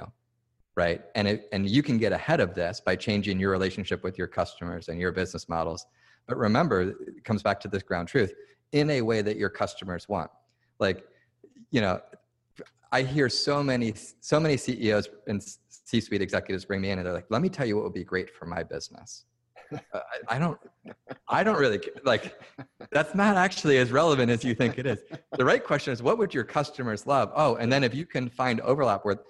right? 0.77 1.03
And 1.15 1.29
it, 1.29 1.49
and 1.53 1.69
you 1.69 1.83
can 1.83 1.99
get 1.99 2.13
ahead 2.13 2.41
of 2.41 2.55
this 2.55 2.81
by 2.81 2.97
changing 2.97 3.39
your 3.39 3.51
relationship 3.51 4.03
with 4.03 4.17
your 4.17 4.29
customers 4.29 4.89
and 4.89 5.01
your 5.01 5.13
business 5.13 5.49
models. 5.49 5.87
But 6.27 6.37
remember, 6.37 6.83
it 6.83 7.25
comes 7.25 7.43
back 7.43 7.61
to 7.61 7.69
this 7.69 7.83
ground 7.83 8.09
truth 8.09 8.33
in 8.73 8.91
a 8.91 9.03
way 9.03 9.23
that 9.23 9.37
your 9.37 9.51
customers 9.51 10.09
want. 10.09 10.31
Like, 10.79 11.05
you 11.71 11.81
know, 11.81 12.01
I 12.93 13.03
hear 13.03 13.29
so 13.29 13.63
many 13.63 13.95
so 14.21 14.41
many 14.41 14.57
CEOs 14.57 15.09
and 15.29 15.41
C-suite 15.69 16.23
executives 16.23 16.65
bring 16.65 16.81
me 16.81 16.91
in 16.91 16.99
and 16.99 17.07
they're 17.07 17.15
like, 17.15 17.31
"Let 17.31 17.41
me 17.41 17.49
tell 17.49 17.67
you 17.67 17.77
what 17.77 17.85
would 17.85 17.95
be 17.95 18.05
great 18.05 18.31
for 18.35 18.47
my 18.47 18.63
business." 18.63 19.27
I, 20.29 20.39
don't 20.39 20.59
I 21.29 21.43
don't 21.43 21.59
really 21.59 21.81
like 22.05 22.41
that's 22.91 23.15
not 23.15 23.37
actually 23.37 23.79
as 23.79 23.91
relevant 23.91 24.31
as 24.31 24.45
you 24.45 24.55
think 24.55 24.79
it 24.79 24.87
is. 24.87 25.01
The 25.37 25.45
right 25.45 25.65
question 25.65 25.93
is 25.93 26.03
what 26.03 26.19
would 26.19 26.35
your 26.35 26.45
customers 26.45 27.07
love? 27.07 27.33
Oh, 27.35 27.57
and 27.57 27.73
then 27.73 27.85
if 27.85 27.95
you 27.95 28.07
can 28.07 28.29
find 28.29 28.61
overlap 28.61 29.05
with 29.05 29.21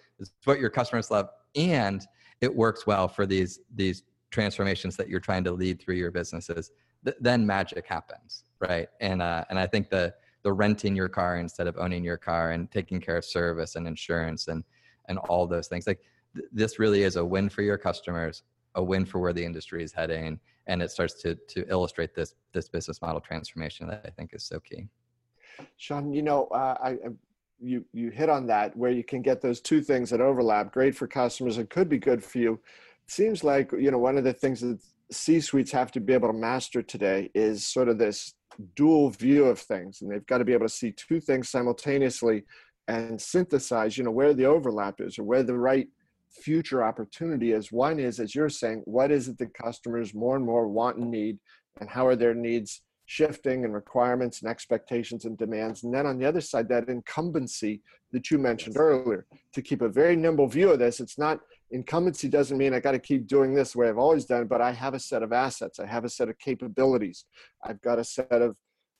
what 0.45 0.61
your 0.61 0.71
customers 0.71 1.11
love 1.11 1.29
and 1.57 2.07
it 2.41 2.55
works 2.55 2.87
well 2.87 3.09
for 3.09 3.27
these 3.27 3.61
these 3.75 4.03
transformations 4.31 4.97
that 4.97 5.09
you're 5.09 5.21
trying 5.21 5.45
to 5.45 5.53
lead 5.53 5.81
through 5.81 5.97
your 5.97 6.11
businesses, 6.11 6.71
th- 7.05 7.17
then 7.21 7.47
magic 7.47 7.87
happens, 7.87 8.45
right? 8.61 8.89
And 9.01 9.21
uh, 9.21 9.45
and 9.51 9.59
I 9.59 9.67
think 9.67 9.91
the 9.91 10.15
the 10.43 10.53
renting 10.53 10.97
your 10.97 11.09
car 11.09 11.37
instead 11.37 11.67
of 11.67 11.77
owning 11.77 12.05
your 12.05 12.17
car 12.17 12.53
and 12.53 12.71
taking 12.71 13.01
care 13.01 13.17
of 13.17 13.25
service 13.25 13.77
and 13.77 13.87
insurance 13.87 14.49
and 14.49 14.65
and 15.09 15.19
all 15.19 15.47
those 15.47 15.69
things 15.69 15.87
like 15.87 16.01
th- 16.35 16.47
this 16.53 16.79
really 16.79 17.03
is 17.03 17.17
a 17.17 17.25
win 17.25 17.49
for 17.49 17.63
your 17.63 17.77
customers 17.77 18.43
a 18.75 18.83
win 18.83 19.05
for 19.05 19.19
where 19.19 19.33
the 19.33 19.45
industry 19.45 19.83
is 19.83 19.93
heading 19.93 20.39
and 20.67 20.83
it 20.83 20.91
starts 20.91 21.15
to 21.23 21.35
to 21.49 21.69
illustrate 21.69 22.15
this 22.15 22.35
this 22.53 22.69
business 22.69 23.01
model 23.03 23.21
transformation 23.21 23.87
that 23.87 24.05
i 24.07 24.11
think 24.11 24.31
is 24.33 24.45
so 24.45 24.61
key. 24.61 24.87
Sean 25.77 26.13
you 26.13 26.23
know 26.23 26.47
uh, 26.47 26.77
I, 26.83 26.97
you 27.61 27.85
you 27.93 28.11
hit 28.11 28.29
on 28.29 28.47
that 28.47 28.77
where 28.77 28.91
you 28.91 29.05
can 29.05 29.23
get 29.23 29.41
those 29.41 29.61
two 29.61 29.83
things 29.83 30.11
that 30.11 30.21
overlap 30.21 30.73
great 30.73 30.97
for 30.97 31.07
customers 31.07 31.59
and 31.59 31.69
could 31.69 31.89
be 31.89 31.99
good 31.99 32.25
for 32.25 32.39
you. 32.39 32.55
It 32.55 33.13
seems 33.13 33.45
like 33.45 33.73
you 33.73 33.91
know 33.91 33.99
one 33.99 34.17
of 34.17 34.25
the 34.25 34.33
things 34.33 34.61
that 34.61 34.79
c 35.13 35.41
suites 35.41 35.73
have 35.73 35.91
to 35.93 36.01
be 36.01 36.13
able 36.13 36.29
to 36.29 36.39
master 36.39 36.83
today 36.83 37.31
is 37.35 37.67
sort 37.67 37.89
of 37.89 37.99
this 37.99 38.35
dual 38.75 39.11
view 39.11 39.45
of 39.45 39.59
things 39.59 40.03
and 40.03 40.11
they've 40.11 40.27
got 40.27 40.39
to 40.39 40.45
be 40.45 40.53
able 40.53 40.67
to 40.67 40.73
see 40.73 40.93
two 40.93 41.21
things 41.21 41.49
simultaneously 41.49 42.45
and 42.89 43.21
synthesize 43.21 43.97
you 43.97 44.05
know 44.05 44.11
where 44.11 44.35
the 44.35 44.45
overlap 44.45 45.01
is 45.01 45.19
or 45.19 45.25
where 45.25 45.43
the 45.43 45.57
right 45.57 45.89
future 46.31 46.83
opportunity 46.83 47.53
is 47.53 47.73
one 47.73 47.99
is 47.99 48.21
as 48.21 48.35
you're 48.35 48.49
saying 48.49 48.83
what 48.85 49.11
is 49.11 49.29
it 49.29 49.39
that 49.39 49.55
customers 49.55 50.15
more 50.15 50.37
and 50.37 50.45
more 50.45 50.69
want 50.69 50.97
and 50.97 51.11
need 51.11 51.39
and 51.81 51.89
how 51.89 52.07
are 52.07 52.17
their 52.17 52.35
needs 52.35 52.83
shifting 53.07 53.65
and 53.65 53.75
requirements 53.75 54.41
and 54.41 54.51
expectations 54.51 55.25
and 55.25 55.37
demands? 55.37 55.83
And 55.83 55.93
then 55.93 56.07
on 56.07 56.19
the 56.19 56.27
other 56.27 56.41
side 56.41 56.69
that 56.69 56.89
incumbency 56.89 57.83
that 58.13 58.31
you 58.31 58.39
mentioned 58.39 58.77
earlier 58.77 59.27
to 59.53 59.63
keep 59.63 59.83
a 59.83 59.89
very 59.89 60.17
nimble 60.17 60.47
view 60.47 60.71
of 60.71 60.79
this 60.79 61.01
it's 61.01 61.19
not 61.19 61.41
incumbency 61.71 62.29
doesn't 62.29 62.59
mean 62.59 62.75
i 62.75 62.81
got 62.81 62.93
to 62.93 62.99
keep 62.99 63.27
doing 63.27 63.55
this 63.55 63.73
the 63.73 63.79
way 63.79 63.89
i've 63.89 63.99
always 63.99 64.25
done 64.25 64.47
but 64.47 64.61
i 64.61 64.73
have 64.73 64.95
a 64.95 64.99
set 64.99 65.23
of 65.23 65.33
assets 65.33 65.79
i 65.79 65.87
have 65.87 66.05
a 66.05 66.09
set 66.09 66.29
of 66.29 66.39
capabilities 66.39 67.25
i've 67.65 67.81
got 67.81 67.99
a 67.99 68.05
set 68.05 68.31
of 68.33 68.57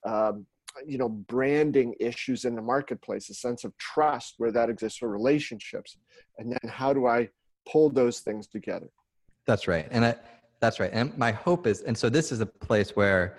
um, 0.07 0.47
you 0.87 0.99
know 0.99 1.09
branding 1.09 1.95
issues 2.01 2.45
in 2.45 2.55
the 2.55 2.63
marketplace 2.63 3.31
a 3.31 3.35
sense 3.35 3.65
of 3.65 3.77
trust 3.79 4.35
where 4.39 4.53
that 4.53 4.71
exists 4.71 4.99
for 4.99 5.09
relationships. 5.09 5.97
And 6.39 6.53
then 6.53 6.71
how 6.71 6.93
do 6.93 7.07
i 7.07 7.29
pull 7.71 7.91
those 7.91 8.21
things 8.21 8.47
together? 8.47 8.89
That's 9.47 9.69
right. 9.69 9.87
And 9.91 10.05
I, 10.05 10.17
that's 10.61 10.81
right. 10.81 10.91
And 10.93 11.17
my 11.19 11.33
hope 11.33 11.67
is 11.67 11.83
and 11.83 11.97
so 11.97 12.09
this 12.09 12.33
is 12.33 12.41
a 12.41 12.47
place 12.47 12.97
where 12.97 13.39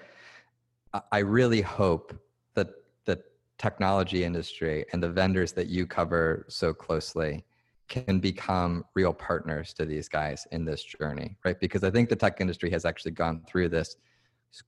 i 1.11 1.19
really 1.19 1.61
hope 1.61 2.13
that 2.53 2.67
the 3.05 3.21
technology 3.57 4.23
industry 4.23 4.85
and 4.91 5.01
the 5.01 5.09
vendors 5.09 5.53
that 5.53 5.67
you 5.67 5.85
cover 5.85 6.45
so 6.49 6.73
closely 6.73 7.45
can 7.87 8.19
become 8.19 8.83
real 8.93 9.13
partners 9.13 9.73
to 9.73 9.85
these 9.85 10.09
guys 10.09 10.47
in 10.51 10.65
this 10.65 10.83
journey 10.83 11.37
right? 11.45 11.59
Because 11.59 11.83
i 11.83 11.89
think 11.89 12.09
the 12.09 12.15
tech 12.15 12.41
industry 12.41 12.69
has 12.71 12.83
actually 12.83 13.11
gone 13.11 13.41
through 13.47 13.69
this 13.69 13.95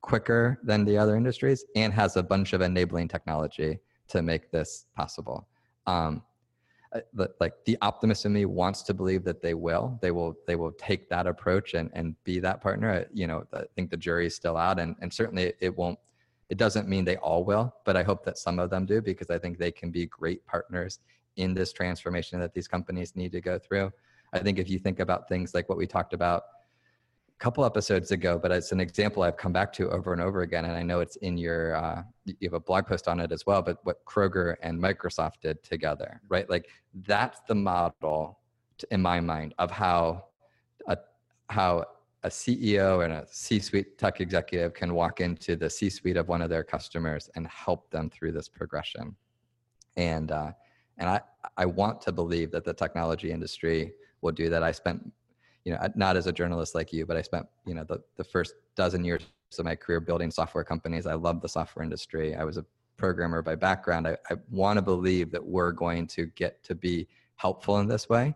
quicker 0.01 0.59
than 0.63 0.85
the 0.85 0.97
other 0.97 1.15
industries 1.15 1.65
and 1.75 1.93
has 1.93 2.15
a 2.15 2.23
bunch 2.23 2.53
of 2.53 2.61
enabling 2.61 3.07
technology 3.07 3.79
to 4.07 4.21
make 4.21 4.51
this 4.51 4.85
possible. 4.95 5.47
Um, 5.87 6.23
uh, 6.93 7.27
like 7.39 7.53
the 7.65 7.77
optimist 7.81 8.25
in 8.25 8.33
me 8.33 8.45
wants 8.45 8.83
to 8.83 8.93
believe 8.93 9.23
that 9.23 9.41
they 9.41 9.55
will. 9.55 9.97
They 10.01 10.11
will 10.11 10.35
they 10.45 10.55
will 10.55 10.71
take 10.73 11.09
that 11.09 11.25
approach 11.25 11.73
and 11.73 11.89
and 11.93 12.15
be 12.23 12.39
that 12.39 12.61
partner. 12.61 13.07
You 13.11 13.27
know 13.27 13.45
i 13.53 13.63
think 13.75 13.89
the 13.89 13.97
jury 13.97 14.27
is 14.27 14.35
still 14.35 14.57
out 14.57 14.79
and 14.79 14.95
and 15.01 15.11
certainly 15.11 15.53
it 15.59 15.75
won't 15.75 15.97
it 16.49 16.57
doesn't 16.57 16.87
mean 16.87 17.03
they 17.03 17.17
all 17.17 17.43
will 17.43 17.73
but 17.83 17.97
i 17.97 18.03
hope 18.03 18.23
that 18.25 18.37
some 18.37 18.59
of 18.59 18.69
them 18.69 18.85
do 18.85 19.01
because 19.01 19.31
i 19.31 19.39
think 19.39 19.57
they 19.57 19.71
can 19.71 19.89
be 19.89 20.05
great 20.05 20.45
partners 20.45 20.99
in 21.37 21.53
this 21.53 21.73
transformation 21.73 22.39
that 22.39 22.53
these 22.53 22.67
companies 22.67 23.15
need 23.15 23.31
to 23.31 23.41
go 23.41 23.57
through. 23.57 23.91
I 24.33 24.39
think 24.39 24.59
if 24.59 24.69
you 24.69 24.79
think 24.79 24.99
about 24.99 25.27
things 25.27 25.53
like 25.53 25.69
what 25.69 25.77
we 25.77 25.87
talked 25.87 26.13
about 26.13 26.43
couple 27.39 27.65
episodes 27.65 28.11
ago, 28.11 28.39
but 28.41 28.51
it's 28.51 28.71
an 28.71 28.79
example 28.79 29.23
I've 29.23 29.37
come 29.37 29.51
back 29.51 29.73
to 29.73 29.89
over 29.89 30.13
and 30.13 30.21
over 30.21 30.41
again. 30.41 30.65
And 30.65 30.75
I 30.75 30.83
know 30.83 31.01
it's 31.01 31.17
in 31.17 31.37
your, 31.37 31.75
uh, 31.75 32.03
you 32.25 32.35
have 32.43 32.53
a 32.53 32.59
blog 32.59 32.85
post 32.85 33.07
on 33.07 33.19
it 33.19 33.31
as 33.31 33.45
well, 33.45 33.61
but 33.61 33.79
what 33.83 34.03
Kroger 34.05 34.55
and 34.61 34.81
Microsoft 34.81 35.41
did 35.41 35.61
together, 35.63 36.21
right? 36.29 36.49
Like 36.49 36.69
that's 37.05 37.41
the 37.47 37.55
model 37.55 38.39
to, 38.77 38.87
in 38.91 39.01
my 39.01 39.19
mind 39.19 39.53
of 39.57 39.71
how 39.71 40.25
a, 40.87 40.97
how 41.49 41.83
a 42.23 42.29
CEO 42.29 43.03
and 43.03 43.13
a 43.13 43.25
C-suite 43.29 43.97
tech 43.97 44.21
executive 44.21 44.73
can 44.73 44.93
walk 44.93 45.19
into 45.19 45.55
the 45.55 45.69
C-suite 45.69 46.15
of 46.15 46.29
one 46.29 46.41
of 46.41 46.49
their 46.49 46.63
customers 46.63 47.29
and 47.35 47.45
help 47.47 47.89
them 47.91 48.09
through 48.09 48.31
this 48.31 48.47
progression. 48.47 49.15
And, 49.97 50.31
uh, 50.31 50.51
and 50.97 51.09
I, 51.09 51.21
I 51.57 51.65
want 51.65 51.99
to 52.01 52.11
believe 52.11 52.51
that 52.51 52.63
the 52.63 52.73
technology 52.73 53.31
industry 53.31 53.93
will 54.21 54.31
do 54.31 54.49
that. 54.49 54.63
I 54.63 54.71
spent 54.71 55.11
you 55.65 55.73
know, 55.73 55.79
not 55.95 56.17
as 56.17 56.27
a 56.27 56.31
journalist 56.31 56.75
like 56.75 56.91
you, 56.91 57.05
but 57.05 57.17
I 57.17 57.21
spent, 57.21 57.45
you 57.65 57.73
know, 57.73 57.83
the, 57.83 57.99
the 58.17 58.23
first 58.23 58.53
dozen 58.75 59.03
years 59.03 59.21
of 59.57 59.65
my 59.65 59.75
career 59.75 59.99
building 59.99 60.31
software 60.31 60.63
companies. 60.63 61.05
I 61.05 61.13
love 61.13 61.41
the 61.41 61.49
software 61.49 61.83
industry. 61.83 62.35
I 62.35 62.43
was 62.43 62.57
a 62.57 62.65
programmer 62.97 63.41
by 63.41 63.55
background. 63.55 64.07
I, 64.07 64.17
I 64.29 64.35
want 64.49 64.77
to 64.77 64.81
believe 64.81 65.31
that 65.31 65.45
we're 65.45 65.71
going 65.71 66.07
to 66.07 66.25
get 66.27 66.63
to 66.63 66.75
be 66.75 67.07
helpful 67.35 67.79
in 67.79 67.87
this 67.87 68.09
way. 68.09 68.35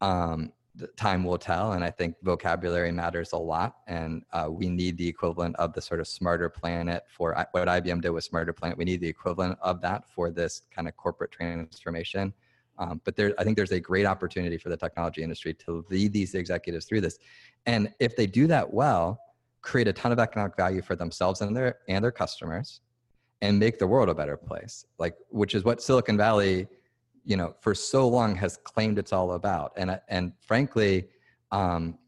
Um, 0.00 0.52
time 0.96 1.24
will 1.24 1.38
tell, 1.38 1.72
and 1.72 1.84
I 1.84 1.90
think 1.90 2.16
vocabulary 2.22 2.92
matters 2.92 3.32
a 3.32 3.36
lot. 3.36 3.76
And 3.86 4.22
uh, 4.32 4.48
we 4.50 4.68
need 4.68 4.96
the 4.96 5.06
equivalent 5.06 5.56
of 5.56 5.72
the 5.72 5.82
sort 5.82 6.00
of 6.00 6.08
smarter 6.08 6.48
planet 6.48 7.04
for 7.08 7.34
what 7.52 7.68
IBM 7.68 8.00
did 8.00 8.10
with 8.10 8.24
Smarter 8.24 8.52
Planet. 8.52 8.78
We 8.78 8.84
need 8.84 9.00
the 9.00 9.08
equivalent 9.08 9.58
of 9.60 9.80
that 9.82 10.08
for 10.08 10.30
this 10.30 10.62
kind 10.74 10.88
of 10.88 10.96
corporate 10.96 11.32
transformation. 11.32 12.32
Um, 12.80 13.00
but 13.04 13.14
there, 13.14 13.34
I 13.38 13.44
think 13.44 13.56
there's 13.56 13.72
a 13.72 13.78
great 13.78 14.06
opportunity 14.06 14.56
for 14.56 14.70
the 14.70 14.76
technology 14.76 15.22
industry 15.22 15.52
to 15.66 15.84
lead 15.90 16.12
these 16.12 16.34
executives 16.34 16.86
through 16.86 17.02
this. 17.02 17.18
And 17.66 17.92
if 18.00 18.16
they 18.16 18.26
do 18.26 18.46
that 18.46 18.72
well, 18.72 19.20
create 19.60 19.86
a 19.86 19.92
ton 19.92 20.10
of 20.10 20.18
economic 20.18 20.56
value 20.56 20.80
for 20.80 20.96
themselves 20.96 21.42
and 21.42 21.54
their 21.54 21.76
and 21.88 22.02
their 22.02 22.10
customers, 22.10 22.80
and 23.42 23.58
make 23.58 23.78
the 23.78 23.86
world 23.86 24.08
a 24.08 24.14
better 24.14 24.36
place. 24.36 24.86
Like, 24.98 25.14
which 25.28 25.54
is 25.54 25.62
what 25.62 25.82
Silicon 25.82 26.16
Valley, 26.16 26.66
you 27.24 27.36
know, 27.36 27.54
for 27.60 27.74
so 27.74 28.08
long 28.08 28.34
has 28.36 28.56
claimed 28.56 28.98
it's 28.98 29.12
all 29.12 29.32
about. 29.32 29.72
And 29.76 30.00
and 30.08 30.32
frankly, 30.40 31.08
um, 31.52 31.98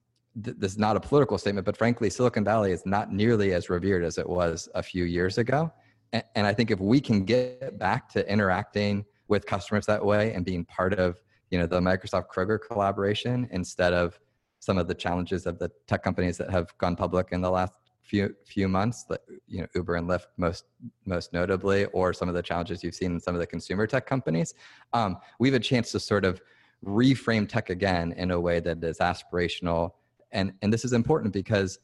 th- 0.42 0.56
this 0.58 0.72
is 0.72 0.78
not 0.78 0.96
a 0.96 1.00
political 1.00 1.36
statement, 1.36 1.66
but 1.66 1.76
frankly, 1.76 2.08
Silicon 2.08 2.44
Valley 2.44 2.72
is 2.72 2.86
not 2.86 3.12
nearly 3.12 3.52
as 3.52 3.68
revered 3.68 4.04
as 4.04 4.16
it 4.16 4.26
was 4.28 4.70
a 4.74 4.82
few 4.82 5.04
years 5.04 5.36
ago. 5.36 5.70
And, 6.14 6.24
and 6.34 6.46
I 6.46 6.54
think 6.54 6.70
if 6.70 6.80
we 6.80 6.98
can 6.98 7.26
get 7.26 7.78
back 7.78 8.08
to 8.14 8.26
interacting 8.30 9.04
with 9.28 9.46
customers 9.46 9.86
that 9.86 10.04
way 10.04 10.32
and 10.32 10.44
being 10.44 10.64
part 10.64 10.94
of 10.94 11.20
you 11.50 11.58
know 11.58 11.66
the 11.66 11.80
Microsoft 11.80 12.26
Kroger 12.34 12.58
collaboration 12.58 13.48
instead 13.50 13.92
of 13.92 14.18
some 14.58 14.78
of 14.78 14.88
the 14.88 14.94
challenges 14.94 15.46
of 15.46 15.58
the 15.58 15.70
tech 15.86 16.02
companies 16.02 16.38
that 16.38 16.50
have 16.50 16.76
gone 16.78 16.96
public 16.96 17.28
in 17.32 17.40
the 17.40 17.50
last 17.50 17.72
few 18.02 18.34
few 18.46 18.68
months, 18.68 19.04
you 19.46 19.60
know 19.60 19.66
Uber 19.74 19.96
and 19.96 20.08
Lyft 20.08 20.26
most 20.36 20.64
most 21.04 21.32
notably, 21.32 21.84
or 21.86 22.12
some 22.12 22.28
of 22.28 22.34
the 22.34 22.42
challenges 22.42 22.82
you've 22.82 22.94
seen 22.94 23.12
in 23.12 23.20
some 23.20 23.34
of 23.34 23.40
the 23.40 23.46
consumer 23.46 23.86
tech 23.86 24.06
companies. 24.06 24.54
Um, 24.92 25.18
we 25.38 25.48
have 25.48 25.54
a 25.54 25.64
chance 25.64 25.92
to 25.92 26.00
sort 26.00 26.24
of 26.24 26.40
reframe 26.84 27.48
tech 27.48 27.70
again 27.70 28.12
in 28.12 28.30
a 28.30 28.40
way 28.40 28.60
that 28.60 28.82
is 28.82 28.98
aspirational, 28.98 29.92
and 30.32 30.52
and 30.62 30.72
this 30.72 30.84
is 30.84 30.92
important 30.92 31.32
because 31.32 31.78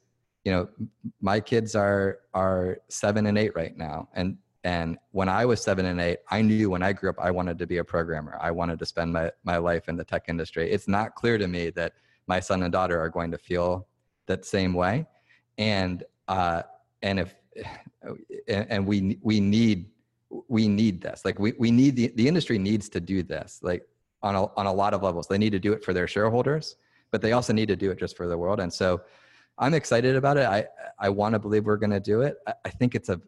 you 0.45 0.53
know 0.53 0.69
my 1.21 1.41
kids 1.41 1.75
are 1.75 2.21
are 2.35 2.79
seven 2.89 3.27
and 3.27 3.39
eight 3.39 3.55
right 3.55 3.77
now, 3.77 4.09
and 4.15 4.39
and 4.69 4.99
when 5.13 5.31
I 5.31 5.47
was 5.47 5.63
seven 5.63 5.87
and 5.87 5.99
eight, 5.99 6.19
I 6.29 6.43
knew 6.43 6.69
when 6.69 6.83
I 6.83 6.93
grew 6.93 7.09
up, 7.09 7.17
I 7.19 7.31
wanted 7.31 7.59
to 7.59 7.67
be 7.67 7.79
a 7.79 7.85
programmer. 7.85 8.37
I 8.39 8.51
wanted 8.51 8.79
to 8.81 8.85
spend 8.85 9.11
my, 9.11 9.33
my 9.43 9.57
life 9.57 9.89
in 9.89 9.97
the 9.97 10.05
tech 10.05 10.25
industry. 10.29 10.71
It's 10.71 10.87
not 10.87 11.15
clear 11.15 11.39
to 11.39 11.49
me 11.49 11.71
that 11.71 11.95
my 12.27 12.39
son 12.39 12.63
and 12.63 12.71
daughter 12.71 13.01
are 13.01 13.09
going 13.09 13.31
to 13.31 13.39
feel 13.39 13.89
that 14.27 14.45
same 14.45 14.75
way. 14.75 15.07
And, 15.57 16.05
uh, 16.29 16.65
and 17.01 17.19
if, 17.19 17.35
and 18.47 18.87
we, 18.87 19.19
we 19.23 19.41
need, 19.41 19.87
we 20.49 20.69
need 20.69 21.01
this, 21.01 21.25
like 21.25 21.39
we, 21.39 21.55
we 21.59 21.71
need 21.71 21.97
the, 21.97 22.13
the 22.17 22.29
industry 22.29 22.59
needs 22.59 22.91
to 22.91 23.01
do 23.01 23.23
this, 23.23 23.61
like 23.63 23.89
on 24.23 24.35
a, 24.35 24.45
on 24.55 24.67
a 24.67 24.73
lot 24.73 24.93
of 24.93 25.03
levels. 25.03 25.29
They 25.29 25.39
need 25.39 25.53
to 25.53 25.59
do 25.59 25.73
it 25.73 25.83
for 25.83 25.95
their 25.95 26.07
shareholders, 26.07 26.77
but 27.11 27.23
they 27.23 27.33
also 27.33 27.55
need 27.55 27.69
to 27.69 27.77
do 27.77 27.91
it 27.91 27.99
just 27.99 28.19
for 28.19 28.29
the 28.29 28.37
world. 28.37 28.61
And 28.61 28.71
so 28.71 29.01
I'm 29.57 29.73
excited 29.73 30.15
about 30.15 30.37
it. 30.37 30.45
I, 30.45 30.67
I 30.99 31.09
want 31.09 31.33
to 31.33 31.39
believe 31.39 31.65
we're 31.65 31.79
going 31.79 31.89
to 31.89 32.01
do 32.01 32.21
it. 32.21 32.37
I, 32.47 32.53
I 32.67 32.69
think 32.69 32.95
it's 32.95 33.09
a, 33.09 33.19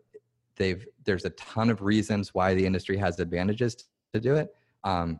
they've 0.60 0.86
there's 1.04 1.24
a 1.24 1.30
ton 1.30 1.70
of 1.70 1.80
reasons 1.80 2.34
why 2.34 2.54
the 2.54 2.64
industry 2.64 2.96
has 2.98 3.18
advantages 3.18 3.86
to 4.12 4.20
do 4.20 4.36
it. 4.36 4.54
Um, 4.84 5.18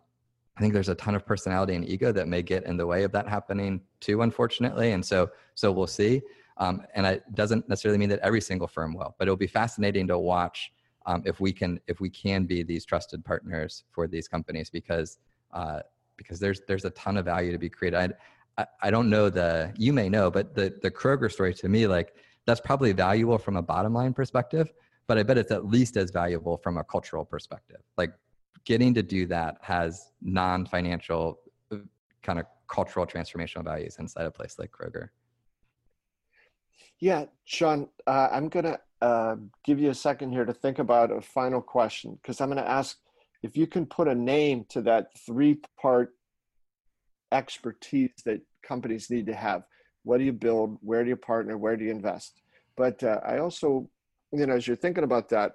i 0.57 0.61
think 0.61 0.75
there's 0.75 0.91
a 0.91 0.95
ton 0.97 1.15
of 1.15 1.25
personality 1.25 1.75
and 1.75 1.89
ego 1.89 2.13
that 2.13 2.29
may 2.29 2.43
get 2.43 2.65
in 2.67 2.77
the 2.77 2.87
way 2.87 3.05
of 3.05 3.13
that 3.13 3.27
happening 3.27 3.81
too 4.01 4.21
unfortunately 4.23 4.93
and 4.93 5.03
so 5.05 5.31
so 5.55 5.73
we'll 5.73 5.95
see. 6.03 6.23
Um, 6.59 6.83
and 6.95 7.07
it 7.07 7.23
doesn't 7.35 7.67
necessarily 7.71 7.99
mean 7.99 8.11
that 8.11 8.21
every 8.29 8.43
single 8.43 8.69
firm 8.77 8.93
will 8.95 9.15
but 9.19 9.27
it'll 9.27 9.47
be 9.49 9.55
fascinating 9.61 10.07
to 10.09 10.19
watch 10.19 10.73
um, 11.07 11.23
if 11.25 11.41
we 11.41 11.51
can 11.61 11.81
if 11.87 12.01
we 12.01 12.11
can 12.11 12.45
be 12.45 12.63
these 12.63 12.85
trusted 12.85 13.25
partners 13.25 13.85
for 13.91 14.07
these 14.07 14.29
companies 14.29 14.69
because 14.69 15.19
uh, 15.53 15.81
because 16.19 16.39
there's 16.39 16.61
there's 16.69 16.85
a 16.85 16.91
ton 16.91 17.17
of 17.17 17.25
value 17.25 17.53
to 17.53 17.59
be 17.59 17.71
created. 17.71 18.15
I, 18.59 18.67
I 18.83 18.91
don't 18.91 19.09
know 19.09 19.31
the 19.31 19.73
you 19.79 19.93
may 20.01 20.09
know 20.11 20.31
but 20.31 20.55
the 20.55 20.67
the 20.83 20.91
kroger 20.91 21.31
story 21.33 21.55
to 21.55 21.69
me 21.69 21.87
like 21.87 22.15
that's 22.47 22.61
probably 22.61 22.93
valuable 22.93 23.39
from 23.39 23.57
a 23.57 23.63
bottom 23.63 23.95
line 23.95 24.13
perspective 24.13 24.73
but 25.11 25.19
I 25.19 25.25
bet 25.25 25.39
it's 25.39 25.51
at 25.51 25.67
least 25.67 25.97
as 25.97 26.13
valuable 26.13 26.57
from 26.57 26.79
a 26.79 26.85
cultural 26.85 27.25
perspective. 27.25 27.81
Like 27.99 28.13
getting 28.65 28.95
to 28.95 29.03
do 29.03 29.27
that 29.27 29.57
has 29.61 30.13
non 30.23 30.67
financial 30.67 31.41
uh, 31.73 31.79
kind 32.23 32.39
of 32.39 32.47
cultural 32.69 33.05
transformational 33.07 33.65
values 33.65 33.97
inside 33.99 34.27
a 34.27 34.31
place 34.31 34.57
like 34.57 34.71
Kroger. 34.71 35.09
Yeah, 37.01 37.25
Sean, 37.45 37.89
uh, 38.07 38.29
I'm 38.31 38.49
going 38.49 38.67
to 38.67 38.79
uh, 39.03 39.35
give 39.65 39.81
you 39.81 39.91
a 39.91 39.95
second 39.95 40.31
here 40.31 40.45
to 40.45 40.55
think 40.55 40.79
about 40.79 41.11
a 41.11 41.21
final 41.21 41.61
question 41.61 42.17
because 42.23 42.41
I'm 42.41 42.49
going 42.49 42.63
to 42.63 42.71
ask 42.71 42.97
if 43.43 43.57
you 43.57 43.67
can 43.67 43.87
put 43.87 44.07
a 44.07 44.15
name 44.15 44.65
to 44.69 44.81
that 44.83 45.09
three 45.27 45.59
part 45.77 46.15
expertise 47.33 48.13
that 48.27 48.43
companies 48.63 49.11
need 49.11 49.27
to 49.27 49.35
have. 49.35 49.65
What 50.05 50.19
do 50.19 50.25
you 50.25 50.33
build? 50.33 50.79
Where 50.83 51.03
do 51.03 51.09
you 51.09 51.17
partner? 51.17 51.59
Where 51.59 51.77
do 51.77 51.85
you 51.85 51.91
invest? 51.91 52.43
But 52.77 53.03
uh, 53.03 53.19
I 53.27 53.39
also 53.39 53.91
you 54.33 54.47
know, 54.47 54.55
as 54.55 54.67
you're 54.67 54.77
thinking 54.77 55.05
about 55.05 55.29
that, 55.31 55.53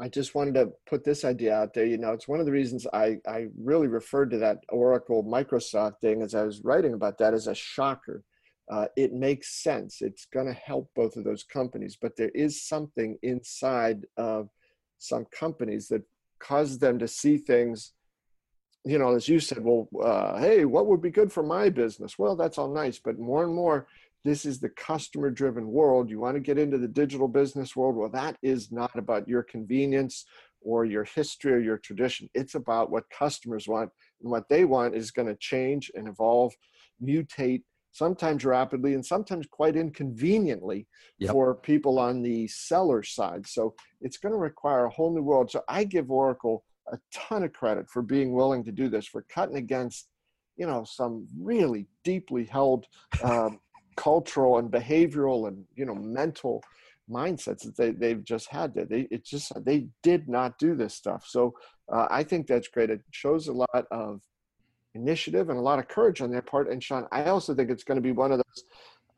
I 0.00 0.08
just 0.08 0.34
wanted 0.34 0.54
to 0.54 0.72
put 0.86 1.04
this 1.04 1.24
idea 1.24 1.54
out 1.54 1.74
there. 1.74 1.86
You 1.86 1.98
know, 1.98 2.12
it's 2.12 2.26
one 2.26 2.40
of 2.40 2.46
the 2.46 2.52
reasons 2.52 2.86
I, 2.92 3.18
I 3.26 3.46
really 3.56 3.86
referred 3.86 4.30
to 4.32 4.38
that 4.38 4.58
Oracle 4.68 5.22
Microsoft 5.22 6.00
thing 6.00 6.22
as 6.22 6.34
I 6.34 6.42
was 6.42 6.62
writing 6.64 6.94
about 6.94 7.18
that 7.18 7.34
as 7.34 7.46
a 7.46 7.54
shocker. 7.54 8.24
Uh, 8.70 8.86
it 8.96 9.12
makes 9.12 9.62
sense. 9.62 10.00
It's 10.00 10.24
going 10.26 10.46
to 10.46 10.54
help 10.54 10.90
both 10.96 11.16
of 11.16 11.24
those 11.24 11.44
companies, 11.44 11.96
but 12.00 12.16
there 12.16 12.30
is 12.30 12.66
something 12.66 13.16
inside 13.22 14.06
of 14.16 14.48
some 14.98 15.26
companies 15.30 15.88
that 15.88 16.02
causes 16.40 16.78
them 16.78 16.98
to 16.98 17.06
see 17.06 17.36
things. 17.36 17.92
You 18.84 18.98
know, 18.98 19.14
as 19.14 19.28
you 19.28 19.38
said, 19.38 19.62
well, 19.62 19.88
uh, 20.02 20.38
hey, 20.38 20.64
what 20.64 20.86
would 20.86 21.02
be 21.02 21.10
good 21.10 21.30
for 21.30 21.44
my 21.44 21.68
business? 21.68 22.18
Well, 22.18 22.34
that's 22.34 22.58
all 22.58 22.72
nice, 22.72 22.98
but 22.98 23.18
more 23.18 23.44
and 23.44 23.54
more, 23.54 23.86
this 24.24 24.44
is 24.44 24.60
the 24.60 24.68
customer 24.70 25.30
driven 25.30 25.66
world. 25.66 26.10
You 26.10 26.20
want 26.20 26.36
to 26.36 26.40
get 26.40 26.58
into 26.58 26.78
the 26.78 26.88
digital 26.88 27.28
business 27.28 27.74
world. 27.74 27.96
Well, 27.96 28.10
that 28.10 28.36
is 28.42 28.70
not 28.70 28.96
about 28.96 29.28
your 29.28 29.42
convenience 29.42 30.24
or 30.60 30.84
your 30.84 31.04
history 31.04 31.52
or 31.52 31.58
your 31.58 31.78
tradition. 31.78 32.28
It's 32.34 32.54
about 32.54 32.90
what 32.90 33.10
customers 33.10 33.66
want. 33.66 33.90
And 34.22 34.30
what 34.30 34.48
they 34.48 34.64
want 34.64 34.94
is 34.94 35.10
going 35.10 35.28
to 35.28 35.36
change 35.36 35.90
and 35.94 36.06
evolve, 36.06 36.52
mutate, 37.02 37.62
sometimes 37.92 38.44
rapidly 38.44 38.94
and 38.94 39.04
sometimes 39.04 39.46
quite 39.50 39.76
inconveniently 39.76 40.86
yep. 41.18 41.32
for 41.32 41.54
people 41.54 41.98
on 41.98 42.22
the 42.22 42.48
seller 42.48 43.02
side. 43.02 43.46
So 43.46 43.74
it's 44.00 44.16
going 44.16 44.32
to 44.32 44.38
require 44.38 44.86
a 44.86 44.90
whole 44.90 45.14
new 45.14 45.22
world. 45.22 45.50
So 45.50 45.62
I 45.68 45.84
give 45.84 46.10
Oracle 46.10 46.64
a 46.90 46.98
ton 47.12 47.42
of 47.42 47.52
credit 47.52 47.90
for 47.90 48.02
being 48.02 48.32
willing 48.32 48.64
to 48.64 48.72
do 48.72 48.88
this, 48.88 49.06
for 49.06 49.26
cutting 49.28 49.56
against 49.56 50.08
you 50.56 50.66
know 50.66 50.84
some 50.84 51.26
really 51.40 51.86
deeply 52.04 52.44
held 52.44 52.86
um, 53.22 53.58
cultural 53.96 54.58
and 54.58 54.70
behavioral 54.70 55.48
and 55.48 55.64
you 55.74 55.84
know 55.84 55.94
mental 55.94 56.62
mindsets 57.10 57.62
that 57.62 57.76
they, 57.76 57.90
they've 57.90 58.24
just 58.24 58.48
had 58.48 58.74
that 58.74 58.88
they 58.88 59.02
it 59.10 59.24
just 59.24 59.52
they 59.64 59.86
did 60.02 60.28
not 60.28 60.58
do 60.58 60.74
this 60.74 60.94
stuff. 60.94 61.24
So 61.26 61.54
uh, 61.92 62.06
i 62.10 62.22
think 62.22 62.46
that's 62.46 62.68
great. 62.68 62.90
It 62.90 63.02
shows 63.10 63.48
a 63.48 63.52
lot 63.52 63.86
of 63.90 64.20
initiative 64.94 65.48
and 65.48 65.58
a 65.58 65.62
lot 65.62 65.78
of 65.78 65.88
courage 65.88 66.20
on 66.20 66.30
their 66.30 66.42
part. 66.42 66.70
And 66.70 66.82
sean 66.82 67.06
i 67.12 67.24
also 67.24 67.54
think 67.54 67.70
it's 67.70 67.84
going 67.84 67.96
to 67.96 68.02
be 68.02 68.12
one 68.12 68.32
of 68.32 68.38
those 68.38 68.64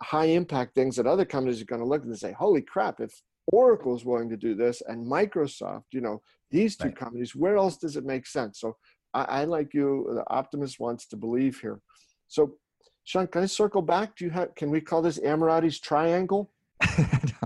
high 0.01 0.27
impact 0.27 0.75
things 0.75 0.97
that 0.97 1.07
other 1.07 1.25
companies 1.25 1.63
are 1.63 1.67
going 1.67 1.81
to 1.81 1.87
look 1.87 2.03
at 2.03 2.07
and 2.07 2.19
say 2.19 2.33
holy 2.33 2.61
crap 2.61 3.01
if 3.01 3.23
oracle 3.53 3.95
is 3.95 4.05
willing 4.05 4.29
to 4.29 4.37
do 4.37 4.55
this 4.55 4.83
and 4.89 5.07
microsoft 5.07 5.85
you 5.93 6.01
know 6.01 6.21
these 6.55 6.77
two 6.77 6.87
right. 6.87 6.97
companies 6.97 7.35
where 7.35 7.57
else 7.57 7.77
does 7.77 7.97
it 7.97 8.05
make 8.05 8.27
sense? 8.27 8.61
So 8.61 8.77
I, 9.13 9.25
I 9.41 9.45
like 9.45 9.75
you 9.75 10.09
the 10.15 10.25
optimist 10.29 10.79
wants 10.79 11.05
to 11.07 11.17
believe 11.17 11.59
here. 11.61 11.81
So 12.29 12.55
Sean, 13.05 13.27
can 13.27 13.43
I 13.43 13.47
circle 13.47 13.83
back? 13.83 14.17
Do 14.17 14.25
you 14.25 14.31
have? 14.31 14.55
Can 14.55 14.71
we 14.71 14.81
call 14.81 15.03
this 15.03 15.19
Ammirati's 15.19 15.79
triangle? 15.79 16.51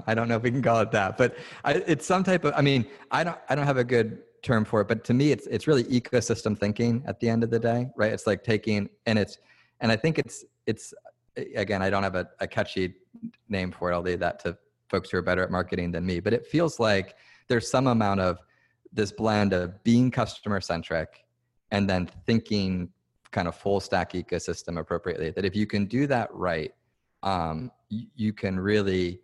I 0.07 0.15
don't 0.15 0.29
know 0.29 0.37
if 0.37 0.43
we 0.43 0.51
can 0.51 0.63
call 0.63 0.81
it 0.81 0.91
that, 0.93 1.19
but 1.19 1.37
I, 1.65 1.75
it's 1.75 2.07
some 2.07 2.25
type 2.25 2.45
of. 2.45 2.55
I 2.57 2.63
mean, 2.63 2.87
I 3.11 3.25
don't. 3.25 3.39
I 3.49 3.55
don't 3.55 3.67
have 3.67 3.77
a 3.77 3.85
good 3.85 4.23
term 4.43 4.65
for 4.65 4.81
it, 4.81 4.89
but 4.89 5.05
to 5.05 5.15
me, 5.15 5.33
it's 5.33 5.47
it's 5.49 5.67
really 5.67 5.85
ecosystem 5.85 6.57
thinking. 6.59 7.03
At 7.07 7.21
the 7.21 7.29
end 7.29 7.43
of 7.43 7.51
the 7.51 7.59
day, 7.59 7.89
right? 7.97 8.13
It's 8.13 8.27
like 8.27 8.45
taking 8.45 8.89
and 9.07 9.19
it's 9.19 9.39
and 9.81 9.91
I 9.91 9.97
think 9.97 10.19
it's 10.19 10.45
it's 10.67 10.95
again, 11.55 11.83
I 11.83 11.91
don't 11.91 12.03
have 12.03 12.15
a, 12.15 12.29
a 12.41 12.47
catchy 12.47 12.95
name 13.49 13.73
for 13.73 13.91
it. 13.91 13.95
I'll 13.95 14.03
leave 14.03 14.21
that 14.21 14.39
to 14.41 14.57
folks 14.89 15.11
who 15.11 15.19
are 15.19 15.23
better 15.23 15.43
at 15.43 15.51
marketing 15.51 15.93
than 15.93 16.05
me. 16.07 16.21
But 16.21 16.33
it 16.33 16.47
feels 16.47 16.81
like 16.81 17.17
there's 17.49 17.71
some 17.71 17.87
amount 17.87 18.21
of 18.21 18.39
this 18.93 19.13
blend 19.13 19.53
of 19.53 19.83
being 19.85 20.11
customer 20.11 20.61
centric 20.61 21.25
and 21.71 21.89
then 21.89 22.09
thinking 22.27 22.91
kind 23.31 23.49
of 23.49 23.55
full 23.55 23.81
stack 23.81 24.13
ecosystem 24.13 24.79
appropriately. 24.79 25.31
That 25.31 25.45
if 25.45 25.55
you 25.55 25.67
can 25.67 25.87
do 25.87 26.07
that 26.07 26.33
right, 26.33 26.73
um, 27.23 27.71
you, 27.89 28.07
you 28.15 28.33
can 28.33 28.59
really 28.59 29.21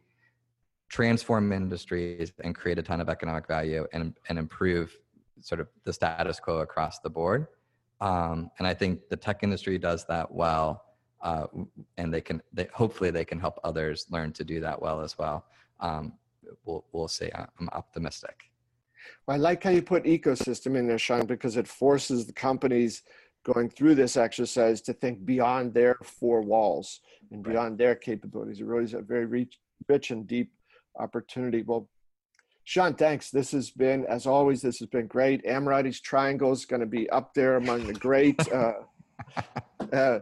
transform 0.88 1.52
industries 1.52 2.32
and 2.42 2.54
create 2.54 2.78
a 2.78 2.82
ton 2.82 3.00
of 3.00 3.08
economic 3.08 3.46
value 3.46 3.86
and, 3.92 4.14
and 4.28 4.38
improve 4.38 4.96
sort 5.40 5.60
of 5.60 5.68
the 5.84 5.92
status 5.92 6.38
quo 6.38 6.58
across 6.58 7.00
the 7.00 7.10
board. 7.10 7.46
Um, 8.00 8.50
and 8.58 8.66
I 8.66 8.74
think 8.74 9.08
the 9.08 9.16
tech 9.16 9.42
industry 9.42 9.78
does 9.78 10.04
that 10.06 10.30
well. 10.30 10.84
Uh, 11.22 11.46
and 11.96 12.12
they 12.12 12.20
can, 12.20 12.42
they, 12.52 12.68
hopefully 12.72 13.10
they 13.10 13.24
can 13.24 13.40
help 13.40 13.58
others 13.64 14.06
learn 14.10 14.30
to 14.32 14.44
do 14.44 14.60
that 14.60 14.80
well 14.80 15.00
as 15.00 15.16
well. 15.16 15.46
Um, 15.80 16.12
we'll, 16.66 16.84
we'll 16.92 17.08
see. 17.08 17.30
I'm 17.34 17.68
optimistic. 17.72 18.50
I 19.26 19.36
like 19.36 19.62
how 19.62 19.70
you 19.70 19.82
put 19.82 20.04
ecosystem 20.04 20.76
in 20.76 20.86
there, 20.86 20.98
Sean, 20.98 21.26
because 21.26 21.56
it 21.56 21.66
forces 21.66 22.26
the 22.26 22.32
companies 22.32 23.02
going 23.44 23.68
through 23.68 23.94
this 23.94 24.16
exercise 24.16 24.80
to 24.80 24.92
think 24.92 25.24
beyond 25.24 25.74
their 25.74 25.96
four 26.02 26.40
walls 26.40 27.00
and 27.30 27.42
beyond 27.42 27.78
their 27.78 27.94
capabilities. 27.94 28.60
It 28.60 28.66
really 28.66 28.84
is 28.84 28.94
a 28.94 29.00
very 29.00 29.26
rich, 29.26 29.58
rich 29.88 30.10
and 30.10 30.26
deep 30.26 30.50
opportunity. 30.98 31.62
Well, 31.62 31.88
Sean, 32.64 32.94
thanks. 32.94 33.30
This 33.30 33.52
has 33.52 33.70
been, 33.70 34.06
as 34.06 34.26
always, 34.26 34.62
this 34.62 34.78
has 34.78 34.88
been 34.88 35.06
great. 35.06 35.44
Ammirati's 35.44 36.00
Triangle 36.00 36.52
is 36.52 36.64
going 36.64 36.80
to 36.80 36.86
be 36.86 37.08
up 37.10 37.34
there 37.34 37.56
among 37.56 37.86
the 37.86 37.92
great 37.92 38.40
uh, 38.52 38.72
uh, 39.92 40.20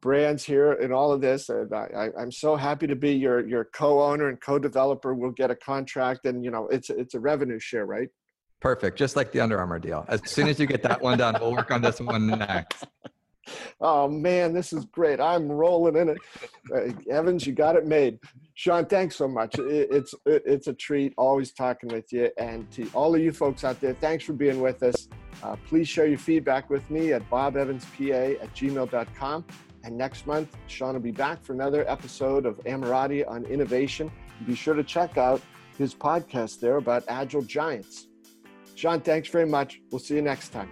brands 0.00 0.42
here 0.42 0.72
in 0.72 0.90
all 0.92 1.12
of 1.12 1.20
this. 1.20 1.50
And 1.50 1.72
I, 1.74 2.08
am 2.18 2.32
so 2.32 2.56
happy 2.56 2.86
to 2.86 2.96
be 2.96 3.12
your 3.12 3.46
your 3.46 3.64
co-owner 3.64 4.28
and 4.28 4.40
co-developer. 4.40 5.14
We'll 5.14 5.32
get 5.32 5.50
a 5.50 5.56
contract, 5.56 6.24
and 6.24 6.42
you 6.42 6.50
know, 6.50 6.68
it's 6.68 6.88
it's 6.88 7.14
a 7.14 7.20
revenue 7.20 7.58
share, 7.58 7.84
right? 7.84 8.08
Perfect. 8.62 8.96
Just 8.96 9.16
like 9.16 9.32
the 9.32 9.40
Under 9.40 9.58
Armour 9.58 9.80
deal. 9.80 10.04
As 10.08 10.20
soon 10.24 10.46
as 10.46 10.60
you 10.60 10.66
get 10.66 10.84
that 10.84 11.02
one 11.02 11.18
done, 11.18 11.36
we'll 11.40 11.52
work 11.52 11.72
on 11.72 11.82
this 11.82 12.00
one 12.00 12.28
next. 12.28 12.86
Oh 13.80 14.06
man, 14.06 14.52
this 14.52 14.72
is 14.72 14.84
great. 14.84 15.20
I'm 15.20 15.50
rolling 15.50 15.96
in 15.96 16.10
it. 16.10 16.18
Uh, 16.72 16.92
Evans, 17.12 17.44
you 17.44 17.52
got 17.52 17.74
it 17.74 17.86
made. 17.86 18.20
Sean, 18.54 18.86
thanks 18.86 19.16
so 19.16 19.26
much. 19.26 19.58
It, 19.58 19.88
it's 19.90 20.14
it, 20.24 20.44
it's 20.46 20.68
a 20.68 20.72
treat 20.72 21.12
always 21.18 21.52
talking 21.52 21.88
with 21.90 22.12
you. 22.12 22.30
And 22.38 22.70
to 22.70 22.88
all 22.94 23.16
of 23.16 23.20
you 23.20 23.32
folks 23.32 23.64
out 23.64 23.80
there, 23.80 23.94
thanks 23.94 24.24
for 24.24 24.32
being 24.32 24.60
with 24.60 24.80
us. 24.84 25.08
Uh, 25.42 25.56
please 25.66 25.88
share 25.88 26.06
your 26.06 26.18
feedback 26.18 26.70
with 26.70 26.88
me 26.88 27.12
at 27.14 27.28
bobevanspa 27.28 28.40
at 28.40 28.54
gmail.com. 28.54 29.44
And 29.82 29.98
next 29.98 30.28
month, 30.28 30.56
Sean 30.68 30.94
will 30.94 31.00
be 31.00 31.10
back 31.10 31.42
for 31.42 31.52
another 31.52 31.84
episode 31.90 32.46
of 32.46 32.58
Ammirati 32.60 33.28
on 33.28 33.44
innovation. 33.46 34.08
Be 34.46 34.54
sure 34.54 34.74
to 34.74 34.84
check 34.84 35.18
out 35.18 35.42
his 35.76 35.96
podcast 35.96 36.60
there 36.60 36.76
about 36.76 37.02
agile 37.08 37.42
giants. 37.42 38.06
Sean, 38.74 39.00
thanks 39.00 39.28
very 39.28 39.46
much. 39.46 39.80
We'll 39.90 39.98
see 39.98 40.16
you 40.16 40.22
next 40.22 40.48
time. 40.48 40.68